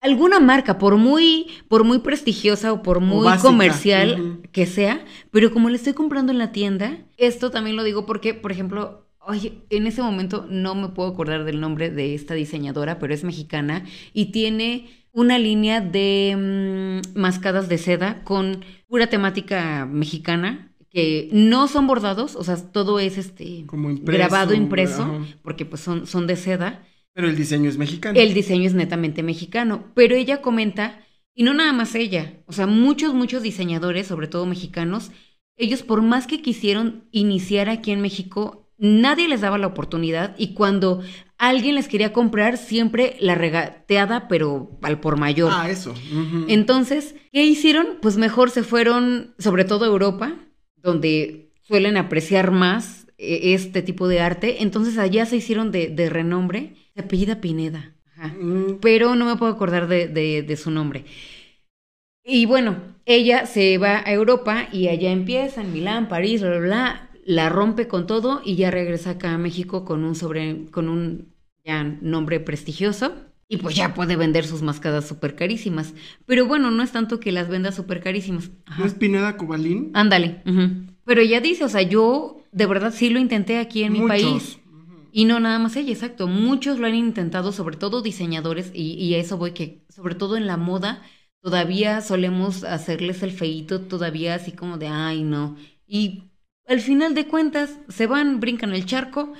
alguna 0.01 0.41
marca, 0.41 0.77
por 0.77 0.97
muy, 0.97 1.47
por 1.69 1.85
muy 1.85 1.99
prestigiosa 1.99 2.73
o 2.73 2.83
por 2.83 2.99
muy 2.99 3.37
comercial 3.37 4.41
que 4.51 4.65
sea, 4.65 5.05
pero 5.31 5.53
como 5.53 5.69
le 5.69 5.77
estoy 5.77 5.93
comprando 5.93 6.33
en 6.33 6.39
la 6.39 6.51
tienda, 6.51 6.97
esto 7.15 7.49
también 7.49 7.77
lo 7.77 7.83
digo 7.85 8.05
porque, 8.05 8.33
por 8.33 8.51
ejemplo, 8.51 9.07
oye, 9.21 9.61
en 9.69 9.87
ese 9.87 10.01
momento 10.01 10.45
no 10.49 10.75
me 10.75 10.89
puedo 10.89 11.07
acordar 11.07 11.45
del 11.45 11.61
nombre 11.61 11.89
de 11.89 12.15
esta 12.15 12.33
diseñadora, 12.33 12.99
pero 12.99 13.13
es 13.13 13.23
mexicana 13.23 13.85
y 14.11 14.33
tiene 14.33 14.89
una 15.13 15.37
línea 15.37 15.79
de 15.79 17.01
mm, 17.05 17.17
mascadas 17.17 17.69
de 17.69 17.77
seda 17.77 18.23
con 18.23 18.65
pura 18.93 19.07
temática 19.07 19.87
mexicana 19.87 20.71
que 20.91 21.27
no 21.31 21.67
son 21.67 21.87
bordados, 21.87 22.35
o 22.35 22.43
sea, 22.43 22.57
todo 22.57 22.99
es 22.99 23.17
este 23.17 23.65
grabado 24.03 24.53
impreso, 24.53 25.25
porque 25.41 25.65
pues 25.65 25.81
son, 25.81 26.05
son 26.05 26.27
de 26.27 26.35
seda 26.35 26.85
pero 27.13 27.27
el 27.29 27.35
diseño 27.35 27.69
es 27.69 27.77
mexicano. 27.77 28.19
El 28.19 28.33
diseño 28.33 28.65
es 28.65 28.73
netamente 28.73 29.21
mexicano. 29.23 29.91
Pero 29.93 30.15
ella 30.15 30.41
comenta, 30.41 31.05
y 31.35 31.43
no 31.43 31.53
nada 31.53 31.71
más 31.71 31.95
ella, 31.95 32.41
o 32.47 32.53
sea, 32.53 32.65
muchos, 32.65 33.13
muchos 33.13 33.43
diseñadores, 33.43 34.07
sobre 34.07 34.27
todo 34.27 34.45
mexicanos, 34.45 35.11
ellos 35.55 35.83
por 35.83 36.01
más 36.01 36.25
que 36.25 36.41
quisieron 36.41 37.07
iniciar 37.11 37.69
aquí 37.69 37.91
en 37.91 38.01
México, 38.01 38.62
nadie 38.77 39.27
les 39.27 39.41
daba 39.41 39.57
la 39.57 39.67
oportunidad 39.67 40.35
y 40.37 40.53
cuando 40.53 41.01
alguien 41.37 41.75
les 41.75 41.87
quería 41.87 42.13
comprar, 42.13 42.57
siempre 42.57 43.17
la 43.19 43.35
regateada, 43.35 44.27
pero 44.27 44.77
al 44.81 44.99
por 44.99 45.17
mayor. 45.17 45.51
Ah, 45.53 45.69
eso. 45.69 45.93
Entonces, 46.47 47.15
¿qué 47.31 47.43
hicieron? 47.45 47.97
Pues 48.01 48.17
mejor 48.17 48.49
se 48.49 48.63
fueron, 48.63 49.33
sobre 49.39 49.65
todo 49.65 49.85
a 49.85 49.89
Europa, 49.89 50.35
donde 50.77 51.51
suelen 51.61 51.97
apreciar 51.97 52.51
más 52.51 53.07
eh, 53.17 53.53
este 53.53 53.81
tipo 53.81 54.07
de 54.07 54.19
arte. 54.19 54.63
Entonces 54.63 54.97
allá 54.97 55.25
se 55.25 55.37
hicieron 55.37 55.71
de, 55.71 55.87
de 55.87 56.09
renombre 56.09 56.75
se 56.93 57.01
apellida 57.01 57.41
Pineda. 57.41 57.95
Mm. 58.15 58.75
Pero 58.81 59.15
no 59.15 59.25
me 59.25 59.35
puedo 59.35 59.51
acordar 59.51 59.87
de, 59.87 60.07
de, 60.07 60.57
su 60.57 60.71
nombre. 60.71 61.05
Y 62.23 62.45
bueno, 62.45 62.77
ella 63.05 63.45
se 63.45 63.77
va 63.77 64.01
a 64.05 64.11
Europa 64.11 64.69
y 64.71 64.87
allá 64.87 65.11
empieza 65.11 65.61
en 65.61 65.73
Milán, 65.73 66.07
París, 66.07 66.41
bla, 66.41 66.51
bla, 66.51 66.59
bla, 66.59 67.09
la 67.25 67.49
rompe 67.49 67.87
con 67.87 68.07
todo 68.07 68.41
y 68.43 68.55
ya 68.55 68.71
regresa 68.71 69.11
acá 69.11 69.33
a 69.33 69.37
México 69.37 69.85
con 69.85 70.03
un 70.03 70.15
sobre, 70.15 70.65
con 70.71 70.89
un 70.89 71.33
ya 71.63 71.83
nombre 71.83 72.39
prestigioso. 72.39 73.13
Y 73.49 73.57
pues 73.57 73.75
ya 73.75 73.93
puede 73.93 74.15
vender 74.15 74.47
sus 74.47 74.63
mascadas 74.63 75.07
súper 75.07 75.35
carísimas. 75.35 75.93
Pero 76.25 76.47
bueno, 76.47 76.71
no 76.71 76.81
es 76.81 76.91
tanto 76.91 77.19
que 77.19 77.31
las 77.31 77.49
venda 77.49 77.71
súper 77.71 78.01
carísimas. 78.01 78.49
¿No 78.79 78.85
es 78.85 78.95
Pineda 78.95 79.37
Cobalín? 79.37 79.91
Ándale. 79.93 80.41
Pero 81.05 81.21
ella 81.21 81.39
dice, 81.39 81.63
o 81.63 81.69
sea, 81.69 81.83
yo 81.83 82.41
de 82.51 82.65
verdad 82.65 82.93
sí 82.95 83.09
lo 83.09 83.19
intenté 83.19 83.59
aquí 83.59 83.83
en 83.83 83.93
mi 83.93 84.07
país. 84.07 84.59
Y 85.11 85.25
no 85.25 85.39
nada 85.39 85.59
más 85.59 85.75
ella, 85.75 85.91
exacto. 85.91 86.27
Muchos 86.27 86.79
lo 86.79 86.87
han 86.87 86.95
intentado, 86.95 87.51
sobre 87.51 87.77
todo 87.77 88.01
diseñadores, 88.01 88.71
y, 88.73 88.93
y 88.93 89.13
a 89.13 89.19
eso 89.19 89.37
voy 89.37 89.51
que, 89.51 89.85
sobre 89.89 90.15
todo 90.15 90.35
en 90.35 90.47
la 90.47 90.57
moda, 90.57 91.03
todavía 91.39 92.01
solemos 92.01 92.63
hacerles 92.63 93.21
el 93.21 93.31
feíto, 93.31 93.81
todavía 93.81 94.33
así 94.33 94.53
como 94.53 94.79
de, 94.79 94.87
ay, 94.87 95.21
no. 95.21 95.55
Y 95.85 96.23
al 96.67 96.81
final 96.81 97.13
de 97.13 97.27
cuentas, 97.27 97.77
se 97.89 98.07
van, 98.07 98.39
brincan 98.39 98.73
el 98.73 98.85
charco, 98.85 99.33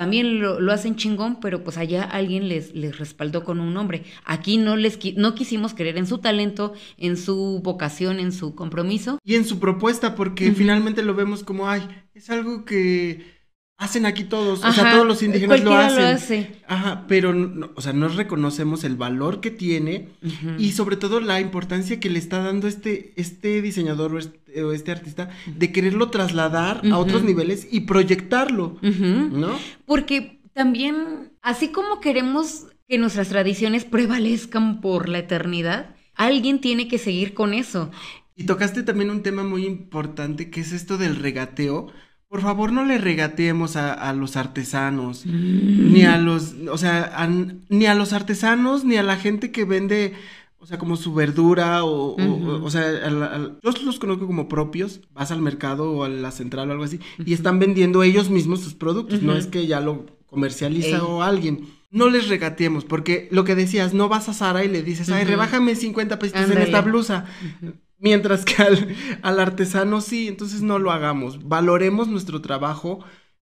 también 0.00 0.40
lo, 0.40 0.60
lo, 0.60 0.72
hacen 0.72 0.96
chingón, 0.96 1.40
pero 1.40 1.62
pues 1.62 1.76
allá 1.76 2.04
alguien 2.04 2.48
les, 2.48 2.74
les 2.74 2.98
respaldó 2.98 3.44
con 3.44 3.60
un 3.60 3.74
nombre. 3.74 4.04
Aquí 4.24 4.56
no 4.56 4.76
les 4.76 4.98
no 5.16 5.34
quisimos 5.34 5.74
creer 5.74 5.98
en 5.98 6.06
su 6.06 6.18
talento, 6.18 6.72
en 6.96 7.18
su 7.18 7.60
vocación, 7.62 8.18
en 8.18 8.32
su 8.32 8.54
compromiso. 8.54 9.18
Y 9.24 9.34
en 9.34 9.44
su 9.44 9.58
propuesta, 9.58 10.14
porque 10.14 10.52
finalmente 10.52 11.02
lo 11.02 11.14
vemos 11.14 11.44
como, 11.44 11.68
ay, 11.68 11.86
es 12.14 12.30
algo 12.30 12.64
que 12.64 13.39
hacen 13.80 14.04
aquí 14.04 14.24
todos, 14.24 14.62
o 14.62 14.72
sea, 14.72 14.92
todos 14.92 15.06
los 15.06 15.22
indígenas 15.22 15.62
lo 15.62 15.74
hacen. 15.74 16.02
Lo 16.02 16.08
hace. 16.08 16.50
Ajá, 16.68 17.06
pero, 17.08 17.32
no, 17.32 17.70
o 17.74 17.80
sea, 17.80 17.94
no 17.94 18.08
reconocemos 18.08 18.84
el 18.84 18.94
valor 18.94 19.40
que 19.40 19.50
tiene 19.50 20.10
y 20.58 20.72
sobre 20.72 20.96
todo 20.96 21.18
la 21.18 21.40
importancia 21.40 21.98
que 21.98 22.10
le 22.10 22.18
está 22.18 22.40
dando 22.40 22.68
este, 22.68 23.14
este 23.16 23.62
diseñador 23.62 24.14
o 24.14 24.18
este, 24.18 24.38
este 24.74 24.92
artista 24.92 25.30
de 25.46 25.72
quererlo 25.72 26.10
trasladar 26.10 26.82
a 26.92 26.98
otros 26.98 27.24
niveles 27.24 27.66
y 27.70 27.80
proyectarlo, 27.80 28.76
¿no? 28.82 29.58
Porque 29.86 30.42
también, 30.52 31.32
así 31.40 31.68
como 31.68 32.00
queremos 32.00 32.66
que 32.86 32.98
nuestras 32.98 33.30
tradiciones 33.30 33.86
prevalezcan 33.86 34.82
por 34.82 35.08
la 35.08 35.20
eternidad, 35.20 35.96
alguien 36.14 36.60
tiene 36.60 36.86
que 36.86 36.98
seguir 36.98 37.32
con 37.32 37.54
eso. 37.54 37.90
Y 38.36 38.44
tocaste 38.44 38.82
también 38.82 39.08
un 39.08 39.22
tema 39.22 39.42
muy 39.42 39.64
importante 39.64 40.50
que 40.50 40.60
es 40.60 40.72
esto 40.72 40.98
del 40.98 41.16
regateo 41.16 41.90
por 42.30 42.42
favor, 42.42 42.70
no 42.70 42.84
le 42.84 42.96
regateemos 42.96 43.74
a, 43.74 44.12
los 44.12 44.36
artesanos, 44.36 45.26
mm. 45.26 45.92
ni 45.92 46.04
a 46.04 46.16
los, 46.16 46.54
o 46.70 46.78
sea, 46.78 47.28
ni 47.68 47.86
a 47.86 47.94
los 47.96 48.12
artesanos, 48.12 48.84
ni 48.84 48.96
a 48.96 49.02
la 49.02 49.16
gente 49.16 49.50
que 49.50 49.64
vende, 49.64 50.12
o 50.60 50.66
sea, 50.66 50.78
como 50.78 50.94
su 50.94 51.12
verdura, 51.12 51.82
o, 51.82 52.14
o, 52.14 52.70
sea, 52.70 53.08
yo 53.08 53.72
los 53.84 53.98
conozco 53.98 54.28
como 54.28 54.48
propios, 54.48 55.00
vas 55.12 55.32
al 55.32 55.42
mercado 55.42 55.90
o 55.90 56.04
a 56.04 56.08
la 56.08 56.30
central 56.30 56.68
o 56.68 56.72
algo 56.72 56.84
así, 56.84 57.00
y 57.18 57.32
están 57.32 57.58
vendiendo 57.58 58.04
ellos 58.04 58.30
mismos 58.30 58.60
sus 58.60 58.74
productos, 58.74 59.22
no 59.22 59.36
es 59.36 59.48
que 59.48 59.66
ya 59.66 59.80
lo 59.80 60.06
comercializa 60.26 61.02
o 61.02 61.22
alguien. 61.24 61.66
No 61.90 62.10
les 62.10 62.28
regateemos, 62.28 62.84
porque 62.84 63.26
lo 63.32 63.42
que 63.42 63.56
decías, 63.56 63.92
no 63.92 64.08
vas 64.08 64.28
a 64.28 64.34
Sara 64.34 64.64
y 64.64 64.68
le 64.68 64.84
dices, 64.84 65.10
ay, 65.10 65.24
rebájame 65.24 65.74
50 65.74 66.20
pesitos 66.20 66.48
en 66.48 66.58
esta 66.58 66.80
blusa. 66.80 67.26
Mientras 68.00 68.46
que 68.46 68.62
al, 69.22 69.40
artesano 69.40 70.00
sí, 70.00 70.26
entonces 70.26 70.62
no 70.62 70.78
lo 70.78 70.90
hagamos. 70.90 71.46
Valoremos 71.46 72.08
nuestro 72.08 72.40
trabajo 72.40 73.04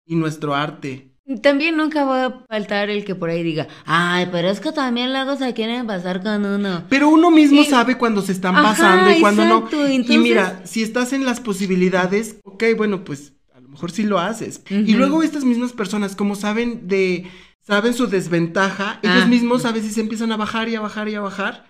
y 0.04 0.16
nuestro 0.16 0.54
arte. 0.54 1.10
También 1.42 1.78
nunca 1.78 2.04
va 2.04 2.26
a 2.26 2.44
faltar 2.46 2.90
el 2.90 3.06
que 3.06 3.14
por 3.14 3.30
ahí 3.30 3.42
diga, 3.42 3.66
ay, 3.86 4.28
pero 4.30 4.50
es 4.50 4.60
que 4.60 4.72
también 4.72 5.14
luego 5.14 5.36
se 5.36 5.54
quieren 5.54 5.86
pasar 5.86 6.22
con 6.22 6.44
uno. 6.44 6.84
Pero 6.90 7.08
uno 7.08 7.30
mismo 7.30 7.64
sabe 7.64 7.96
cuando 7.96 8.20
se 8.20 8.32
están 8.32 8.54
pasando 8.54 9.10
y 9.10 9.20
cuando 9.20 9.46
no. 9.46 9.68
Y 9.88 10.18
mira, 10.18 10.60
si 10.66 10.82
estás 10.82 11.14
en 11.14 11.24
las 11.24 11.40
posibilidades, 11.40 12.36
ok, 12.44 12.64
bueno, 12.76 13.04
pues 13.04 13.32
a 13.54 13.60
lo 13.60 13.70
mejor 13.70 13.90
sí 13.90 14.02
lo 14.02 14.18
haces. 14.18 14.62
Y 14.68 14.92
luego 14.92 15.22
estas 15.22 15.44
mismas 15.44 15.72
personas, 15.72 16.14
como 16.14 16.34
saben 16.34 16.86
de, 16.86 17.26
saben 17.62 17.94
su 17.94 18.06
desventaja, 18.06 19.00
ellos 19.02 19.22
ah. 19.22 19.26
mismos 19.26 19.64
a 19.64 19.72
veces 19.72 19.96
empiezan 19.96 20.30
a 20.32 20.36
bajar 20.36 20.68
y 20.68 20.74
a 20.74 20.80
bajar 20.82 21.08
y 21.08 21.14
a 21.14 21.22
bajar 21.22 21.64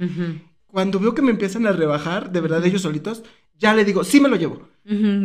cuando 0.74 0.98
veo 0.98 1.14
que 1.14 1.22
me 1.22 1.30
empiezan 1.30 1.68
a 1.68 1.72
rebajar, 1.72 2.32
de 2.32 2.40
verdad, 2.40 2.66
ellos 2.66 2.82
solitos, 2.82 3.22
ya 3.56 3.74
le 3.74 3.84
digo, 3.84 4.02
sí 4.02 4.18
me 4.18 4.28
lo 4.28 4.34
llevo. 4.34 4.68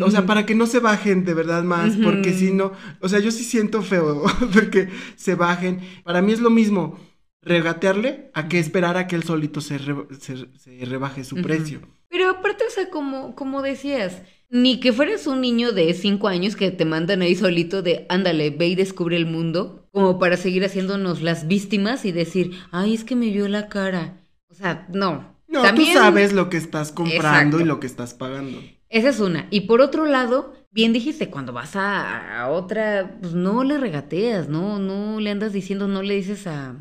O 0.06 0.12
sea, 0.12 0.28
para 0.28 0.46
que 0.46 0.54
no 0.54 0.68
se 0.68 0.80
bajen 0.80 1.26
de 1.26 1.34
verdad 1.34 1.64
más, 1.64 1.96
porque 2.04 2.34
si 2.34 2.54
no, 2.54 2.72
o 3.02 3.10
sea, 3.10 3.18
yo 3.18 3.32
sí 3.32 3.44
siento 3.44 3.82
feo 3.82 4.26
de 4.54 4.70
que 4.70 4.90
se 5.16 5.34
bajen. 5.34 5.80
Para 6.04 6.22
mí 6.22 6.34
es 6.34 6.40
lo 6.40 6.52
mismo 6.52 7.00
regatearle 7.42 8.30
a 8.36 8.48
que 8.48 8.60
esperar 8.60 8.96
a 8.96 9.08
que 9.08 9.16
él 9.16 9.24
solito 9.24 9.60
se, 9.60 9.80
se, 10.20 10.86
rebaje 10.86 11.24
su 11.24 11.38
precio. 11.38 11.82
Pero 12.10 12.30
aparte, 12.30 12.66
o 12.68 12.70
sea, 12.70 12.92
como, 12.92 13.34
como 13.34 13.64
decías, 13.64 14.22
ni 14.52 14.80
que 14.80 14.94
fueras 14.94 15.26
un 15.26 15.42
niño 15.42 15.72
de 15.72 15.92
cinco 15.96 16.28
años 16.28 16.56
que 16.56 16.70
te 16.70 16.86
mandan 16.86 17.24
ahí 17.24 17.34
solito 17.34 17.82
de 17.82 18.06
ándale, 18.10 18.52
ve 18.52 18.68
y 18.68 18.76
descubre 18.76 19.18
el 19.18 19.26
mundo, 19.26 19.90
como 19.92 20.20
para 20.20 20.38
seguir 20.38 20.64
haciéndonos 20.64 21.24
las 21.24 21.48
víctimas 21.48 22.06
y 22.06 22.12
decir, 22.12 22.52
ay, 22.70 22.94
es 22.94 23.04
que 23.04 23.16
me 23.16 23.32
vio 23.32 23.48
la 23.48 23.68
cara. 23.68 24.20
O 24.48 24.54
sea, 24.54 24.88
no, 24.94 25.39
no, 25.50 25.74
tú 25.74 25.86
sabes 25.86 26.34
lo 26.34 26.50
que 26.50 26.58
estás 26.58 26.92
comprando 26.92 27.60
y 27.60 27.64
lo 27.64 27.80
que 27.80 27.88
estás 27.88 28.14
pagando. 28.14 28.62
Esa 28.90 29.10
es 29.10 29.20
una. 29.20 29.48
Y 29.50 29.62
por 29.62 29.82
otro 29.82 30.06
lado, 30.06 30.54
bien 30.72 30.94
dijiste, 30.94 31.30
cuando 31.30 31.54
vas 31.54 31.76
a, 31.76 32.48
otra, 32.50 33.18
pues 33.22 33.34
no 33.34 33.64
le 33.64 33.78
regateas, 33.78 34.48
no, 34.50 34.80
no 34.80 35.20
le 35.20 35.32
andas 35.32 35.54
diciendo, 35.54 35.88
no 35.88 36.02
le 36.02 36.16
dices 36.16 36.48
a, 36.48 36.76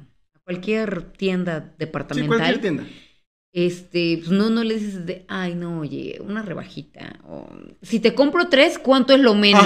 cualquier 0.44 1.02
tienda 1.12 1.74
departamental. 1.78 2.30
Sí, 2.30 2.36
cualquier 2.36 2.60
tienda. 2.60 2.84
Este, 3.52 4.18
pues 4.18 4.30
no, 4.30 4.50
no 4.50 4.62
le 4.64 4.74
dices 4.74 5.04
de, 5.04 5.24
ay, 5.28 5.54
no, 5.54 5.80
oye, 5.80 6.18
una 6.24 6.42
rebajita. 6.42 7.20
O, 7.26 7.48
si 7.82 8.00
te 8.00 8.14
compro 8.14 8.48
tres, 8.48 8.78
¿cuánto 8.78 9.14
es 9.14 9.20
lo 9.20 9.34
menos? 9.34 9.64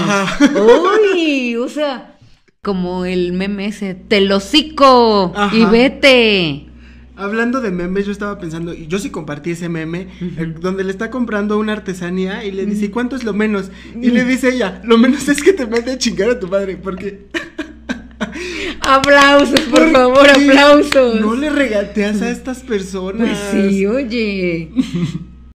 Uy, 1.14 1.56
o 1.56 1.68
sea, 1.68 2.16
como 2.62 3.04
el 3.04 3.32
meme 3.32 3.66
ese, 3.66 3.94
te 3.94 4.20
lo 4.20 4.40
cico 4.40 5.32
y 5.52 5.64
vete. 5.66 6.71
Hablando 7.16 7.60
de 7.60 7.70
memes, 7.70 8.06
yo 8.06 8.12
estaba 8.12 8.38
pensando, 8.38 8.72
y 8.72 8.86
yo 8.86 8.98
sí 8.98 9.10
compartí 9.10 9.50
ese 9.50 9.68
meme, 9.68 10.08
el- 10.38 10.54
donde 10.54 10.82
le 10.84 10.90
está 10.90 11.10
comprando 11.10 11.58
una 11.58 11.72
artesanía 11.74 12.44
y 12.44 12.50
le 12.52 12.64
dice, 12.66 12.86
¿y 12.86 12.88
cuánto 12.88 13.16
es 13.16 13.24
lo 13.24 13.32
menos? 13.34 13.70
Y 14.00 14.10
le 14.10 14.24
dice 14.24 14.48
ella, 14.54 14.80
lo 14.84 14.96
menos 14.98 15.28
es 15.28 15.42
que 15.42 15.52
te 15.52 15.66
mete 15.66 15.90
a 15.92 15.98
chingar 15.98 16.30
a 16.30 16.40
tu 16.40 16.48
madre, 16.48 16.76
porque... 16.76 17.26
Aplausos, 18.80 19.60
por 19.62 19.80
¿por 19.80 19.92
favor, 19.92 20.22
qué 20.26 20.50
aplausos. 20.50 21.20
No 21.20 21.34
le 21.34 21.50
regateas 21.50 22.20
a 22.22 22.30
estas 22.30 22.60
personas. 22.60 23.38
Pues 23.52 23.64
sí, 23.72 23.86
oye. 23.86 24.70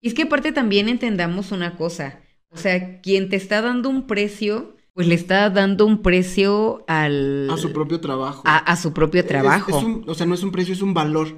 Y 0.01 0.07
es 0.09 0.13
que 0.13 0.23
aparte 0.23 0.51
también 0.51 0.89
entendamos 0.89 1.53
una 1.53 1.77
cosa. 1.77 2.19
O 2.49 2.57
sea, 2.57 2.99
quien 2.99 3.29
te 3.29 3.37
está 3.37 3.61
dando 3.61 3.87
un 3.89 4.05
precio, 4.05 4.75
pues 4.93 5.07
le 5.07 5.15
está 5.15 5.49
dando 5.49 5.85
un 5.85 6.01
precio 6.01 6.83
al... 6.87 7.49
A 7.49 7.57
su 7.57 7.71
propio 7.73 7.99
trabajo. 7.99 8.41
a, 8.45 8.57
a 8.57 8.75
su 8.75 8.93
propio 8.93 9.25
trabajo. 9.25 9.75
es 9.77 9.83
un- 9.83 10.03
o 10.07 10.13
sea, 10.13 10.25
no 10.25 10.35
es 10.35 10.43
un 10.43 10.51
precio, 10.51 10.73
es 10.73 10.81
un 10.81 10.93
valor. 10.93 11.35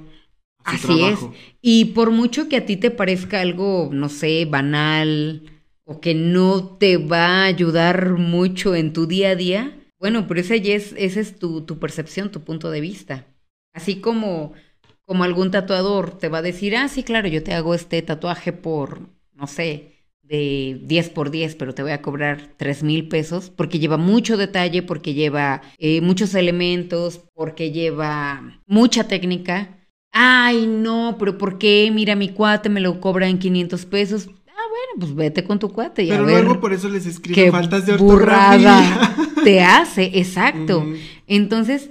Así 0.64 0.86
trabajo. 0.86 1.32
es. 1.34 1.54
Y 1.62 1.86
por 1.86 2.10
mucho 2.10 2.48
que 2.48 2.56
a 2.56 2.66
ti 2.66 2.76
te 2.76 2.90
parezca 2.90 3.40
algo, 3.40 3.88
no 3.92 4.08
sé, 4.08 4.44
banal 4.46 5.42
o 5.84 6.00
que 6.00 6.14
no 6.14 6.76
te 6.78 6.96
va 6.96 7.26
a 7.26 7.44
ayudar 7.44 8.14
mucho 8.14 8.74
en 8.74 8.92
tu 8.92 9.06
día 9.06 9.30
a 9.30 9.36
día, 9.36 9.78
bueno, 9.98 10.26
pero 10.26 10.40
esa 10.40 10.56
ya 10.56 10.74
es, 10.74 10.92
esa 10.98 11.20
es 11.20 11.38
tu, 11.38 11.62
tu 11.62 11.78
percepción, 11.78 12.30
tu 12.30 12.40
punto 12.42 12.70
de 12.70 12.80
vista. 12.80 13.26
Así 13.72 14.00
como, 14.00 14.52
como 15.04 15.22
algún 15.24 15.50
tatuador 15.52 16.18
te 16.18 16.28
va 16.28 16.38
a 16.38 16.42
decir, 16.42 16.76
ah, 16.76 16.88
sí, 16.88 17.04
claro, 17.04 17.28
yo 17.28 17.42
te 17.42 17.54
hago 17.54 17.74
este 17.74 18.02
tatuaje 18.02 18.52
por, 18.52 19.08
no 19.34 19.46
sé, 19.46 19.95
de 20.28 20.80
10 20.84 21.10
por 21.10 21.30
10, 21.30 21.54
pero 21.56 21.74
te 21.74 21.82
voy 21.82 21.92
a 21.92 22.02
cobrar 22.02 22.54
3 22.56 22.82
mil 22.82 23.08
pesos 23.08 23.50
porque 23.50 23.78
lleva 23.78 23.96
mucho 23.96 24.36
detalle, 24.36 24.82
porque 24.82 25.14
lleva 25.14 25.62
eh, 25.78 26.00
muchos 26.00 26.34
elementos, 26.34 27.20
porque 27.34 27.70
lleva 27.72 28.60
mucha 28.66 29.06
técnica. 29.08 29.70
Ay, 30.12 30.66
no, 30.66 31.16
pero 31.18 31.36
¿por 31.38 31.58
qué? 31.58 31.90
Mira, 31.92 32.16
mi 32.16 32.30
cuate 32.30 32.68
me 32.68 32.80
lo 32.80 33.00
cobra 33.00 33.28
en 33.28 33.38
500 33.38 33.84
pesos. 33.86 34.28
Ah, 34.48 34.62
bueno, 34.70 34.92
pues 35.00 35.14
vete 35.14 35.44
con 35.44 35.58
tu 35.58 35.70
cuate 35.72 36.02
y 36.04 36.08
Pero 36.08 36.22
a 36.22 36.26
ver 36.26 36.44
luego 36.44 36.60
por 36.60 36.72
eso 36.72 36.88
les 36.88 37.04
escriben 37.06 37.44
qué 37.44 37.50
faltas 37.50 37.84
de 37.86 37.96
burrada 37.96 38.54
ortografía. 38.54 39.44
te 39.44 39.60
hace, 39.62 40.10
exacto. 40.14 40.84
Entonces, 41.26 41.90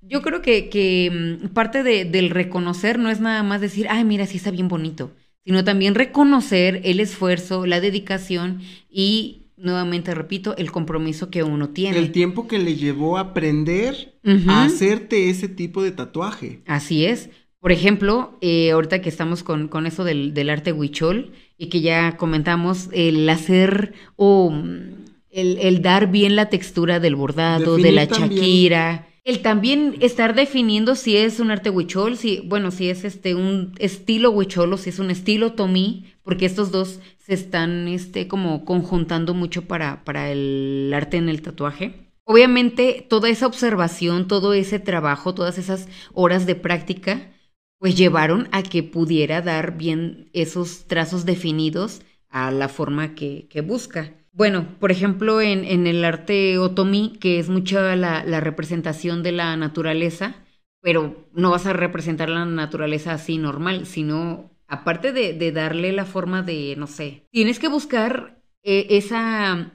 yo 0.00 0.22
creo 0.22 0.40
que, 0.42 0.68
que 0.70 1.38
mm, 1.42 1.48
parte 1.48 1.82
de- 1.82 2.04
del 2.04 2.30
reconocer 2.30 2.98
no 2.98 3.10
es 3.10 3.20
nada 3.20 3.42
más 3.42 3.60
decir, 3.60 3.86
ay, 3.90 4.04
mira, 4.04 4.26
sí 4.26 4.36
está 4.38 4.50
bien 4.50 4.68
bonito, 4.68 5.10
sino 5.46 5.62
también 5.62 5.94
reconocer 5.94 6.80
el 6.82 6.98
esfuerzo, 6.98 7.66
la 7.66 7.80
dedicación 7.80 8.62
y, 8.90 9.42
nuevamente 9.56 10.12
repito, 10.12 10.56
el 10.56 10.72
compromiso 10.72 11.30
que 11.30 11.44
uno 11.44 11.68
tiene. 11.68 11.98
El 11.98 12.10
tiempo 12.10 12.48
que 12.48 12.58
le 12.58 12.74
llevó 12.74 13.16
a 13.16 13.20
aprender 13.20 14.18
a 14.48 14.64
hacerte 14.64 15.30
ese 15.30 15.48
tipo 15.48 15.84
de 15.84 15.92
tatuaje. 15.92 16.62
Así 16.66 17.04
es. 17.06 17.30
Por 17.60 17.70
ejemplo, 17.70 18.36
eh, 18.40 18.72
ahorita 18.72 19.00
que 19.00 19.08
estamos 19.08 19.44
con, 19.44 19.68
con 19.68 19.86
eso 19.86 20.02
del, 20.02 20.34
del 20.34 20.50
arte 20.50 20.72
huichol 20.72 21.32
y 21.56 21.68
que 21.68 21.80
ya 21.80 22.16
comentamos, 22.16 22.88
el 22.92 23.28
hacer 23.28 23.94
o 24.16 24.50
mm, 24.50 25.04
el, 25.30 25.58
el 25.58 25.80
dar 25.80 26.10
bien 26.10 26.34
la 26.34 26.48
textura 26.48 26.98
del 26.98 27.14
bordado, 27.14 27.76
de 27.76 27.92
la 27.92 28.08
también. 28.08 29.04
El 29.26 29.42
también 29.42 29.96
estar 30.00 30.36
definiendo 30.36 30.94
si 30.94 31.16
es 31.16 31.40
un 31.40 31.50
arte 31.50 31.68
huichol, 31.68 32.16
si, 32.16 32.40
bueno, 32.46 32.70
si 32.70 32.88
es 32.88 33.04
este 33.04 33.34
un 33.34 33.74
estilo 33.78 34.30
huichol 34.30 34.72
o 34.72 34.76
si 34.76 34.90
es 34.90 35.00
un 35.00 35.10
estilo 35.10 35.54
tomí, 35.54 36.14
porque 36.22 36.46
estos 36.46 36.70
dos 36.70 37.00
se 37.18 37.34
están 37.34 37.88
este, 37.88 38.28
como 38.28 38.64
conjuntando 38.64 39.34
mucho 39.34 39.62
para, 39.62 40.04
para 40.04 40.30
el 40.30 40.92
arte 40.94 41.16
en 41.16 41.28
el 41.28 41.42
tatuaje. 41.42 42.12
Obviamente, 42.22 43.04
toda 43.08 43.28
esa 43.28 43.48
observación, 43.48 44.28
todo 44.28 44.54
ese 44.54 44.78
trabajo, 44.78 45.34
todas 45.34 45.58
esas 45.58 45.88
horas 46.14 46.46
de 46.46 46.54
práctica, 46.54 47.32
pues 47.80 47.96
llevaron 47.96 48.48
a 48.52 48.62
que 48.62 48.84
pudiera 48.84 49.42
dar 49.42 49.76
bien 49.76 50.30
esos 50.34 50.86
trazos 50.86 51.24
definidos 51.24 52.00
a 52.28 52.52
la 52.52 52.68
forma 52.68 53.16
que, 53.16 53.48
que 53.50 53.60
busca. 53.60 54.14
Bueno, 54.36 54.66
por 54.80 54.90
ejemplo, 54.90 55.40
en, 55.40 55.86
el 55.86 56.04
arte 56.04 56.58
otomí, 56.58 57.16
que 57.20 57.38
es 57.38 57.48
mucha 57.48 57.96
la, 57.96 58.40
representación 58.40 59.22
de 59.22 59.32
la 59.32 59.56
naturaleza, 59.56 60.44
pero 60.82 61.26
no 61.32 61.50
vas 61.52 61.64
a 61.64 61.72
representar 61.72 62.28
la 62.28 62.44
naturaleza 62.44 63.14
así 63.14 63.38
normal, 63.38 63.86
sino 63.86 64.50
aparte 64.68 65.12
de, 65.12 65.52
darle 65.52 65.90
la 65.92 66.04
forma 66.04 66.42
de, 66.42 66.74
no 66.76 66.86
sé, 66.86 67.22
tienes 67.30 67.58
que 67.58 67.68
buscar 67.68 68.42
eh, 68.62 68.86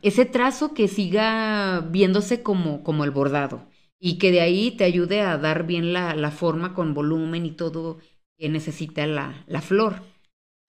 ese 0.04 0.26
trazo 0.26 0.76
que 0.76 0.88
siga 0.88 1.80
viéndose 1.90 2.44
como, 2.44 3.04
el 3.04 3.10
bordado 3.10 3.68
y 4.00 4.20
que 4.20 4.32
de 4.32 4.42
ahí 4.42 4.70
te 4.78 4.84
ayude 4.84 5.22
a 5.22 5.40
dar 5.40 5.66
bien 5.66 5.92
la, 5.92 6.16
la 6.16 6.30
forma 6.30 6.76
con 6.76 6.94
volumen 6.94 7.48
y 7.48 7.52
todo 7.52 7.98
que 8.38 8.48
necesita 8.48 9.08
la, 9.08 9.44
la 9.48 9.62
flor. 9.62 10.04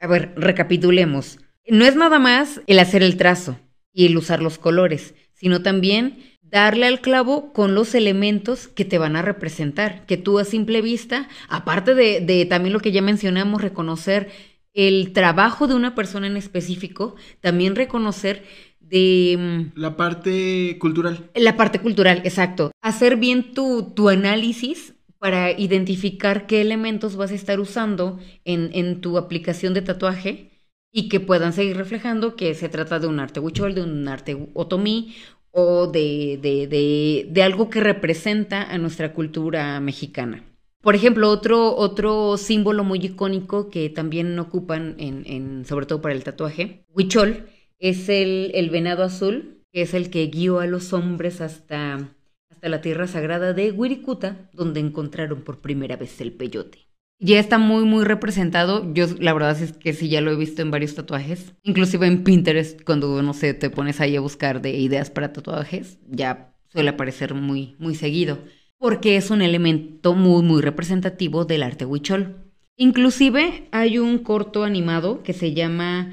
A 0.00 0.06
ver, 0.06 0.32
recapitulemos. 0.34 1.40
No 1.68 1.84
es 1.84 1.94
nada 1.94 2.18
más 2.18 2.62
el 2.66 2.78
hacer 2.78 3.02
el 3.02 3.18
trazo 3.18 3.58
y 3.92 4.06
el 4.06 4.16
usar 4.16 4.42
los 4.42 4.58
colores, 4.58 5.14
sino 5.34 5.62
también 5.62 6.18
darle 6.42 6.86
al 6.86 7.00
clavo 7.00 7.52
con 7.52 7.74
los 7.74 7.94
elementos 7.94 8.68
que 8.68 8.84
te 8.84 8.98
van 8.98 9.16
a 9.16 9.22
representar, 9.22 10.04
que 10.06 10.18
tú 10.18 10.38
a 10.38 10.44
simple 10.44 10.82
vista, 10.82 11.28
aparte 11.48 11.94
de, 11.94 12.20
de 12.20 12.44
también 12.44 12.74
lo 12.74 12.80
que 12.80 12.92
ya 12.92 13.02
mencionamos, 13.02 13.62
reconocer 13.62 14.30
el 14.74 15.12
trabajo 15.12 15.66
de 15.66 15.74
una 15.74 15.94
persona 15.94 16.26
en 16.26 16.36
específico, 16.36 17.16
también 17.40 17.74
reconocer 17.76 18.44
de 18.80 19.36
mm, 19.74 19.80
La 19.80 19.96
parte 19.96 20.76
cultural. 20.78 21.30
la 21.34 21.56
parte 21.56 21.80
cultural, 21.80 22.20
exacto. 22.24 22.70
Hacer 22.82 23.16
bien 23.16 23.54
tu, 23.54 23.92
tu 23.94 24.08
análisis 24.08 24.94
para 25.18 25.52
identificar 25.52 26.46
qué 26.46 26.60
elementos 26.60 27.16
vas 27.16 27.30
a 27.30 27.34
estar 27.34 27.60
usando 27.60 28.18
en, 28.44 28.70
en 28.74 29.00
tu 29.00 29.16
aplicación 29.18 29.72
de 29.72 29.82
tatuaje 29.82 30.51
y 30.92 31.08
que 31.08 31.20
puedan 31.20 31.52
seguir 31.52 31.76
reflejando 31.76 32.36
que 32.36 32.54
se 32.54 32.68
trata 32.68 33.00
de 33.00 33.06
un 33.06 33.18
arte 33.18 33.40
huichol, 33.40 33.74
de 33.74 33.82
un 33.82 34.06
arte 34.06 34.50
otomí 34.52 35.14
o 35.50 35.86
de, 35.86 36.38
de, 36.40 36.66
de, 36.66 37.26
de 37.30 37.42
algo 37.42 37.70
que 37.70 37.80
representa 37.80 38.62
a 38.62 38.78
nuestra 38.78 39.12
cultura 39.14 39.80
mexicana. 39.80 40.44
Por 40.82 40.94
ejemplo, 40.94 41.30
otro, 41.30 41.76
otro 41.76 42.36
símbolo 42.36 42.84
muy 42.84 42.98
icónico 42.98 43.70
que 43.70 43.88
también 43.88 44.38
ocupan, 44.38 44.96
en, 44.98 45.22
en, 45.26 45.64
sobre 45.64 45.86
todo 45.86 46.02
para 46.02 46.14
el 46.14 46.24
tatuaje, 46.24 46.84
huichol, 46.92 47.46
es 47.78 48.08
el, 48.08 48.50
el 48.54 48.68
venado 48.70 49.04
azul, 49.04 49.62
que 49.72 49.82
es 49.82 49.94
el 49.94 50.10
que 50.10 50.26
guió 50.26 50.60
a 50.60 50.66
los 50.66 50.92
hombres 50.92 51.40
hasta, 51.40 52.16
hasta 52.50 52.68
la 52.68 52.80
tierra 52.80 53.06
sagrada 53.06 53.52
de 53.52 53.70
Wirikuta, 53.70 54.50
donde 54.52 54.80
encontraron 54.80 55.42
por 55.42 55.60
primera 55.60 55.96
vez 55.96 56.20
el 56.20 56.32
peyote. 56.32 56.91
Ya 57.24 57.38
está 57.38 57.56
muy, 57.56 57.84
muy 57.84 58.04
representado. 58.04 58.92
Yo 58.94 59.06
la 59.20 59.32
verdad 59.32 59.62
es 59.62 59.72
que 59.74 59.92
sí, 59.92 60.08
ya 60.08 60.20
lo 60.20 60.32
he 60.32 60.36
visto 60.36 60.60
en 60.60 60.72
varios 60.72 60.96
tatuajes. 60.96 61.54
Inclusive 61.62 62.04
en 62.08 62.24
Pinterest, 62.24 62.82
cuando, 62.82 63.22
no 63.22 63.32
sé, 63.32 63.54
te 63.54 63.70
pones 63.70 64.00
ahí 64.00 64.16
a 64.16 64.20
buscar 64.20 64.60
de 64.60 64.70
ideas 64.70 65.08
para 65.08 65.32
tatuajes, 65.32 66.00
ya 66.08 66.52
suele 66.66 66.90
aparecer 66.90 67.34
muy, 67.34 67.76
muy 67.78 67.94
seguido. 67.94 68.38
Porque 68.76 69.16
es 69.16 69.30
un 69.30 69.40
elemento 69.40 70.14
muy, 70.14 70.42
muy 70.42 70.62
representativo 70.62 71.44
del 71.44 71.62
arte 71.62 71.84
huichol. 71.84 72.50
Inclusive 72.76 73.68
hay 73.70 74.00
un 74.00 74.18
corto 74.18 74.64
animado 74.64 75.22
que 75.22 75.32
se 75.32 75.54
llama 75.54 76.10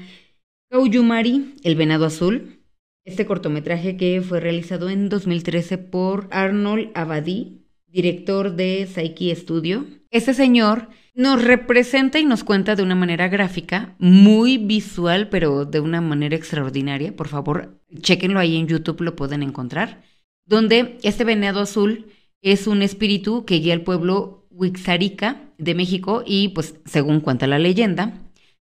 Kauyumari, 0.70 1.56
el 1.64 1.74
venado 1.74 2.06
azul. 2.06 2.60
Este 3.04 3.26
cortometraje 3.26 3.96
que 3.96 4.22
fue 4.22 4.38
realizado 4.38 4.88
en 4.88 5.08
2013 5.08 5.76
por 5.76 6.28
Arnold 6.30 6.92
Abadí, 6.94 7.66
director 7.88 8.54
de 8.54 8.86
Psyche 8.86 9.34
Studio. 9.34 9.86
Este 10.12 10.34
señor 10.34 10.88
nos 11.14 11.42
representa 11.42 12.18
y 12.18 12.24
nos 12.24 12.44
cuenta 12.44 12.76
de 12.76 12.82
una 12.82 12.94
manera 12.94 13.28
gráfica, 13.28 13.94
muy 13.98 14.58
visual, 14.58 15.28
pero 15.28 15.64
de 15.64 15.80
una 15.80 16.00
manera 16.00 16.36
extraordinaria. 16.36 17.14
Por 17.14 17.28
favor, 17.28 17.80
chequenlo 18.00 18.38
ahí 18.38 18.56
en 18.56 18.66
YouTube, 18.66 19.02
lo 19.02 19.16
pueden 19.16 19.42
encontrar. 19.42 20.02
Donde 20.44 20.98
este 21.02 21.24
venado 21.24 21.60
azul 21.60 22.06
es 22.42 22.66
un 22.66 22.82
espíritu 22.82 23.44
que 23.44 23.56
guía 23.56 23.74
al 23.74 23.82
pueblo 23.82 24.46
Huixarica 24.50 25.52
de 25.58 25.74
México 25.74 26.22
y, 26.26 26.48
pues, 26.48 26.76
según 26.84 27.20
cuenta 27.20 27.46
la 27.46 27.58
leyenda, 27.58 28.14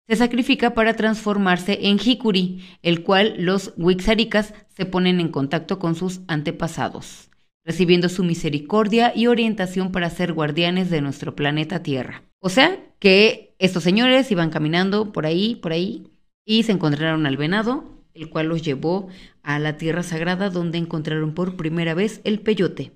se 0.07 0.15
sacrifica 0.15 0.73
para 0.73 0.95
transformarse 0.95 1.79
en 1.83 1.99
Hikuri, 1.99 2.63
el 2.81 3.03
cual 3.03 3.35
los 3.37 3.73
Huixaricas 3.77 4.53
se 4.69 4.85
ponen 4.85 5.19
en 5.19 5.29
contacto 5.29 5.77
con 5.77 5.95
sus 5.95 6.21
antepasados, 6.27 7.28
recibiendo 7.69 8.09
su 8.09 8.23
misericordia 8.23 9.13
y 9.15 9.27
orientación 9.27 9.91
para 9.91 10.09
ser 10.09 10.33
guardianes 10.33 10.89
de 10.89 11.01
nuestro 11.01 11.35
planeta 11.35 11.83
Tierra. 11.83 12.23
O 12.39 12.49
sea 12.49 12.79
que 12.97 13.53
estos 13.59 13.83
señores 13.83 14.31
iban 14.31 14.49
caminando 14.49 15.11
por 15.11 15.27
ahí, 15.27 15.53
por 15.53 15.71
ahí, 15.71 16.07
y 16.43 16.63
se 16.63 16.71
encontraron 16.71 17.27
al 17.27 17.37
venado, 17.37 17.83
el 18.15 18.27
cual 18.31 18.47
los 18.47 18.63
llevó 18.63 19.09
a 19.43 19.59
la 19.59 19.77
Tierra 19.77 20.01
Sagrada, 20.01 20.49
donde 20.49 20.79
encontraron 20.79 21.35
por 21.35 21.57
primera 21.57 21.93
vez 21.93 22.21
el 22.23 22.39
peyote. 22.39 22.91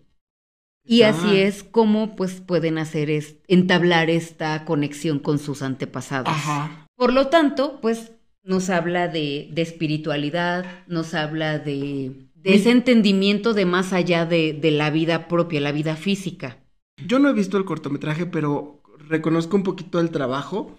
Y 0.84 1.04
Ah. 1.04 1.10
así 1.10 1.38
es 1.38 1.64
como 1.64 2.16
pues 2.16 2.42
pueden 2.42 2.80
hacer 2.80 3.12
es, 3.12 3.36
entablar 3.48 4.10
esta 4.10 4.66
conexión 4.66 5.20
con 5.20 5.38
sus 5.38 5.62
antepasados. 5.62 6.34
Ajá. 6.34 6.88
Por 6.96 7.14
lo 7.14 7.28
tanto, 7.28 7.80
pues 7.80 8.12
nos 8.44 8.72
habla 8.72 9.08
de, 9.08 9.50
de 9.52 9.62
espiritualidad, 9.62 10.66
nos 10.88 11.14
habla 11.14 11.60
de, 11.60 12.23
de 12.44 12.56
ese 12.56 12.72
entendimiento 12.72 13.54
de 13.54 13.66
más 13.66 13.94
allá 13.94 14.26
de, 14.26 14.54
de 14.54 14.72
la 14.72 14.90
vida 14.90 15.28
propia, 15.28 15.62
la 15.62 15.72
vida 15.72 15.96
física. 15.96 16.60
Yo 17.06 17.20
no 17.20 17.30
he 17.30 17.34
visto 17.34 17.58
el 17.58 17.66
cortometraje, 17.66 18.26
pero 18.26 18.82
reconozco 19.08 19.56
un 19.56 19.64
poquito 19.64 20.00
el 20.00 20.12
trabajo, 20.12 20.76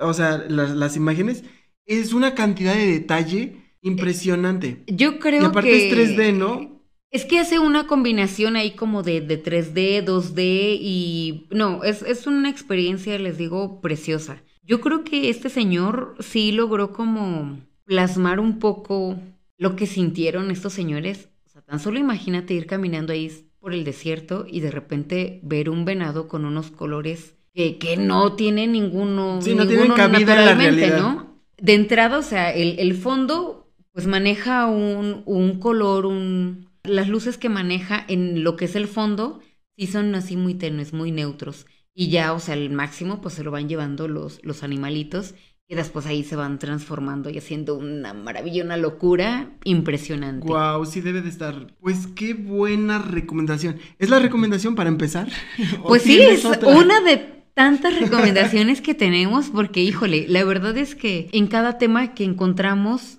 o 0.00 0.12
sea, 0.12 0.44
las, 0.48 0.74
las 0.74 0.96
imágenes, 0.96 1.44
es 1.86 2.12
una 2.12 2.34
cantidad 2.34 2.74
de 2.74 2.86
detalle 2.86 3.56
impresionante. 3.82 4.82
Yo 4.86 5.18
creo 5.18 5.40
que... 5.40 5.46
Y 5.46 5.48
aparte 5.48 5.88
es 5.88 6.16
3D, 6.16 6.36
¿no? 6.36 6.82
Es 7.10 7.24
que 7.24 7.38
hace 7.38 7.58
una 7.58 7.86
combinación 7.86 8.56
ahí 8.56 8.72
como 8.72 9.02
de, 9.02 9.20
de 9.20 9.42
3D, 9.42 10.04
2D 10.04 10.78
y... 10.80 11.46
No, 11.50 11.84
es, 11.84 12.02
es 12.02 12.26
una 12.26 12.50
experiencia, 12.50 13.18
les 13.18 13.38
digo, 13.38 13.80
preciosa. 13.80 14.42
Yo 14.62 14.80
creo 14.80 15.04
que 15.04 15.30
este 15.30 15.48
señor 15.48 16.16
sí 16.18 16.50
logró 16.50 16.92
como 16.92 17.60
plasmar 17.84 18.40
un 18.40 18.58
poco 18.58 19.16
lo 19.58 19.76
que 19.76 19.86
sintieron 19.86 20.50
estos 20.50 20.72
señores. 20.72 21.28
O 21.46 21.48
sea, 21.48 21.62
tan 21.62 21.80
solo 21.80 21.98
imagínate 21.98 22.54
ir 22.54 22.66
caminando 22.66 23.12
ahí 23.12 23.30
por 23.58 23.72
el 23.72 23.84
desierto 23.84 24.46
y 24.48 24.60
de 24.60 24.70
repente 24.70 25.40
ver 25.42 25.70
un 25.70 25.84
venado 25.84 26.28
con 26.28 26.44
unos 26.44 26.70
colores 26.70 27.34
que, 27.54 27.78
que 27.78 27.96
no 27.96 28.34
tiene 28.36 28.66
ninguno, 28.66 29.40
Sí, 29.40 29.54
no 29.54 29.64
ninguno 29.64 29.94
tienen 29.94 29.96
cabida 29.96 30.38
en 30.38 30.44
la 30.46 30.54
realidad. 30.54 30.98
¿no? 31.00 31.40
De 31.56 31.74
entrada, 31.74 32.18
o 32.18 32.22
sea, 32.22 32.52
el, 32.52 32.78
el 32.78 32.94
fondo 32.94 33.72
pues 33.92 34.06
maneja 34.06 34.66
un, 34.66 35.22
un 35.24 35.58
color, 35.58 36.04
un... 36.06 36.68
Las 36.84 37.08
luces 37.08 37.38
que 37.38 37.48
maneja 37.48 38.04
en 38.08 38.44
lo 38.44 38.56
que 38.56 38.66
es 38.66 38.76
el 38.76 38.86
fondo 38.86 39.40
sí 39.76 39.86
son 39.86 40.14
así 40.14 40.36
muy 40.36 40.54
tenues, 40.54 40.92
muy 40.92 41.10
neutros. 41.12 41.66
Y 41.94 42.10
ya, 42.10 42.34
o 42.34 42.40
sea, 42.40 42.54
el 42.54 42.70
máximo 42.70 43.22
pues 43.22 43.34
se 43.34 43.42
lo 43.42 43.50
van 43.50 43.68
llevando 43.68 44.06
los, 44.06 44.38
los 44.44 44.62
animalitos 44.62 45.34
y 45.68 45.74
después 45.74 46.06
ahí 46.06 46.22
se 46.22 46.36
van 46.36 46.58
transformando 46.58 47.28
y 47.28 47.38
haciendo 47.38 47.76
una 47.76 48.14
maravilla, 48.14 48.62
una 48.62 48.76
locura 48.76 49.50
impresionante. 49.64 50.46
Wow, 50.46 50.86
sí 50.86 51.00
debe 51.00 51.22
de 51.22 51.28
estar. 51.28 51.74
Pues 51.80 52.06
qué 52.06 52.34
buena 52.34 52.98
recomendación. 52.98 53.78
¿Es 53.98 54.08
la 54.08 54.20
recomendación 54.20 54.76
para 54.76 54.88
empezar? 54.88 55.28
¿O 55.82 55.88
Pues 55.88 56.02
sí, 56.02 56.20
es 56.20 56.44
otra? 56.44 56.68
una 56.68 57.00
de 57.00 57.16
tantas 57.54 57.98
recomendaciones 57.98 58.80
que 58.80 58.94
tenemos, 58.94 59.50
porque 59.50 59.82
híjole, 59.82 60.26
la 60.28 60.44
verdad 60.44 60.76
es 60.76 60.94
que 60.94 61.28
en 61.32 61.48
cada 61.48 61.78
tema 61.78 62.14
que 62.14 62.22
encontramos, 62.22 63.18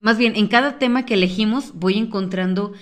más 0.00 0.18
bien 0.18 0.36
en 0.36 0.46
cada 0.46 0.78
tema 0.78 1.04
que 1.04 1.14
elegimos, 1.14 1.72
voy 1.74 1.98
encontrando 1.98 2.74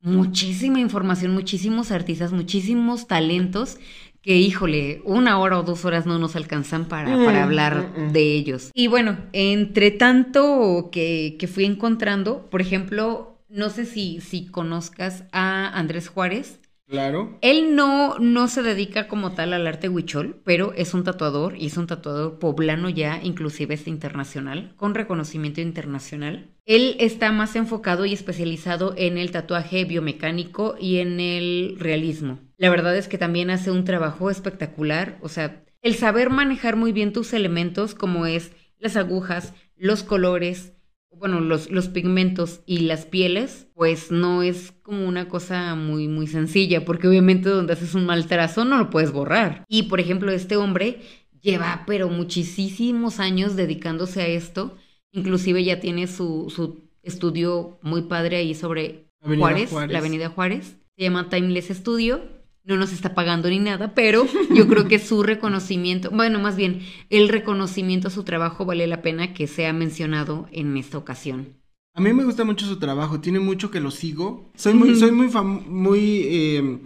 muchísima 0.00 0.80
información, 0.80 1.34
muchísimos 1.34 1.92
artistas, 1.92 2.32
muchísimos 2.32 3.06
talentos 3.06 3.78
que, 4.26 4.36
híjole, 4.36 5.00
una 5.04 5.38
hora 5.38 5.60
o 5.60 5.62
dos 5.62 5.84
horas 5.84 6.04
no 6.04 6.18
nos 6.18 6.34
alcanzan 6.34 6.86
para, 6.86 7.16
Mm, 7.16 7.24
para 7.24 7.44
hablar 7.44 7.92
mm, 7.96 8.08
mm. 8.08 8.12
de 8.12 8.34
ellos. 8.34 8.70
Y 8.74 8.88
bueno, 8.88 9.16
entre 9.32 9.92
tanto 9.92 10.88
que, 10.90 11.36
que 11.38 11.46
fui 11.46 11.64
encontrando, 11.64 12.50
por 12.50 12.60
ejemplo, 12.60 13.38
no 13.48 13.70
sé 13.70 13.86
si, 13.86 14.20
si 14.20 14.46
conozcas 14.46 15.22
a 15.30 15.68
Andrés 15.68 16.08
Juárez. 16.08 16.58
Claro. 16.88 17.36
Él 17.40 17.74
no, 17.74 18.18
no 18.20 18.46
se 18.46 18.62
dedica 18.62 19.08
como 19.08 19.32
tal 19.32 19.52
al 19.52 19.66
arte 19.66 19.88
huichol, 19.88 20.40
pero 20.44 20.72
es 20.74 20.94
un 20.94 21.02
tatuador 21.02 21.56
y 21.56 21.66
es 21.66 21.76
un 21.76 21.88
tatuador 21.88 22.38
poblano 22.38 22.88
ya, 22.88 23.20
inclusive 23.22 23.74
es 23.74 23.88
internacional, 23.88 24.72
con 24.76 24.94
reconocimiento 24.94 25.60
internacional. 25.60 26.54
Él 26.64 26.96
está 27.00 27.32
más 27.32 27.56
enfocado 27.56 28.06
y 28.06 28.12
especializado 28.12 28.94
en 28.96 29.18
el 29.18 29.32
tatuaje 29.32 29.84
biomecánico 29.84 30.76
y 30.80 30.98
en 30.98 31.18
el 31.18 31.76
realismo. 31.78 32.38
La 32.56 32.70
verdad 32.70 32.96
es 32.96 33.08
que 33.08 33.18
también 33.18 33.50
hace 33.50 33.72
un 33.72 33.84
trabajo 33.84 34.30
espectacular, 34.30 35.18
o 35.22 35.28
sea, 35.28 35.64
el 35.82 35.96
saber 35.96 36.30
manejar 36.30 36.76
muy 36.76 36.92
bien 36.92 37.12
tus 37.12 37.32
elementos 37.32 37.94
como 37.96 38.26
es 38.26 38.52
las 38.78 38.96
agujas, 38.96 39.54
los 39.76 40.04
colores, 40.04 40.72
bueno, 41.18 41.40
los, 41.40 41.70
los 41.70 41.88
pigmentos 41.88 42.60
y 42.66 42.80
las 42.80 43.06
pieles, 43.06 43.66
pues 43.74 44.10
no 44.10 44.42
es 44.42 44.72
como 44.82 45.06
una 45.06 45.28
cosa 45.28 45.74
muy, 45.74 46.08
muy 46.08 46.26
sencilla, 46.26 46.84
porque 46.84 47.08
obviamente 47.08 47.48
donde 47.48 47.72
haces 47.72 47.94
un 47.94 48.06
mal 48.06 48.26
trazo 48.26 48.64
no 48.64 48.78
lo 48.78 48.90
puedes 48.90 49.12
borrar. 49.12 49.64
Y 49.68 49.84
por 49.84 50.00
ejemplo, 50.00 50.30
este 50.30 50.56
hombre 50.56 51.00
lleva 51.40 51.84
pero 51.86 52.08
muchísimos 52.08 53.20
años 53.20 53.56
dedicándose 53.56 54.22
a 54.22 54.26
esto, 54.26 54.76
inclusive 55.12 55.64
ya 55.64 55.80
tiene 55.80 56.06
su, 56.06 56.52
su 56.54 56.90
estudio 57.02 57.78
muy 57.82 58.02
padre 58.02 58.36
ahí 58.36 58.54
sobre 58.54 59.08
Juárez, 59.20 59.70
Juárez. 59.70 59.92
la 59.92 59.98
Avenida 59.98 60.28
Juárez, 60.28 60.76
se 60.96 61.02
llama 61.02 61.28
Timeless 61.28 61.68
Studio. 61.68 62.35
No 62.66 62.76
nos 62.76 62.92
está 62.92 63.14
pagando 63.14 63.48
ni 63.48 63.60
nada, 63.60 63.94
pero 63.94 64.26
yo 64.54 64.66
creo 64.66 64.88
que 64.88 64.98
su 64.98 65.22
reconocimiento, 65.22 66.10
bueno, 66.10 66.40
más 66.40 66.56
bien, 66.56 66.80
el 67.10 67.28
reconocimiento 67.28 68.08
a 68.08 68.10
su 68.10 68.24
trabajo 68.24 68.64
vale 68.64 68.86
la 68.88 69.02
pena 69.02 69.34
que 69.34 69.46
sea 69.46 69.72
mencionado 69.72 70.48
en 70.50 70.76
esta 70.76 70.98
ocasión. 70.98 71.54
A 71.94 72.00
mí 72.00 72.12
me 72.12 72.24
gusta 72.24 72.44
mucho 72.44 72.66
su 72.66 72.78
trabajo, 72.78 73.20
tiene 73.20 73.38
mucho 73.40 73.70
que 73.70 73.80
lo 73.80 73.90
sigo. 73.90 74.50
Soy 74.56 74.74
muy, 74.74 74.96
soy 74.96 75.12
muy, 75.12 76.00
eh, 76.24 76.78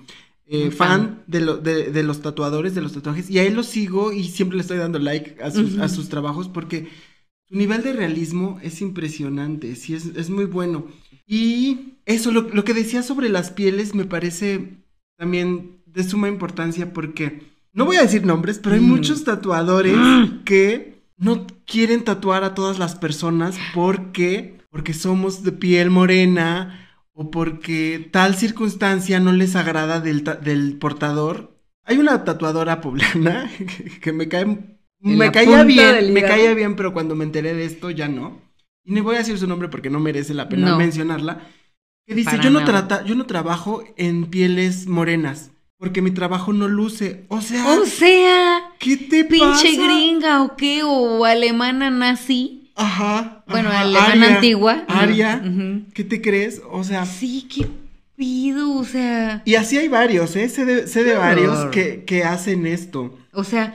eh, 0.47 0.70
fan, 0.70 1.24
de, 1.26 1.41
lo- 1.41 1.57
de, 1.57 1.91
de 1.91 2.03
los 2.03 2.20
tatuadores, 2.20 2.74
de 2.74 2.83
los 2.83 2.93
tatuajes, 2.93 3.31
y 3.31 3.39
a 3.39 3.45
él 3.45 3.55
lo 3.55 3.62
sigo 3.62 4.12
y 4.12 4.24
siempre 4.24 4.57
le 4.57 4.62
estoy 4.62 4.76
dando 4.78 4.99
like 4.99 5.43
a 5.43 5.51
sus, 5.51 5.74
Ujú. 5.74 5.83
a 5.83 5.89
sus 5.89 6.09
trabajos 6.11 6.49
porque 6.49 6.89
su 7.49 7.57
nivel 7.57 7.83
de 7.83 7.93
realismo 7.93 8.61
es 8.62 8.81
impresionante, 8.83 9.74
sí, 9.76 9.95
es, 9.95 10.07
es 10.14 10.31
muy 10.31 10.45
bueno. 10.45 10.87
Y 11.26 11.95
eso, 12.07 12.31
lo, 12.33 12.43
lo 12.43 12.64
que 12.64 12.74
decía 12.74 13.03
sobre 13.03 13.28
las 13.28 13.51
pieles 13.51 13.95
me 13.95 14.05
parece 14.05 14.76
también 15.21 15.83
de 15.85 16.03
suma 16.03 16.29
importancia 16.29 16.95
porque, 16.95 17.43
no 17.75 17.85
voy 17.85 17.97
a 17.97 18.03
decir 18.03 18.25
nombres, 18.25 18.59
pero 18.59 18.75
hay 18.75 18.81
Mm. 18.81 18.89
muchos 18.89 19.23
tatuadores 19.23 19.95
Mm. 19.97 20.43
que 20.45 21.03
no 21.18 21.47
quieren 21.66 22.05
tatuar 22.05 22.43
a 22.43 22.55
todas 22.55 22.79
las 22.79 22.95
personas 22.95 23.59
porque, 23.75 24.59
porque 24.71 24.95
somos 24.95 25.43
de 25.45 25.53
piel 25.53 25.91
morena 25.91 26.89
o 27.12 27.31
porque 27.31 28.09
tal 28.11 28.35
circunstancia 28.35 29.21
no 29.21 29.33
les 29.33 29.55
agrada 29.57 30.01
del, 30.01 30.25
del 30.43 30.79
portador. 30.79 31.55
Hay 31.85 31.99
una 31.99 32.25
tatuadora 32.25 32.81
poblana 32.81 33.51
que, 34.01 34.12
me 34.14 34.27
cae, 34.29 34.47
me 35.01 35.31
caía 35.31 35.62
bien, 35.64 36.14
me 36.14 36.23
caía 36.23 36.55
bien, 36.55 36.77
pero 36.77 36.95
cuando 36.95 37.14
me 37.14 37.25
enteré 37.25 37.53
de 37.53 37.66
esto 37.66 37.91
ya 37.91 38.09
no. 38.09 38.41
Y 38.85 38.93
ni 38.95 39.03
voy 39.03 39.16
a 39.16 39.18
decir 39.18 39.37
su 39.37 39.47
nombre 39.47 39.68
porque 39.68 39.91
no 39.91 40.01
merece 40.01 40.33
la 40.33 40.49
pena 40.49 40.71
No. 40.71 40.79
mencionarla. 40.79 41.47
Que 42.11 42.17
dice, 42.17 42.39
yo 42.43 42.51
no, 42.51 42.65
trata, 42.65 43.05
yo 43.05 43.15
no 43.15 43.25
trabajo 43.25 43.85
en 43.97 44.27
pieles 44.27 44.89
morenas 44.89 45.53
porque 45.79 46.03
mi 46.03 46.11
trabajo 46.11 46.53
no 46.53 46.67
luce. 46.67 47.25
O 47.29 47.41
sea, 47.41 47.67
O 47.69 47.87
sea, 47.87 48.73
¿qué 48.81 48.97
te 48.97 49.25
pinche 49.25 49.47
pasa? 49.77 49.83
gringa 49.87 50.43
o 50.43 50.57
qué, 50.57 50.83
o 50.83 51.25
alemana 51.25 51.89
nazi. 51.89 52.73
Ajá. 52.75 53.45
Bueno, 53.47 53.69
ajá, 53.69 53.81
alemana 53.83 54.13
aria, 54.27 54.35
antigua. 54.35 54.85
Aria. 54.89 55.43
¿Qué 55.95 56.03
te 56.03 56.21
crees? 56.21 56.61
O 56.69 56.83
sea, 56.83 57.07
Sí, 57.07 57.47
qué 57.49 57.67
pido, 58.17 58.73
o 58.73 58.85
sea. 58.85 59.43
y 59.45 59.55
así 59.55 59.79
hay 59.79 59.87
varios, 59.87 60.35
¿eh? 60.35 60.49
Sé 60.49 60.65
de, 60.65 60.89
sé 60.89 61.05
de 61.05 61.13
Qué 61.13 61.17
varios 61.17 61.65
que, 61.71 62.05
que 62.05 62.25
hacen 62.25 62.67
esto. 62.67 63.17
O 63.33 63.45
sea, 63.45 63.75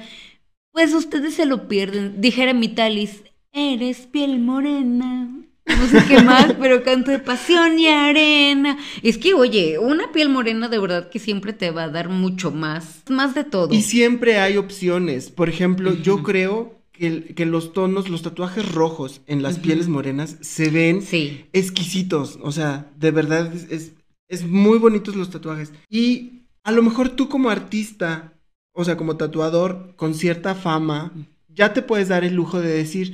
pues 0.74 0.94
ustedes 0.94 1.36
se 1.36 1.46
lo 1.46 1.70
pierden. 1.70 2.20
Dijera 2.20 2.54
mi 2.54 2.68
talis, 2.68 3.24
eres 3.54 4.00
piel 4.08 4.40
morena. 4.40 5.30
No 5.66 5.88
sé 5.88 6.04
qué 6.08 6.22
más, 6.22 6.54
pero 6.60 6.84
canto 6.84 7.12
de 7.12 7.20
pasión 7.20 7.80
y 7.80 7.88
arena. 7.88 8.78
Es 9.02 9.18
que, 9.18 9.34
oye, 9.34 9.80
una 9.80 10.12
piel 10.12 10.30
morena 10.30 10.70
de 10.70 10.80
verdad 10.80 11.10
que 11.10 11.20
siempre 11.20 11.54
te 11.54 11.72
va 11.72 11.84
a 11.84 11.90
dar 11.90 12.10
mucho 12.10 12.52
más. 12.52 13.02
Más 13.10 13.34
de 13.34 13.44
todo. 13.44 13.74
Y 13.74 13.82
siempre 13.82 14.40
hay 14.40 14.58
opciones. 14.58 15.32
Por 15.32 15.50
ejemplo, 15.50 15.94
yo 15.96 16.22
creo 16.24 16.80
que, 16.92 17.34
que 17.36 17.46
los 17.46 17.74
tonos, 17.74 18.10
los 18.10 18.22
tatuajes 18.22 18.72
rojos 18.72 19.22
en 19.28 19.42
las 19.42 19.60
pieles 19.60 19.88
morenas 19.88 20.38
se 20.42 20.70
ven 20.70 21.02
Sí. 21.02 21.46
exquisitos. 21.52 22.40
O 22.42 22.52
sea, 22.52 22.92
de 22.98 23.12
verdad 23.12 23.52
es, 23.54 23.70
es, 23.72 23.92
es 24.30 24.48
muy 24.48 24.78
bonitos 24.78 25.16
los 25.16 25.30
tatuajes. 25.30 25.74
Y 25.90 26.44
a 26.64 26.72
lo 26.72 26.84
mejor 26.84 27.10
tú 27.10 27.28
como 27.28 27.50
artista, 27.50 28.34
o 28.72 28.86
sea, 28.86 28.98
como 28.98 29.18
tatuador 29.18 29.94
con 29.98 30.14
cierta 30.14 30.56
fama, 30.56 31.12
ya 31.50 31.74
te 31.74 31.82
puedes 31.82 32.08
dar 32.10 32.24
el 32.24 32.36
lujo 32.36 32.62
de 32.62 32.70
decir, 32.72 33.14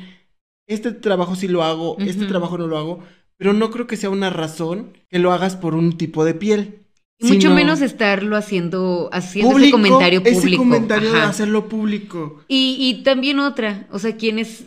este 0.68 0.92
trabajo 0.92 1.36
sí 1.36 1.48
lo 1.48 1.64
hago, 1.64 1.98
este 2.00 2.26
trabajo 2.26 2.58
no 2.58 2.68
lo 2.68 2.78
hago, 2.78 3.04
pero 3.38 3.54
no 3.54 3.72
creo 3.72 3.88
que 3.88 3.98
sea 3.98 4.10
una 4.10 4.30
razón 4.30 4.98
que 5.10 5.20
lo 5.20 5.32
hagas 5.34 5.56
por 5.56 5.76
un 5.76 5.98
tipo 5.98 6.24
de 6.26 6.34
piel. 6.34 6.80
Y 7.20 7.34
mucho 7.34 7.52
menos 7.52 7.82
estarlo 7.82 8.36
haciendo, 8.36 9.10
haciendo 9.12 9.58
ese 9.58 9.72
comentario 9.72 10.24
público. 10.24 10.48
Ese 10.48 10.58
comentario 10.58 11.12
de 11.12 11.22
hacerlo 11.22 11.70
público. 11.70 12.44
Y, 12.48 12.78
y 12.80 13.04
también 13.04 13.40
otra, 13.40 13.88
o 13.92 14.00
sea, 14.00 14.18
quienes, 14.18 14.66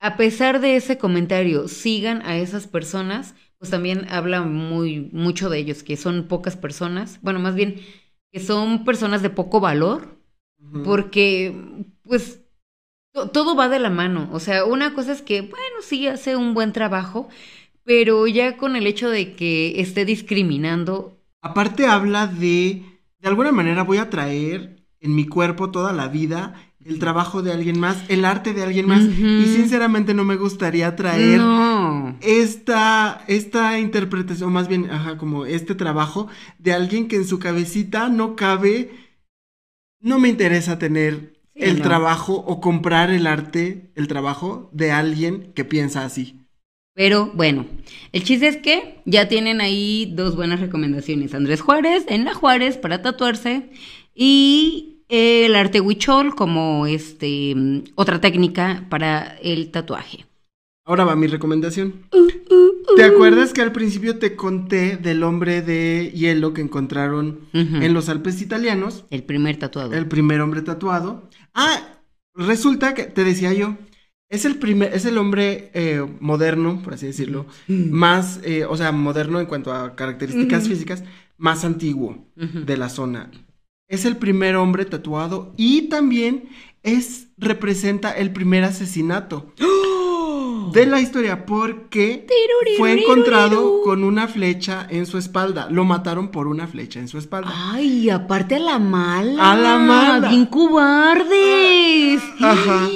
a 0.00 0.16
pesar 0.16 0.60
de 0.60 0.76
ese 0.76 0.98
comentario, 0.98 1.66
sigan 1.66 2.22
a 2.22 2.36
esas 2.36 2.68
personas, 2.68 3.34
pues 3.58 3.70
también 3.70 4.06
habla 4.10 4.42
muy, 4.42 5.08
mucho 5.12 5.48
de 5.48 5.58
ellos, 5.58 5.82
que 5.82 5.96
son 5.96 6.28
pocas 6.28 6.56
personas, 6.56 7.18
bueno, 7.22 7.40
más 7.40 7.54
bien, 7.54 7.80
que 8.32 8.40
son 8.40 8.84
personas 8.84 9.22
de 9.22 9.30
poco 9.30 9.60
valor, 9.60 10.16
porque, 10.84 11.54
pues, 12.02 12.40
todo 13.32 13.56
va 13.56 13.68
de 13.68 13.78
la 13.78 13.90
mano. 13.90 14.28
O 14.32 14.40
sea, 14.40 14.64
una 14.64 14.94
cosa 14.94 15.12
es 15.12 15.22
que, 15.22 15.42
bueno, 15.42 15.76
sí 15.82 16.06
hace 16.06 16.36
un 16.36 16.54
buen 16.54 16.72
trabajo, 16.72 17.28
pero 17.84 18.26
ya 18.26 18.56
con 18.56 18.76
el 18.76 18.86
hecho 18.86 19.10
de 19.10 19.34
que 19.34 19.80
esté 19.80 20.04
discriminando, 20.04 21.16
Aparte 21.42 21.86
habla 21.86 22.26
de, 22.26 22.82
de 23.20 23.28
alguna 23.28 23.52
manera 23.52 23.84
voy 23.84 23.98
a 23.98 24.10
traer 24.10 24.84
en 25.00 25.14
mi 25.14 25.26
cuerpo 25.26 25.70
toda 25.70 25.92
la 25.92 26.08
vida 26.08 26.54
el 26.84 26.98
trabajo 26.98 27.42
de 27.42 27.52
alguien 27.52 27.78
más, 27.80 28.04
el 28.08 28.24
arte 28.24 28.52
de 28.52 28.62
alguien 28.62 28.86
más, 28.86 29.04
y 29.04 29.44
sinceramente 29.46 30.14
no 30.14 30.24
me 30.24 30.36
gustaría 30.36 30.94
traer 30.94 31.38
no. 31.38 32.16
esta, 32.20 33.24
esta 33.26 33.78
interpretación, 33.80 34.52
más 34.52 34.68
bien, 34.68 34.88
ajá, 34.90 35.18
como 35.18 35.46
este 35.46 35.74
trabajo 35.74 36.28
de 36.58 36.72
alguien 36.72 37.08
que 37.08 37.16
en 37.16 37.26
su 37.26 37.40
cabecita 37.40 38.08
no 38.08 38.36
cabe, 38.36 38.90
no 40.00 40.18
me 40.18 40.28
interesa 40.28 40.78
tener 40.78 41.35
el 41.56 41.78
no. 41.78 41.84
trabajo 41.84 42.34
o 42.34 42.60
comprar 42.60 43.10
el 43.10 43.26
arte, 43.26 43.90
el 43.94 44.08
trabajo 44.08 44.70
de 44.72 44.92
alguien 44.92 45.52
que 45.54 45.64
piensa 45.64 46.04
así. 46.04 46.40
Pero 46.94 47.30
bueno, 47.34 47.66
el 48.12 48.24
chiste 48.24 48.48
es 48.48 48.56
que 48.56 49.02
ya 49.04 49.28
tienen 49.28 49.60
ahí 49.60 50.12
dos 50.14 50.34
buenas 50.34 50.60
recomendaciones. 50.60 51.34
Andrés 51.34 51.60
Juárez 51.60 52.04
en 52.08 52.24
la 52.24 52.32
Juárez 52.32 52.78
para 52.78 53.02
tatuarse 53.02 53.70
y 54.14 55.02
el 55.08 55.54
arte 55.54 55.80
huichol 55.80 56.34
como 56.34 56.86
este 56.86 57.54
mm, 57.54 57.84
otra 57.96 58.20
técnica 58.20 58.86
para 58.88 59.36
el 59.42 59.70
tatuaje. 59.70 60.24
Ahora 60.86 61.04
va 61.04 61.16
mi 61.16 61.26
recomendación. 61.26 62.06
¿Te 62.96 63.04
acuerdas 63.04 63.52
que 63.52 63.60
al 63.60 63.72
principio 63.72 64.18
te 64.18 64.36
conté 64.36 64.96
del 64.96 65.24
hombre 65.24 65.60
de 65.60 66.12
hielo 66.14 66.54
que 66.54 66.62
encontraron 66.62 67.40
en 67.52 67.92
los 67.92 68.08
Alpes 68.08 68.40
italianos? 68.40 69.04
El 69.10 69.24
primer 69.24 69.56
tatuado. 69.56 69.92
El 69.92 70.06
primer 70.06 70.40
hombre 70.40 70.62
tatuado. 70.62 71.28
Ah, 71.56 71.80
resulta 72.34 72.92
que, 72.92 73.04
te 73.04 73.24
decía 73.24 73.54
yo, 73.54 73.78
es 74.28 74.44
el 74.44 74.56
primer, 74.56 74.92
es 74.94 75.06
el 75.06 75.16
hombre 75.16 75.70
eh, 75.72 76.06
moderno, 76.20 76.82
por 76.82 76.94
así 76.94 77.06
decirlo, 77.06 77.46
más, 77.66 78.40
eh, 78.44 78.66
o 78.66 78.76
sea, 78.76 78.92
moderno 78.92 79.40
en 79.40 79.46
cuanto 79.46 79.72
a 79.72 79.96
características 79.96 80.68
físicas, 80.68 81.02
más 81.38 81.64
antiguo 81.64 82.26
de 82.34 82.76
la 82.76 82.90
zona. 82.90 83.30
Es 83.88 84.04
el 84.04 84.16
primer 84.16 84.56
hombre 84.56 84.84
tatuado 84.84 85.54
y 85.56 85.88
también 85.88 86.50
es, 86.82 87.28
representa 87.38 88.10
el 88.10 88.32
primer 88.32 88.64
asesinato 88.64 89.54
de 90.72 90.86
la 90.86 91.00
historia 91.00 91.46
porque 91.46 92.26
fue 92.78 92.92
encontrado 92.92 93.82
con 93.82 94.04
una 94.04 94.28
flecha 94.28 94.86
en 94.90 95.06
su 95.06 95.18
espalda. 95.18 95.68
Lo 95.70 95.84
mataron 95.84 96.30
por 96.30 96.46
una 96.46 96.66
flecha 96.66 97.00
en 97.00 97.08
su 97.08 97.18
espalda. 97.18 97.50
Ay, 97.52 98.10
aparte 98.10 98.56
a 98.56 98.60
la 98.60 98.78
mala. 98.78 99.52
A 99.52 99.56
la 99.56 99.78
mala. 99.78 100.28
Bien 100.28 100.46
cobardes. 100.46 102.22
Ajá. 102.40 102.88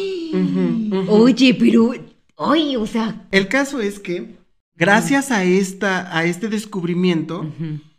Oye, 1.09 1.55
pero. 1.55 1.93
Ay, 2.37 2.77
o 2.77 2.87
sea. 2.87 3.27
El 3.31 3.49
caso 3.49 3.81
es 3.81 3.99
que, 3.99 4.37
gracias 4.77 5.31
a, 5.31 5.45
esta, 5.45 6.16
a 6.16 6.25
este 6.25 6.49
descubrimiento, 6.49 7.47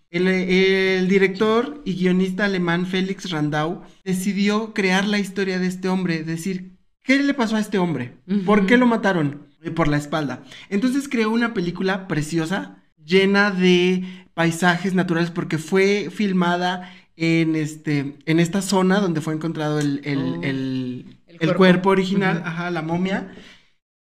el, 0.09 0.27
el 0.27 1.07
director 1.07 1.81
y 1.85 1.95
guionista 1.95 2.45
alemán 2.45 2.85
Félix 2.85 3.29
Randau 3.29 3.83
decidió 4.03 4.73
crear 4.73 5.05
la 5.05 5.19
historia 5.19 5.59
de 5.59 5.67
este 5.67 5.89
hombre, 5.89 6.23
decir, 6.23 6.77
¿qué 7.03 7.19
le 7.19 7.33
pasó 7.33 7.55
a 7.55 7.59
este 7.59 7.77
hombre? 7.77 8.17
¿Por 8.45 8.65
qué 8.65 8.77
lo 8.77 8.87
mataron? 8.87 9.50
Por 9.75 9.87
la 9.87 9.97
espalda. 9.97 10.43
Entonces 10.69 11.07
creó 11.07 11.29
una 11.29 11.53
película 11.53 12.07
preciosa, 12.07 12.77
llena 13.05 13.51
de 13.51 14.03
paisajes 14.33 14.93
naturales, 14.95 15.29
porque 15.31 15.57
fue 15.59 16.09
filmada 16.11 16.91
en, 17.15 17.55
este, 17.55 18.17
en 18.25 18.39
esta 18.39 18.61
zona 18.61 18.99
donde 18.99 19.21
fue 19.21 19.33
encontrado 19.35 19.79
el, 19.79 20.01
el- 20.03 20.17
Oh. 20.19 20.41
el- 20.43 21.05
El 21.27 21.37
cuerpo. 21.37 21.57
cuerpo 21.57 21.89
original, 21.89 22.41
ajá, 22.45 22.71
la 22.71 22.81
momia. 22.81 23.31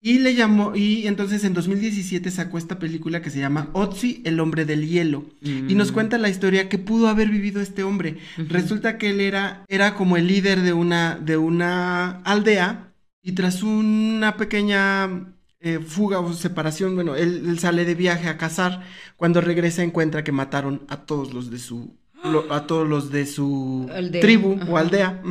Y 0.02 0.18
le 0.20 0.34
llamó, 0.34 0.76
y 0.76 1.06
entonces 1.06 1.42
en 1.44 1.52
2017 1.54 2.30
sacó 2.30 2.58
esta 2.58 2.78
película 2.78 3.22
que 3.22 3.30
se 3.30 3.40
llama 3.40 3.70
Otzi, 3.72 4.22
el 4.24 4.38
hombre 4.40 4.64
del 4.64 4.86
hielo. 4.86 5.24
Y 5.42 5.74
nos 5.74 5.90
Mm. 5.90 5.94
cuenta 5.94 6.18
la 6.18 6.28
historia 6.28 6.68
que 6.68 6.78
pudo 6.78 7.08
haber 7.08 7.28
vivido 7.30 7.60
este 7.60 7.82
hombre. 7.82 8.18
Resulta 8.36 8.98
que 8.98 9.10
él 9.10 9.20
era, 9.20 9.64
era 9.68 9.94
como 9.94 10.16
el 10.16 10.26
líder 10.28 10.60
de 10.62 10.72
una, 10.72 11.16
de 11.16 11.36
una 11.36 12.20
aldea 12.22 12.92
y 13.22 13.32
tras 13.32 13.62
una 13.64 14.36
pequeña 14.36 15.32
eh, 15.66 15.80
fuga 15.80 16.20
o 16.20 16.32
separación, 16.32 16.94
bueno, 16.94 17.16
él, 17.16 17.44
él 17.48 17.58
sale 17.58 17.84
de 17.84 17.94
viaje 17.94 18.28
a 18.28 18.36
cazar. 18.38 18.82
Cuando 19.16 19.40
regresa 19.40 19.82
encuentra 19.82 20.22
que 20.24 20.32
mataron 20.32 20.82
a 20.88 21.04
todos 21.06 21.32
los 21.34 21.50
de 21.50 21.58
su, 21.58 21.96
lo- 22.24 22.52
a 22.52 22.66
todos 22.66 22.86
los 22.88 23.10
de 23.10 23.26
su 23.26 23.88
Aldea, 23.92 24.20
tribu 24.20 24.58
o 24.68 24.76
aldea. 24.76 25.22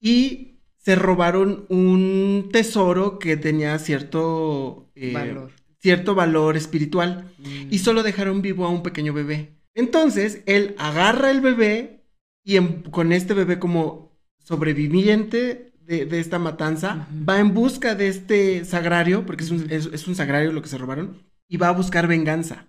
Y 0.00 0.48
se 0.78 0.94
robaron 0.96 1.66
un 1.68 2.48
tesoro 2.52 3.18
que 3.18 3.36
tenía 3.36 3.78
cierto 3.78 4.90
eh, 4.94 5.12
Valor. 5.12 5.50
cierto 5.78 6.14
valor 6.14 6.56
espiritual 6.56 7.30
Mm. 7.38 7.68
y 7.70 7.78
solo 7.78 8.02
dejaron 8.02 8.40
vivo 8.42 8.64
a 8.64 8.68
un 8.70 8.82
pequeño 8.82 9.12
bebé. 9.12 9.56
Entonces, 9.74 10.42
él 10.46 10.74
agarra 10.78 11.30
el 11.30 11.40
bebé 11.40 12.04
y 12.44 12.56
en- 12.56 12.82
con 12.90 13.12
este 13.12 13.34
bebé 13.34 13.58
como 13.58 14.12
sobreviviente 14.38 15.71
de, 15.86 16.06
de 16.06 16.20
esta 16.20 16.38
matanza, 16.38 17.06
va 17.28 17.38
en 17.40 17.54
busca 17.54 17.94
de 17.94 18.08
este 18.08 18.64
sagrario, 18.64 19.24
porque 19.26 19.44
es 19.44 19.50
un, 19.50 19.66
es, 19.70 19.86
es 19.92 20.06
un 20.08 20.14
sagrario 20.14 20.52
lo 20.52 20.62
que 20.62 20.68
se 20.68 20.78
robaron, 20.78 21.22
y 21.48 21.56
va 21.56 21.68
a 21.68 21.72
buscar 21.72 22.06
venganza. 22.06 22.66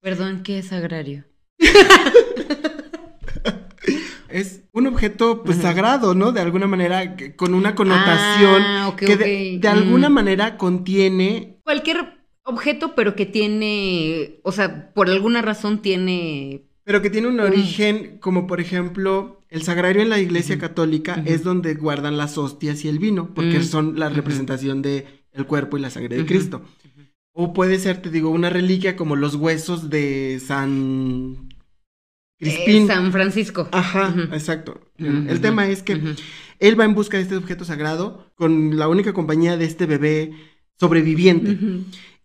Perdón, 0.00 0.42
¿qué 0.42 0.58
es 0.58 0.72
agrario? 0.72 1.24
Es 4.28 4.64
un 4.72 4.86
objeto 4.88 5.44
pues 5.44 5.58
sagrado, 5.58 6.14
¿no? 6.14 6.32
De 6.32 6.40
alguna 6.40 6.66
manera, 6.66 7.14
que- 7.14 7.36
con 7.36 7.54
una 7.54 7.76
connotación 7.76 8.62
Ah, 8.62 8.88
ok, 8.88 8.96
que 8.96 9.16
de, 9.60 9.68
alguna 9.68 10.08
manera 10.08 10.56
contiene 10.56 11.58
Cualquier 11.62 12.18
objeto, 12.42 12.94
pero 12.96 13.14
que 13.14 13.26
tiene. 13.26 14.40
O 14.42 14.50
sea, 14.50 14.92
por 14.92 15.08
alguna 15.08 15.40
razón 15.40 15.82
tiene. 15.82 16.62
Pero 16.82 17.00
que 17.00 17.10
tiene 17.10 17.28
un 17.28 17.36
Mm. 17.36 17.40
origen, 17.40 18.18
como 18.18 18.46
por 18.48 18.60
ejemplo, 18.60 19.40
el 19.54 19.62
sagrario 19.62 20.02
en 20.02 20.08
la 20.08 20.18
iglesia 20.18 20.58
católica 20.58 21.22
es 21.26 21.44
donde 21.44 21.74
guardan 21.74 22.16
las 22.16 22.36
hostias 22.38 22.84
y 22.84 22.88
el 22.88 22.98
vino, 22.98 23.32
porque 23.34 23.60
Mm. 23.60 23.64
son 23.64 23.98
la 23.98 24.08
representación 24.08 24.82
de 24.82 25.06
el 25.32 25.46
cuerpo 25.46 25.78
y 25.78 25.80
la 25.80 25.90
sangre 25.90 26.16
de. 26.16 26.26
Cristo. 26.26 26.62
O 27.32 27.52
puede 27.52 27.78
ser, 27.78 28.02
te 28.02 28.10
digo, 28.10 28.30
una 28.30 28.50
reliquia 28.50 28.96
como 28.96 29.14
los 29.16 29.36
huesos 29.36 29.90
de 29.90 30.40
San 30.44 31.48
Crispín. 32.38 32.84
eh, 32.84 32.86
San 32.88 33.12
Francisco. 33.12 33.68
Ajá, 33.72 34.14
exacto. 34.32 34.80
El 34.98 35.40
tema 35.40 35.68
es 35.68 35.82
que 35.82 36.00
él 36.58 36.78
va 36.78 36.84
en 36.84 36.94
busca 36.94 37.16
de 37.16 37.22
este 37.22 37.36
objeto 37.36 37.64
sagrado 37.64 38.32
con 38.34 38.76
la 38.76 38.88
única 38.88 39.12
compañía 39.12 39.56
de 39.56 39.64
este 39.66 39.86
bebé 39.86 40.32
sobreviviente. 40.80 41.56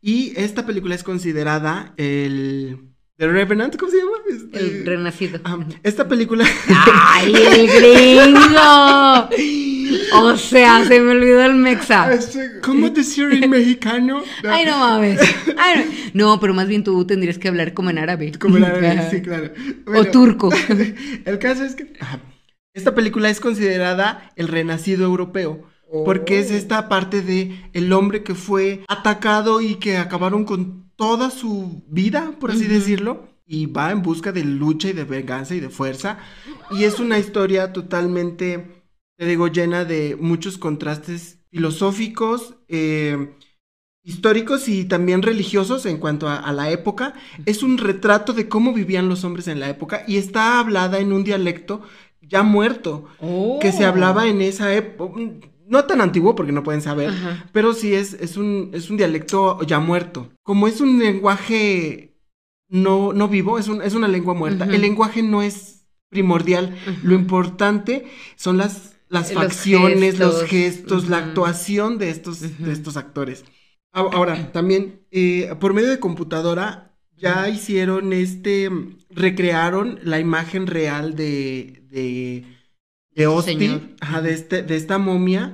Y 0.02 0.34
esta 0.36 0.66
película 0.66 0.96
es 0.96 1.04
considerada 1.04 1.94
el 1.98 2.90
The 3.20 3.28
Revenant, 3.28 3.76
¿cómo 3.76 3.92
se 3.92 3.98
llama? 3.98 4.12
Este- 4.30 4.60
El 4.60 4.86
renacido. 4.86 5.42
Ajá. 5.44 5.60
Esta 5.84 6.08
película 6.08 6.46
¡Ay, 6.88 7.34
el 7.36 7.68
gringo! 7.68 9.30
O 10.22 10.38
sea, 10.38 10.86
se 10.86 11.02
me 11.02 11.12
olvidó 11.12 11.44
el 11.44 11.56
mexa. 11.56 12.10
¿Cómo 12.64 12.90
decir 12.92 13.26
en 13.44 13.50
mexicano? 13.50 14.24
Ay, 14.48 14.66
no 14.66 14.80
mames. 14.80 15.20
Ay, 15.58 16.12
no. 16.14 16.30
No, 16.36 16.40
pero 16.40 16.54
más 16.54 16.68
bien 16.70 16.84
tú 16.86 17.06
tendrías 17.06 17.38
que 17.38 17.50
hablar 17.50 17.74
como 17.74 17.90
en 17.90 17.98
árabe. 17.98 18.32
Como 18.40 18.56
el 18.58 18.64
árabe, 18.64 19.08
sí, 19.12 19.22
claro. 19.22 19.52
O 19.88 20.06
turco. 20.06 20.50
El 21.26 21.40
caso 21.40 21.66
es 21.66 21.76
que 21.76 21.92
esta 22.74 22.96
película 22.96 23.30
es 23.30 23.40
considerada 23.42 24.32
el 24.38 24.48
renacido 24.48 25.04
europeo. 25.06 25.64
Porque 26.06 26.38
Oh. 26.38 26.42
es 26.42 26.52
esta 26.52 26.88
parte 26.88 27.22
de 27.22 27.60
el 27.74 27.92
hombre 27.94 28.24
que 28.24 28.36
fue 28.36 28.84
atacado 28.88 29.60
y 29.60 29.76
que 29.76 29.98
acabaron 29.98 30.46
con 30.46 30.89
toda 31.00 31.32
su 31.32 31.82
vida, 31.88 32.34
por 32.42 32.52
así 32.52 32.68
decirlo. 32.68 33.30
Y 33.46 33.68
va 33.68 33.92
en 33.92 34.02
busca 34.04 34.34
de 34.34 34.44
lucha 34.44 34.90
y 34.90 34.94
de 34.94 35.06
venganza 35.06 35.56
y 35.56 35.62
de 35.62 35.70
fuerza. 35.70 36.20
Y 36.72 36.84
es 36.84 37.00
una 37.00 37.18
historia 37.18 37.72
totalmente, 37.72 38.84
te 39.18 39.26
digo, 39.26 39.48
llena 39.48 39.86
de 39.86 40.18
muchos 40.20 40.58
contrastes 40.58 41.40
filosóficos, 41.50 42.56
eh, 42.68 43.34
históricos 44.04 44.68
y 44.68 44.84
también 44.86 45.22
religiosos 45.22 45.86
en 45.86 46.00
cuanto 46.00 46.28
a, 46.28 46.36
a 46.36 46.52
la 46.52 46.70
época. 46.70 47.14
Es 47.46 47.64
un 47.64 47.78
retrato 47.78 48.34
de 48.34 48.50
cómo 48.50 48.74
vivían 48.74 49.08
los 49.08 49.24
hombres 49.24 49.48
en 49.48 49.62
la 49.62 49.70
época 49.70 50.04
y 50.06 50.18
está 50.18 50.60
hablada 50.60 51.00
en 51.00 51.14
un 51.14 51.24
dialecto 51.24 51.82
ya 52.22 52.44
muerto, 52.44 53.08
que 53.62 53.72
se 53.72 53.86
hablaba 53.86 54.28
en 54.28 54.42
esa 54.42 54.74
época, 54.76 55.20
no 55.70 55.86
tan 55.86 56.02
antiguo 56.02 56.36
porque 56.36 56.52
no 56.52 56.64
pueden 56.64 56.82
saber, 56.82 57.10
Ajá. 57.10 57.50
pero 57.54 57.74
sí 57.74 57.94
es, 57.94 58.14
es, 58.14 58.38
un, 58.38 58.72
es 58.74 58.90
un 58.90 58.98
dialecto 58.98 59.62
ya 59.64 59.80
muerto. 59.80 60.30
Como 60.44 60.68
es 60.68 60.82
un 60.82 61.00
lenguaje 61.00 62.18
no, 62.70 63.14
no 63.14 63.28
vivo, 63.28 63.58
es, 63.58 63.68
un- 63.68 63.82
es 63.82 63.94
una 63.96 64.08
lengua 64.08 64.34
muerta, 64.34 64.66
el 64.66 64.82
lenguaje 64.82 65.22
no 65.24 65.42
es 65.42 65.88
primordial, 66.10 66.76
lo 67.04 67.14
importante 67.16 68.08
son 68.36 68.58
las, 68.58 68.96
las 69.10 69.32
Los 69.34 69.44
facciones, 69.44 70.20
los 70.20 70.44
gestos. 70.44 71.08
la 71.10 71.18
actuación 71.18 71.98
de 71.98 72.10
estos, 72.10 72.42
de 72.42 72.72
estos 72.72 72.98
actores. 72.98 73.46
Ahora, 73.92 74.52
también, 74.52 75.02
eh, 75.12 75.56
por 75.60 75.74
medio 75.74 75.90
de 75.90 76.00
computadora, 76.00 76.96
ya 77.18 77.50
hicieron 77.50 78.14
este, 78.14 78.70
recrearon 79.10 80.00
la 80.04 80.20
imagen 80.20 80.68
real 80.68 81.16
de, 81.16 81.84
de, 81.90 82.46
de 83.16 83.42
señor. 83.44 83.82
ajá, 84.00 84.22
de, 84.22 84.34
este, 84.34 84.64
de 84.64 84.76
esta 84.76 84.98
momia, 84.98 85.54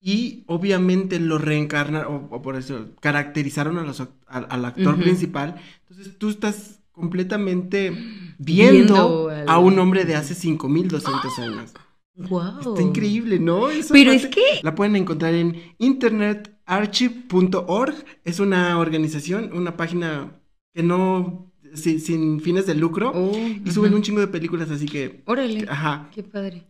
y 0.00 0.44
obviamente 0.46 1.18
lo 1.20 1.38
reencarnaron, 1.38 2.14
o, 2.14 2.28
o 2.36 2.42
por 2.42 2.56
eso, 2.56 2.86
caracterizaron 3.00 3.78
a 3.78 3.82
los 3.82 4.00
ac- 4.00 4.10
al, 4.26 4.64
actor 4.64 4.96
principal. 5.00 5.60
Entonces 5.88 6.18
tú 6.18 6.28
estás 6.30 6.80
completamente 6.92 7.90
viendo, 8.38 8.94
Viendo 8.94 9.28
al- 9.30 9.48
a 9.48 9.58
un 9.58 9.78
hombre 9.78 10.04
de 10.04 10.16
hace 10.16 10.34
5200 10.34 11.38
años. 11.38 11.72
Wow. 12.14 12.58
Está 12.74 12.82
increíble, 12.82 13.38
¿no? 13.38 13.68
Pero 13.90 14.12
es 14.12 14.26
que. 14.26 14.42
La 14.62 14.74
pueden 14.74 14.96
encontrar 14.96 15.32
en 15.34 15.62
internetarchive.org. 15.78 17.94
Es 18.24 18.40
una 18.40 18.78
organización, 18.78 19.50
una 19.54 19.76
página 19.76 20.32
que 20.74 20.82
no. 20.82 21.50
si- 21.74 22.00
sin 22.00 22.40
fines 22.40 22.66
de 22.66 22.74
lucro. 22.74 23.12
Oh, 23.14 23.32
y 23.64 23.70
suben 23.70 23.90
ajá. 23.92 23.96
un 23.96 24.02
chingo 24.02 24.20
de 24.20 24.28
películas, 24.28 24.70
así 24.70 24.86
que. 24.86 25.22
Órale. 25.26 25.66
Ajá. 25.68 26.10
Qué 26.14 26.22
padre. 26.22 26.64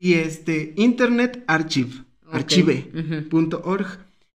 Y 0.00 0.14
este 0.14 0.72
Internet 0.76 1.44
Archive, 1.46 1.90
archive.org. 2.32 3.86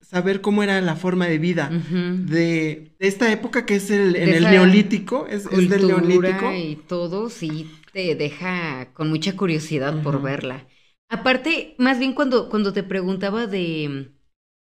Saber 0.02 0.42
cómo 0.42 0.62
era 0.62 0.78
la 0.82 0.94
forma 0.94 1.26
de 1.26 1.38
vida 1.38 1.70
de, 1.70 2.92
de 2.98 3.08
esta 3.08 3.32
época 3.32 3.64
que 3.64 3.76
es 3.76 3.90
el, 3.90 4.14
en 4.16 4.28
el 4.28 4.42
neolítico, 4.42 5.26
es, 5.26 5.46
es 5.46 5.70
del 5.70 5.86
neolítico. 5.86 6.52
y 6.52 6.76
todo 6.86 7.30
sí 7.30 7.70
te 7.92 8.14
deja 8.14 8.92
con 8.92 9.08
mucha 9.08 9.36
curiosidad 9.36 10.02
por 10.02 10.20
verla. 10.20 10.66
Aparte, 11.08 11.74
más 11.78 11.98
bien 11.98 12.14
cuando, 12.14 12.50
cuando 12.50 12.72
te 12.72 12.82
preguntaba 12.82 13.46
de, 13.46 14.12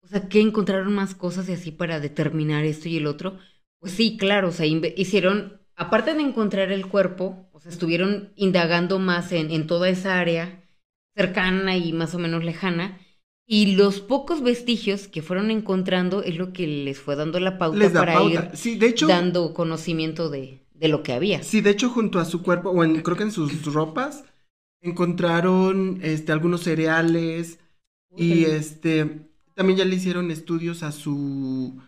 o 0.04 0.08
sea, 0.08 0.30
¿qué 0.30 0.42
encontraron 0.42 0.94
más 0.94 1.16
cosas 1.16 1.50
y 1.50 1.54
así 1.54 1.72
para 1.72 2.00
determinar 2.00 2.64
esto 2.64 2.88
y 2.88 2.98
el 2.98 3.08
otro? 3.08 3.38
Pues 3.80 3.94
sí, 3.94 4.18
claro, 4.18 4.50
o 4.50 4.52
sea, 4.52 4.66
hicieron, 4.66 5.62
aparte 5.76 6.14
de 6.14 6.22
encontrar 6.22 6.72
el 6.72 6.88
cuerpo, 6.88 7.50
o 7.52 7.60
sea, 7.60 7.72
estuvieron 7.72 8.32
indagando 8.36 9.00
más 9.00 9.32
en, 9.32 9.52
en 9.52 9.68
toda 9.68 9.90
esa 9.90 10.20
área 10.20 10.65
cercana 11.16 11.78
y 11.78 11.94
más 11.94 12.16
o 12.16 12.20
menos 12.20 12.44
lejana. 12.44 13.00
Y 13.48 13.76
los 13.76 14.02
pocos 14.02 14.42
vestigios 14.42 15.08
que 15.08 15.22
fueron 15.22 15.52
encontrando 15.52 16.24
es 16.24 16.36
lo 16.38 16.52
que 16.54 16.68
les 16.68 17.00
fue 17.00 17.16
dando 17.16 17.40
la 17.40 17.58
pauta 17.58 17.94
da 17.94 18.00
para 18.00 18.14
pauta. 18.14 18.52
ir 18.52 18.52
Sí, 18.54 18.76
de 18.78 18.88
hecho, 18.88 19.08
dando 19.08 19.54
conocimiento 19.54 20.30
de, 20.30 20.66
de 20.74 20.88
lo 20.88 21.04
que 21.04 21.14
había. 21.14 21.44
sí, 21.44 21.62
de 21.62 21.72
hecho, 21.72 21.90
junto 21.90 22.20
a 22.20 22.26
su 22.26 22.42
cuerpo, 22.42 22.70
o 22.72 22.84
en, 22.84 23.02
creo 23.02 23.18
que 23.18 23.24
en 23.24 23.32
sus 23.32 23.66
ropas, 23.74 24.26
encontraron 24.82 26.00
este, 26.04 26.32
algunos 26.32 26.64
cereales. 26.64 27.60
Y 28.16 28.46
este 28.46 29.30
también 29.56 29.80
ya 29.80 29.86
le 29.86 29.96
hicieron 29.98 30.32
estudios 30.32 30.84
a 30.84 30.92
su 30.92 31.82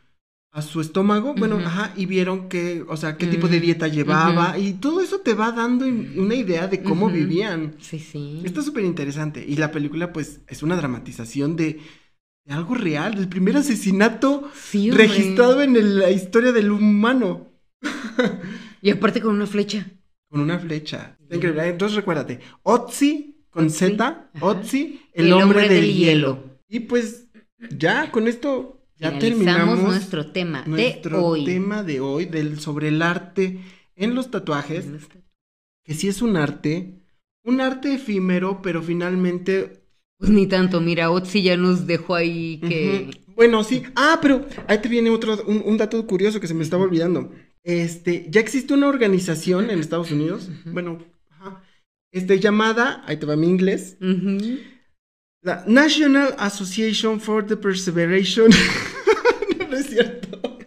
a 0.57 0.61
su 0.63 0.81
estómago, 0.81 1.35
bueno, 1.35 1.57
ajá, 1.63 1.93
y 1.95 2.07
vieron 2.07 2.49
que, 2.49 2.83
o 2.87 2.97
sea, 2.97 3.15
qué 3.15 3.27
tipo 3.27 3.47
de 3.47 3.59
dieta 3.59 3.87
llevaba 3.87 4.57
y 4.57 4.73
todo 4.73 5.01
eso 5.01 5.19
te 5.19 5.35
va 5.35 5.51
dando 5.51 5.85
una 5.85 6.33
idea 6.33 6.65
de 6.67 6.81
cómo 6.81 7.09
vivían. 7.11 7.75
Sí, 7.79 7.99
sí. 7.99 8.41
Está 8.43 8.63
súper 8.63 8.83
interesante 8.83 9.45
y 9.47 9.55
la 9.57 9.71
película 9.71 10.11
pues 10.11 10.41
es 10.47 10.63
una 10.63 10.75
dramatización 10.75 11.55
de, 11.55 11.79
de 12.45 12.53
algo 12.55 12.73
real, 12.73 13.13
del 13.13 13.27
primer 13.27 13.55
asesinato 13.55 14.49
Sí, 14.55 14.89
registrado 14.89 15.61
en 15.61 15.75
el- 15.75 15.99
la 15.99 16.09
historia 16.09 16.51
del 16.51 16.71
humano 16.71 17.51
Y 18.81 18.89
aparte 18.89 19.21
con 19.21 19.35
una 19.35 19.45
flecha. 19.45 19.85
con 20.27 20.41
una 20.41 20.57
flecha. 20.57 21.17
Increíble. 21.29 21.67
Entonces 21.69 21.95
recuérdate, 21.95 22.39
Otzi 22.63 23.43
con 23.51 23.65
Otzi, 23.67 23.77
Z. 23.91 24.31
Otzi, 24.39 25.01
el, 25.13 25.31
hombre, 25.33 25.69
del, 25.69 25.85
hielo. 25.85 25.97
hielo. 25.97 26.43
Y 26.67 26.79
pues 26.81 27.27
ya 27.77 28.11
con 28.11 28.27
esto 28.27 28.76
ya 28.99 29.17
terminamos 29.19 29.79
nuestro 29.79 30.27
tema 30.31 30.63
nuestro 30.65 31.17
de 31.17 31.23
hoy. 31.23 31.45
tema 31.45 31.83
de 31.83 31.99
hoy 31.99 32.25
del 32.25 32.59
sobre 32.59 32.89
el 32.89 33.01
arte 33.01 33.59
en 33.95 34.15
los 34.15 34.29
tatuajes, 34.31 34.85
que 35.83 35.93
sí 35.93 36.07
es 36.07 36.21
un 36.21 36.37
arte, 36.37 37.01
un 37.43 37.61
arte 37.61 37.93
efímero, 37.93 38.61
pero 38.61 38.81
finalmente 38.81 39.83
Pues 40.17 40.31
ni 40.31 40.47
tanto, 40.47 40.81
mira, 40.81 41.11
Otzi 41.11 41.43
ya 41.43 41.57
nos 41.57 41.85
dejó 41.87 42.15
ahí 42.15 42.59
que... 42.59 43.09
Bueno, 43.35 43.63
sí. 43.63 43.83
Ah, 43.95 44.17
pero 44.21 44.45
ahí 44.67 44.79
te 44.79 44.89
viene 44.89 45.11
otro, 45.11 45.37
un, 45.45 45.61
un 45.63 45.77
dato 45.77 46.05
curioso 46.07 46.39
que 46.39 46.47
se 46.47 46.55
me 46.55 46.63
estaba 46.63 46.83
olvidando. 46.83 47.31
Este, 47.63 48.25
ya 48.29 48.41
existe 48.41 48.73
una 48.73 48.87
organización 48.87 49.69
en 49.69 49.79
Estados 49.79 50.11
Unidos, 50.11 50.49
bueno, 50.65 50.99
este, 52.11 52.39
llamada, 52.39 53.03
ahí 53.05 53.17
te 53.17 53.25
va 53.25 53.35
mi 53.35 53.47
inglés, 53.47 53.97
Ujú. 54.01 54.59
La 55.41 55.63
National 55.67 56.35
Association 56.37 57.19
for 57.19 57.45
the 57.45 57.55
Perseveration. 57.55 58.49
no, 59.59 59.67
no 59.67 59.77
es 59.77 59.87
cierto. 59.87 60.59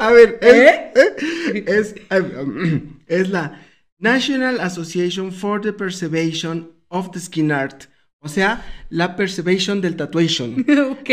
A 0.00 0.12
ver, 0.12 0.38
es, 0.42 0.96
¿Eh? 0.96 1.64
es, 1.66 1.94
um, 2.10 3.00
es 3.06 3.28
la 3.30 3.60
National 3.98 4.60
Association 4.60 5.32
for 5.32 5.60
the 5.60 5.72
Preservation 5.72 6.70
of 6.88 7.10
the 7.12 7.20
Skin 7.20 7.50
Art. 7.52 7.86
O 8.20 8.28
sea, 8.28 8.64
la 8.88 9.16
preservation 9.16 9.80
del 9.82 9.96
tatuation. 9.96 10.60
ok. 10.90 11.10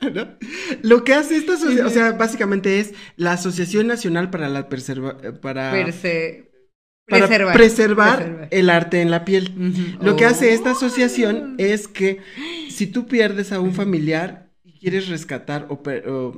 ¿no? 0.14 0.38
Lo 0.82 1.02
que 1.04 1.12
hace 1.12 1.36
esta 1.36 1.54
asociación, 1.54 1.86
o 1.86 1.90
sea, 1.90 2.12
básicamente 2.12 2.78
es 2.78 2.94
la 3.16 3.32
Asociación 3.32 3.88
Nacional 3.88 4.30
para 4.30 4.48
la 4.48 4.68
preserva 4.68 5.16
eh, 5.22 5.32
para, 5.32 5.72
Perse- 5.74 6.47
para 7.08 7.26
preservar. 7.26 7.54
preservar 7.54 8.16
Preservar. 8.18 8.48
el 8.50 8.70
arte 8.70 9.00
en 9.00 9.10
la 9.10 9.24
piel. 9.24 9.96
Lo 10.02 10.16
que 10.16 10.24
hace 10.24 10.50
Oh. 10.50 10.54
esta 10.54 10.70
asociación 10.72 11.54
es 11.58 11.88
que 11.88 12.18
si 12.70 12.86
tú 12.86 13.06
pierdes 13.06 13.52
a 13.52 13.60
un 13.60 13.74
familiar 13.74 14.50
y 14.64 14.72
quieres 14.78 15.08
rescatar 15.08 15.66
o 15.70 15.82
per- 15.82 16.08
o, 16.08 16.34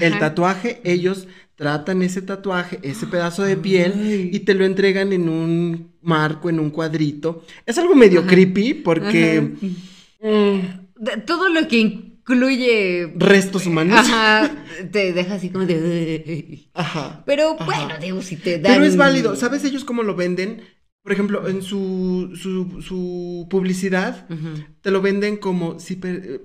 el 0.00 0.18
tatuaje, 0.18 0.80
ellos 0.84 1.28
tratan 1.54 2.02
ese 2.02 2.20
tatuaje, 2.20 2.80
ese 2.82 3.06
pedazo 3.06 3.44
de 3.44 3.56
piel 3.56 3.92
Ay. 3.96 4.30
y 4.32 4.40
te 4.40 4.54
lo 4.54 4.64
entregan 4.64 5.12
en 5.12 5.28
un 5.28 5.92
marco, 6.02 6.48
en 6.50 6.58
un 6.58 6.70
cuadrito. 6.70 7.44
Es 7.64 7.78
algo 7.78 7.94
medio 7.94 8.20
Ajá. 8.20 8.28
creepy 8.28 8.74
porque 8.74 9.40
mm, 10.20 10.58
Todo 11.26 11.48
lo 11.50 11.68
que 11.68 12.13
incluye... 12.26 13.12
restos 13.16 13.66
humanos. 13.66 13.98
Ajá, 14.00 14.50
te 14.90 15.12
deja 15.12 15.34
así 15.34 15.50
como 15.50 15.66
de... 15.66 16.68
Ajá. 16.74 17.22
Pero 17.26 17.56
Ajá. 17.58 17.64
bueno, 17.64 17.94
digo, 18.00 18.22
si 18.22 18.36
te 18.36 18.58
dan... 18.58 18.72
Pero 18.74 18.84
es 18.84 18.96
válido. 18.96 19.36
¿Sabes 19.36 19.64
ellos 19.64 19.84
cómo 19.84 20.02
lo 20.02 20.14
venden? 20.16 20.62
Por 21.02 21.12
ejemplo, 21.12 21.46
en 21.48 21.60
su, 21.62 22.32
su, 22.34 22.80
su 22.80 23.46
publicidad, 23.50 24.26
te 24.80 24.90
lo 24.90 25.02
venden 25.02 25.36
como 25.36 25.78
si... 25.78 26.00
eh, 26.02 26.40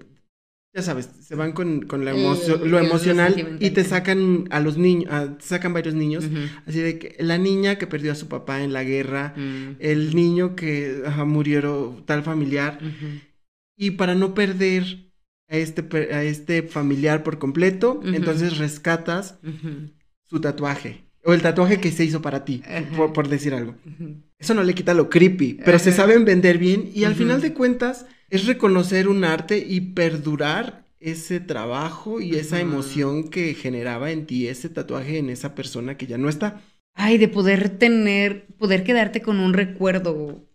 ya 0.75 0.83
sabes, 0.83 1.09
se 1.23 1.33
van 1.33 1.53
con, 1.53 1.81
con 1.87 2.05
la 2.05 2.11
emocio- 2.13 2.57
lo 2.63 2.77
emocional 2.77 3.57
y 3.59 3.71
te 3.71 3.81
ajá. 3.81 3.89
sacan 3.89 4.45
a 4.51 4.59
los 4.59 4.77
niños, 4.77 5.09
te 5.39 5.43
sacan 5.43 5.73
varios 5.73 5.95
niños, 5.95 6.25
así 6.67 6.79
de 6.79 6.99
que 6.99 7.15
la 7.23 7.39
niña 7.39 7.77
que 7.79 7.87
perdió 7.87 8.11
a 8.11 8.15
su 8.15 8.27
papá 8.27 8.61
en 8.61 8.71
la 8.71 8.83
guerra, 8.83 9.33
Mm. 9.35 9.77
el 9.79 10.13
niño 10.15 10.55
que 10.55 11.01
ajá, 11.07 11.25
murió 11.25 12.03
tal 12.05 12.21
familiar, 12.21 12.77
y 13.75 13.91
para 13.91 14.13
no 14.13 14.35
perder 14.35 15.08
a 15.49 15.57
este, 15.57 15.81
a 16.13 16.23
este 16.23 16.63
familiar 16.63 17.23
por 17.23 17.39
completo, 17.39 18.01
entonces 18.03 18.57
rescatas 18.57 19.39
su 20.27 20.39
tatuaje, 20.39 21.03
o 21.23 21.33
el 21.33 21.41
tatuaje 21.41 21.79
que 21.79 21.91
se 21.91 22.05
hizo 22.05 22.21
para 22.21 22.45
ti, 22.45 22.61
por, 22.95 23.13
por 23.13 23.27
decir 23.27 23.53
algo. 23.53 23.75
Eso 24.37 24.53
no 24.53 24.63
le 24.63 24.75
quita 24.75 24.93
lo 24.93 25.09
creepy, 25.09 25.59
pero 25.65 25.79
se 25.79 25.91
saben 25.91 26.23
vender 26.23 26.57
bien 26.57 26.89
y 26.93 27.03
al 27.03 27.15
final 27.15 27.41
de 27.41 27.53
cuentas 27.53 28.05
es 28.29 28.45
reconocer 28.45 29.07
un 29.07 29.23
arte 29.23 29.57
y 29.57 29.81
perdurar 29.81 30.85
ese 30.99 31.39
trabajo 31.39 32.21
y 32.21 32.35
esa 32.35 32.59
emoción 32.59 33.29
que 33.29 33.53
generaba 33.53 34.11
en 34.11 34.25
ti 34.25 34.47
ese 34.47 34.69
tatuaje 34.69 35.17
en 35.17 35.29
esa 35.29 35.55
persona 35.55 35.97
que 35.97 36.07
ya 36.07 36.17
no 36.17 36.29
está. 36.29 36.61
Ay, 36.93 37.17
de 37.17 37.29
poder 37.29 37.69
tener, 37.69 38.45
poder 38.57 38.83
quedarte 38.83 39.21
con 39.21 39.39
un 39.39 39.53
recuerdo 39.53 40.45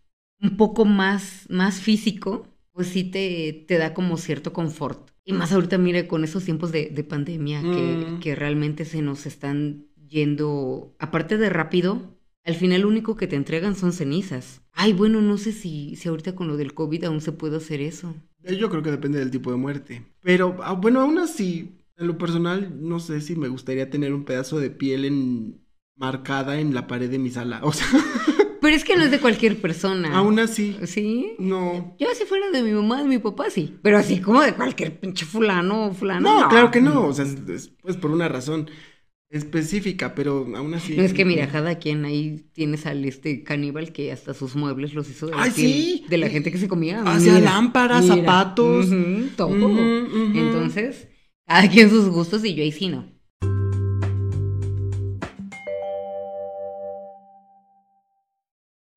un 0.40 0.56
poco 0.56 0.84
más, 0.84 1.46
más 1.48 1.80
físico, 1.80 2.46
pues 2.74 2.88
sí 2.88 3.04
te, 3.04 3.64
te 3.66 3.78
da 3.78 3.94
como 3.94 4.18
cierto 4.18 4.52
confort. 4.52 5.10
Y 5.24 5.32
más 5.32 5.52
ahorita, 5.52 5.78
mire, 5.78 6.06
con 6.06 6.22
esos 6.24 6.44
tiempos 6.44 6.70
de, 6.72 6.90
de 6.90 7.04
pandemia 7.04 7.62
que, 7.62 8.06
Mm. 8.16 8.20
que 8.20 8.34
realmente 8.34 8.84
se 8.84 9.00
nos 9.00 9.24
están 9.24 9.86
yendo, 10.06 10.94
aparte 10.98 11.38
de 11.38 11.48
rápido, 11.48 12.18
al 12.44 12.54
final 12.56 12.82
lo 12.82 12.88
único 12.88 13.16
que 13.16 13.26
te 13.26 13.36
entregan 13.36 13.74
son 13.74 13.92
cenizas. 13.92 14.60
Ay, 14.72 14.92
bueno, 14.92 15.22
no 15.22 15.38
sé 15.38 15.52
si, 15.52 15.96
si 15.96 16.08
ahorita 16.10 16.34
con 16.34 16.46
lo 16.48 16.58
del 16.58 16.74
COVID 16.74 17.04
aún 17.04 17.20
se 17.22 17.32
puede 17.32 17.56
hacer 17.56 17.80
eso. 17.80 18.14
Eh, 18.42 18.56
Yo 18.58 18.68
creo 18.68 18.82
que 18.82 18.90
depende 18.90 19.18
del 19.18 19.30
tipo 19.30 19.50
de 19.50 19.56
muerte. 19.56 20.02
Pero 20.20 20.58
ah, 20.62 20.72
bueno, 20.74 21.00
aún 21.00 21.18
así, 21.18 21.78
en 21.96 22.06
lo 22.08 22.18
personal, 22.18 22.76
no 22.80 22.98
sé 23.00 23.20
si 23.22 23.34
me 23.36 23.48
gustaría 23.48 23.88
tener 23.88 24.12
un 24.12 24.24
pedazo 24.26 24.58
de 24.58 24.68
piel 24.70 25.04
en 25.06 25.60
marcada 25.96 26.58
en 26.60 26.74
la 26.74 26.86
pared 26.86 27.08
de 27.08 27.18
mi 27.18 27.30
sala. 27.30 27.60
O 27.62 27.72
sea, 27.72 27.86
Pero 28.64 28.76
es 28.76 28.82
que 28.84 28.96
no 28.96 29.04
es 29.04 29.10
de 29.10 29.20
cualquier 29.20 29.60
persona. 29.60 30.16
aún 30.16 30.38
así, 30.38 30.76
¿Sí? 30.84 31.34
no. 31.38 31.94
Yo 32.00 32.08
si 32.14 32.24
fuera 32.24 32.50
de 32.50 32.62
mi 32.62 32.72
mamá, 32.72 33.02
de 33.02 33.08
mi 33.08 33.18
papá, 33.18 33.50
sí. 33.50 33.76
Pero 33.82 33.98
así 33.98 34.20
como 34.20 34.40
de 34.40 34.54
cualquier 34.54 34.98
pinche 34.98 35.26
fulano 35.26 35.88
o 35.88 35.92
fulana. 35.92 36.20
No, 36.20 36.48
claro 36.48 36.70
que 36.70 36.80
no. 36.80 37.06
O 37.08 37.12
sea, 37.12 37.26
es, 37.26 37.36
es, 37.48 37.68
pues 37.82 37.96
por 37.98 38.10
una 38.10 38.26
razón 38.28 38.70
específica, 39.30 40.14
pero 40.14 40.46
aún 40.56 40.74
así. 40.74 40.96
No 40.96 41.02
es 41.02 41.12
que 41.12 41.24
mira, 41.24 41.48
cada 41.48 41.78
quien 41.78 42.04
ahí 42.04 42.46
tienes 42.52 42.86
al 42.86 43.04
este 43.04 43.42
caníbal 43.42 43.92
que 43.92 44.12
hasta 44.12 44.32
sus 44.32 44.56
muebles 44.56 44.94
los 44.94 45.10
hizo 45.10 45.26
de 45.26 45.36
la 45.36 45.50
sí. 45.50 46.04
de 46.08 46.16
la 46.18 46.28
gente 46.30 46.50
que 46.50 46.58
se 46.58 46.68
comía. 46.68 47.02
Hacía 47.02 47.34
Mira, 47.34 47.52
lámparas, 47.52 48.04
mira. 48.04 48.16
zapatos. 48.16 48.86
Ujú, 48.86 49.28
todo. 49.36 49.54
Entonces, 50.34 51.08
cada 51.46 51.68
quien 51.68 51.90
sus 51.90 52.08
gustos 52.08 52.44
y 52.44 52.54
yo 52.54 52.62
ahí 52.62 52.72
sí 52.72 52.88
no. 52.88 53.13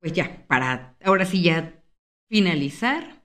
Pues 0.00 0.12
ya, 0.12 0.46
para 0.46 0.96
ahora 1.02 1.24
sí 1.24 1.42
ya 1.42 1.82
finalizar. 2.28 3.22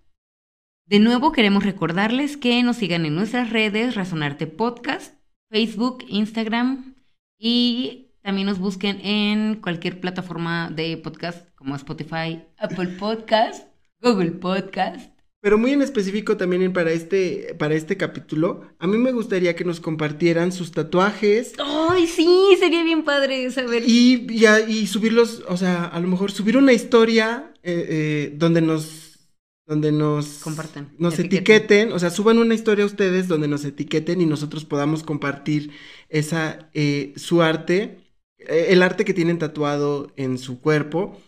De 0.85 0.99
nuevo 0.99 1.31
queremos 1.31 1.63
recordarles 1.63 2.35
que 2.35 2.61
nos 2.63 2.77
sigan 2.77 3.05
en 3.05 3.15
nuestras 3.15 3.51
redes, 3.51 3.95
Razonarte 3.95 4.47
Podcast, 4.47 5.15
Facebook, 5.49 6.03
Instagram 6.07 6.95
y 7.37 8.11
también 8.21 8.47
nos 8.47 8.59
busquen 8.59 8.99
en 9.05 9.61
cualquier 9.61 9.99
plataforma 9.99 10.69
de 10.69 10.97
podcast 10.97 11.49
como 11.55 11.75
Spotify, 11.75 12.43
Apple 12.57 12.97
Podcast, 12.97 13.67
Google 14.01 14.31
Podcast 14.31 15.12
Pero 15.43 15.57
muy 15.57 15.71
en 15.71 15.81
específico 15.81 16.37
también 16.37 16.71
para 16.71 16.93
este, 16.93 17.53
para 17.59 17.75
este 17.75 17.97
capítulo, 17.97 18.61
a 18.79 18.87
mí 18.87 18.97
me 18.97 19.11
gustaría 19.11 19.57
que 19.57 19.65
nos 19.65 19.81
compartieran 19.81 20.53
sus 20.53 20.71
tatuajes. 20.71 21.51
¡Ay, 21.59 22.07
sí! 22.07 22.55
Sería 22.57 22.81
bien 22.85 23.03
padre 23.03 23.51
saber. 23.51 23.83
Y, 23.85 24.25
y, 24.29 24.45
y 24.69 24.87
subirlos, 24.87 25.43
o 25.49 25.57
sea, 25.57 25.83
a 25.83 25.99
lo 25.99 26.07
mejor 26.07 26.31
subir 26.31 26.55
una 26.55 26.71
historia 26.71 27.51
eh, 27.61 27.85
eh, 27.89 28.33
donde 28.37 28.61
nos 28.61 29.19
donde 29.65 29.91
nos 29.91 30.39
compartan, 30.39 30.93
nos 30.97 31.19
etiqueten. 31.19 31.91
o 31.91 31.99
sea, 31.99 32.09
suban 32.09 32.37
una 32.37 32.53
historia 32.53 32.85
a 32.85 32.87
ustedes 32.87 33.27
donde 33.27 33.49
nos 33.49 33.65
etiqueten 33.65 34.21
y 34.21 34.25
nosotros 34.25 34.63
podamos 34.63 35.03
compartir 35.03 35.71
esa 36.07 36.69
eh, 36.73 37.11
su 37.17 37.41
arte, 37.41 37.97
eh, 38.37 38.67
el 38.69 38.81
arte 38.81 39.03
que 39.03 39.13
tienen 39.13 39.39
tatuado 39.39 40.13
en 40.15 40.37
su 40.37 40.61
cuerpo 40.61 41.19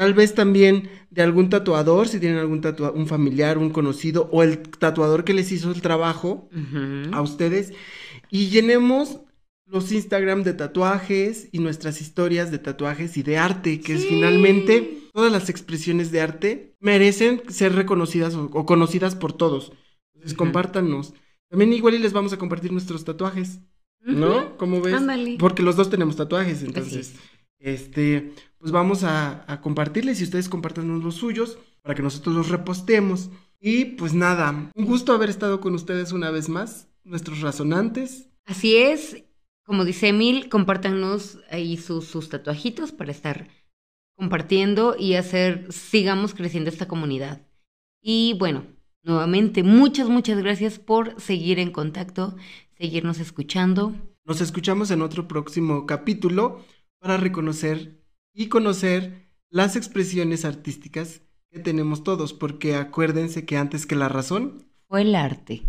Tal 0.00 0.14
vez 0.14 0.34
también 0.34 0.88
de 1.10 1.20
algún 1.20 1.50
tatuador, 1.50 2.08
si 2.08 2.20
tienen 2.20 2.38
algún 2.38 2.62
tatuador, 2.62 2.96
un 2.96 3.06
familiar, 3.06 3.58
un 3.58 3.68
conocido, 3.68 4.30
o 4.32 4.42
el 4.42 4.62
tatuador 4.62 5.24
que 5.24 5.34
les 5.34 5.52
hizo 5.52 5.70
el 5.70 5.82
trabajo 5.82 6.48
a 7.12 7.20
ustedes. 7.20 7.74
Y 8.30 8.46
llenemos 8.48 9.20
los 9.66 9.92
Instagram 9.92 10.42
de 10.42 10.54
tatuajes 10.54 11.50
y 11.52 11.58
nuestras 11.58 12.00
historias 12.00 12.50
de 12.50 12.58
tatuajes 12.58 13.18
y 13.18 13.22
de 13.22 13.36
arte, 13.36 13.82
que 13.82 13.92
es 13.92 14.06
finalmente 14.06 15.02
todas 15.12 15.30
las 15.30 15.50
expresiones 15.50 16.10
de 16.10 16.22
arte 16.22 16.74
merecen 16.80 17.42
ser 17.50 17.74
reconocidas 17.74 18.34
o, 18.34 18.64
conocidas 18.64 19.14
por 19.14 19.34
todos. 19.34 19.70
Entonces, 20.14 20.34
compártanos. 20.34 21.12
También 21.50 21.74
igual 21.74 21.96
y 21.96 21.98
les 21.98 22.14
vamos 22.14 22.32
a 22.32 22.38
compartir 22.38 22.72
nuestros 22.72 23.04
tatuajes, 23.04 23.60
¿no? 24.00 24.56
¿Cómo 24.56 24.80
ves? 24.80 24.94
Porque 25.38 25.62
los 25.62 25.76
dos 25.76 25.90
tenemos 25.90 26.16
tatuajes, 26.16 26.62
entonces, 26.62 27.16
este, 27.58 28.32
pues 28.60 28.72
vamos 28.72 29.04
a, 29.04 29.60
compartirles 29.62 30.20
y 30.20 30.24
ustedes 30.24 30.50
compartan 30.50 31.00
los 31.00 31.14
suyos 31.14 31.58
para 31.82 31.94
que 31.94 32.02
nosotros 32.02 32.36
los 32.36 32.48
repostemos. 32.50 33.30
Y 33.58 33.86
pues 33.86 34.12
nada, 34.12 34.70
un 34.74 34.84
gusto 34.84 35.12
haber 35.12 35.30
estado 35.30 35.60
con 35.60 35.74
ustedes 35.74 36.12
una 36.12 36.30
vez 36.30 36.48
más, 36.48 36.88
nuestros 37.02 37.40
razonantes. 37.40 38.28
Así 38.44 38.76
es, 38.76 39.24
como 39.64 39.84
dice 39.84 40.08
Emil, 40.08 40.50
compártanos 40.50 41.38
ahí 41.50 41.78
sus, 41.78 42.04
sus 42.06 42.28
tatuajitos 42.28 42.92
para 42.92 43.10
estar 43.10 43.48
compartiendo 44.14 44.94
y 44.98 45.14
hacer, 45.14 45.72
sigamos 45.72 46.34
creciendo 46.34 46.68
esta 46.68 46.86
comunidad. 46.86 47.46
Y 48.02 48.36
bueno, 48.38 48.66
nuevamente, 49.02 49.62
muchas, 49.62 50.10
muchas 50.10 50.36
gracias 50.38 50.78
por 50.78 51.18
seguir 51.18 51.58
en 51.58 51.72
contacto, 51.72 52.36
seguirnos 52.76 53.20
escuchando. 53.20 53.94
Nos 54.26 54.42
escuchamos 54.42 54.90
en 54.90 55.00
otro 55.00 55.26
próximo 55.26 55.86
capítulo 55.86 56.62
para 56.98 57.16
reconocer 57.16 57.99
y 58.32 58.48
conocer 58.48 59.28
las 59.50 59.76
expresiones 59.76 60.44
artísticas 60.44 61.22
que 61.50 61.58
tenemos 61.58 62.04
todos, 62.04 62.32
porque 62.32 62.76
acuérdense 62.76 63.44
que 63.44 63.56
antes 63.56 63.86
que 63.86 63.96
la 63.96 64.08
razón 64.08 64.68
fue 64.88 65.02
el 65.02 65.14
arte. 65.14 65.62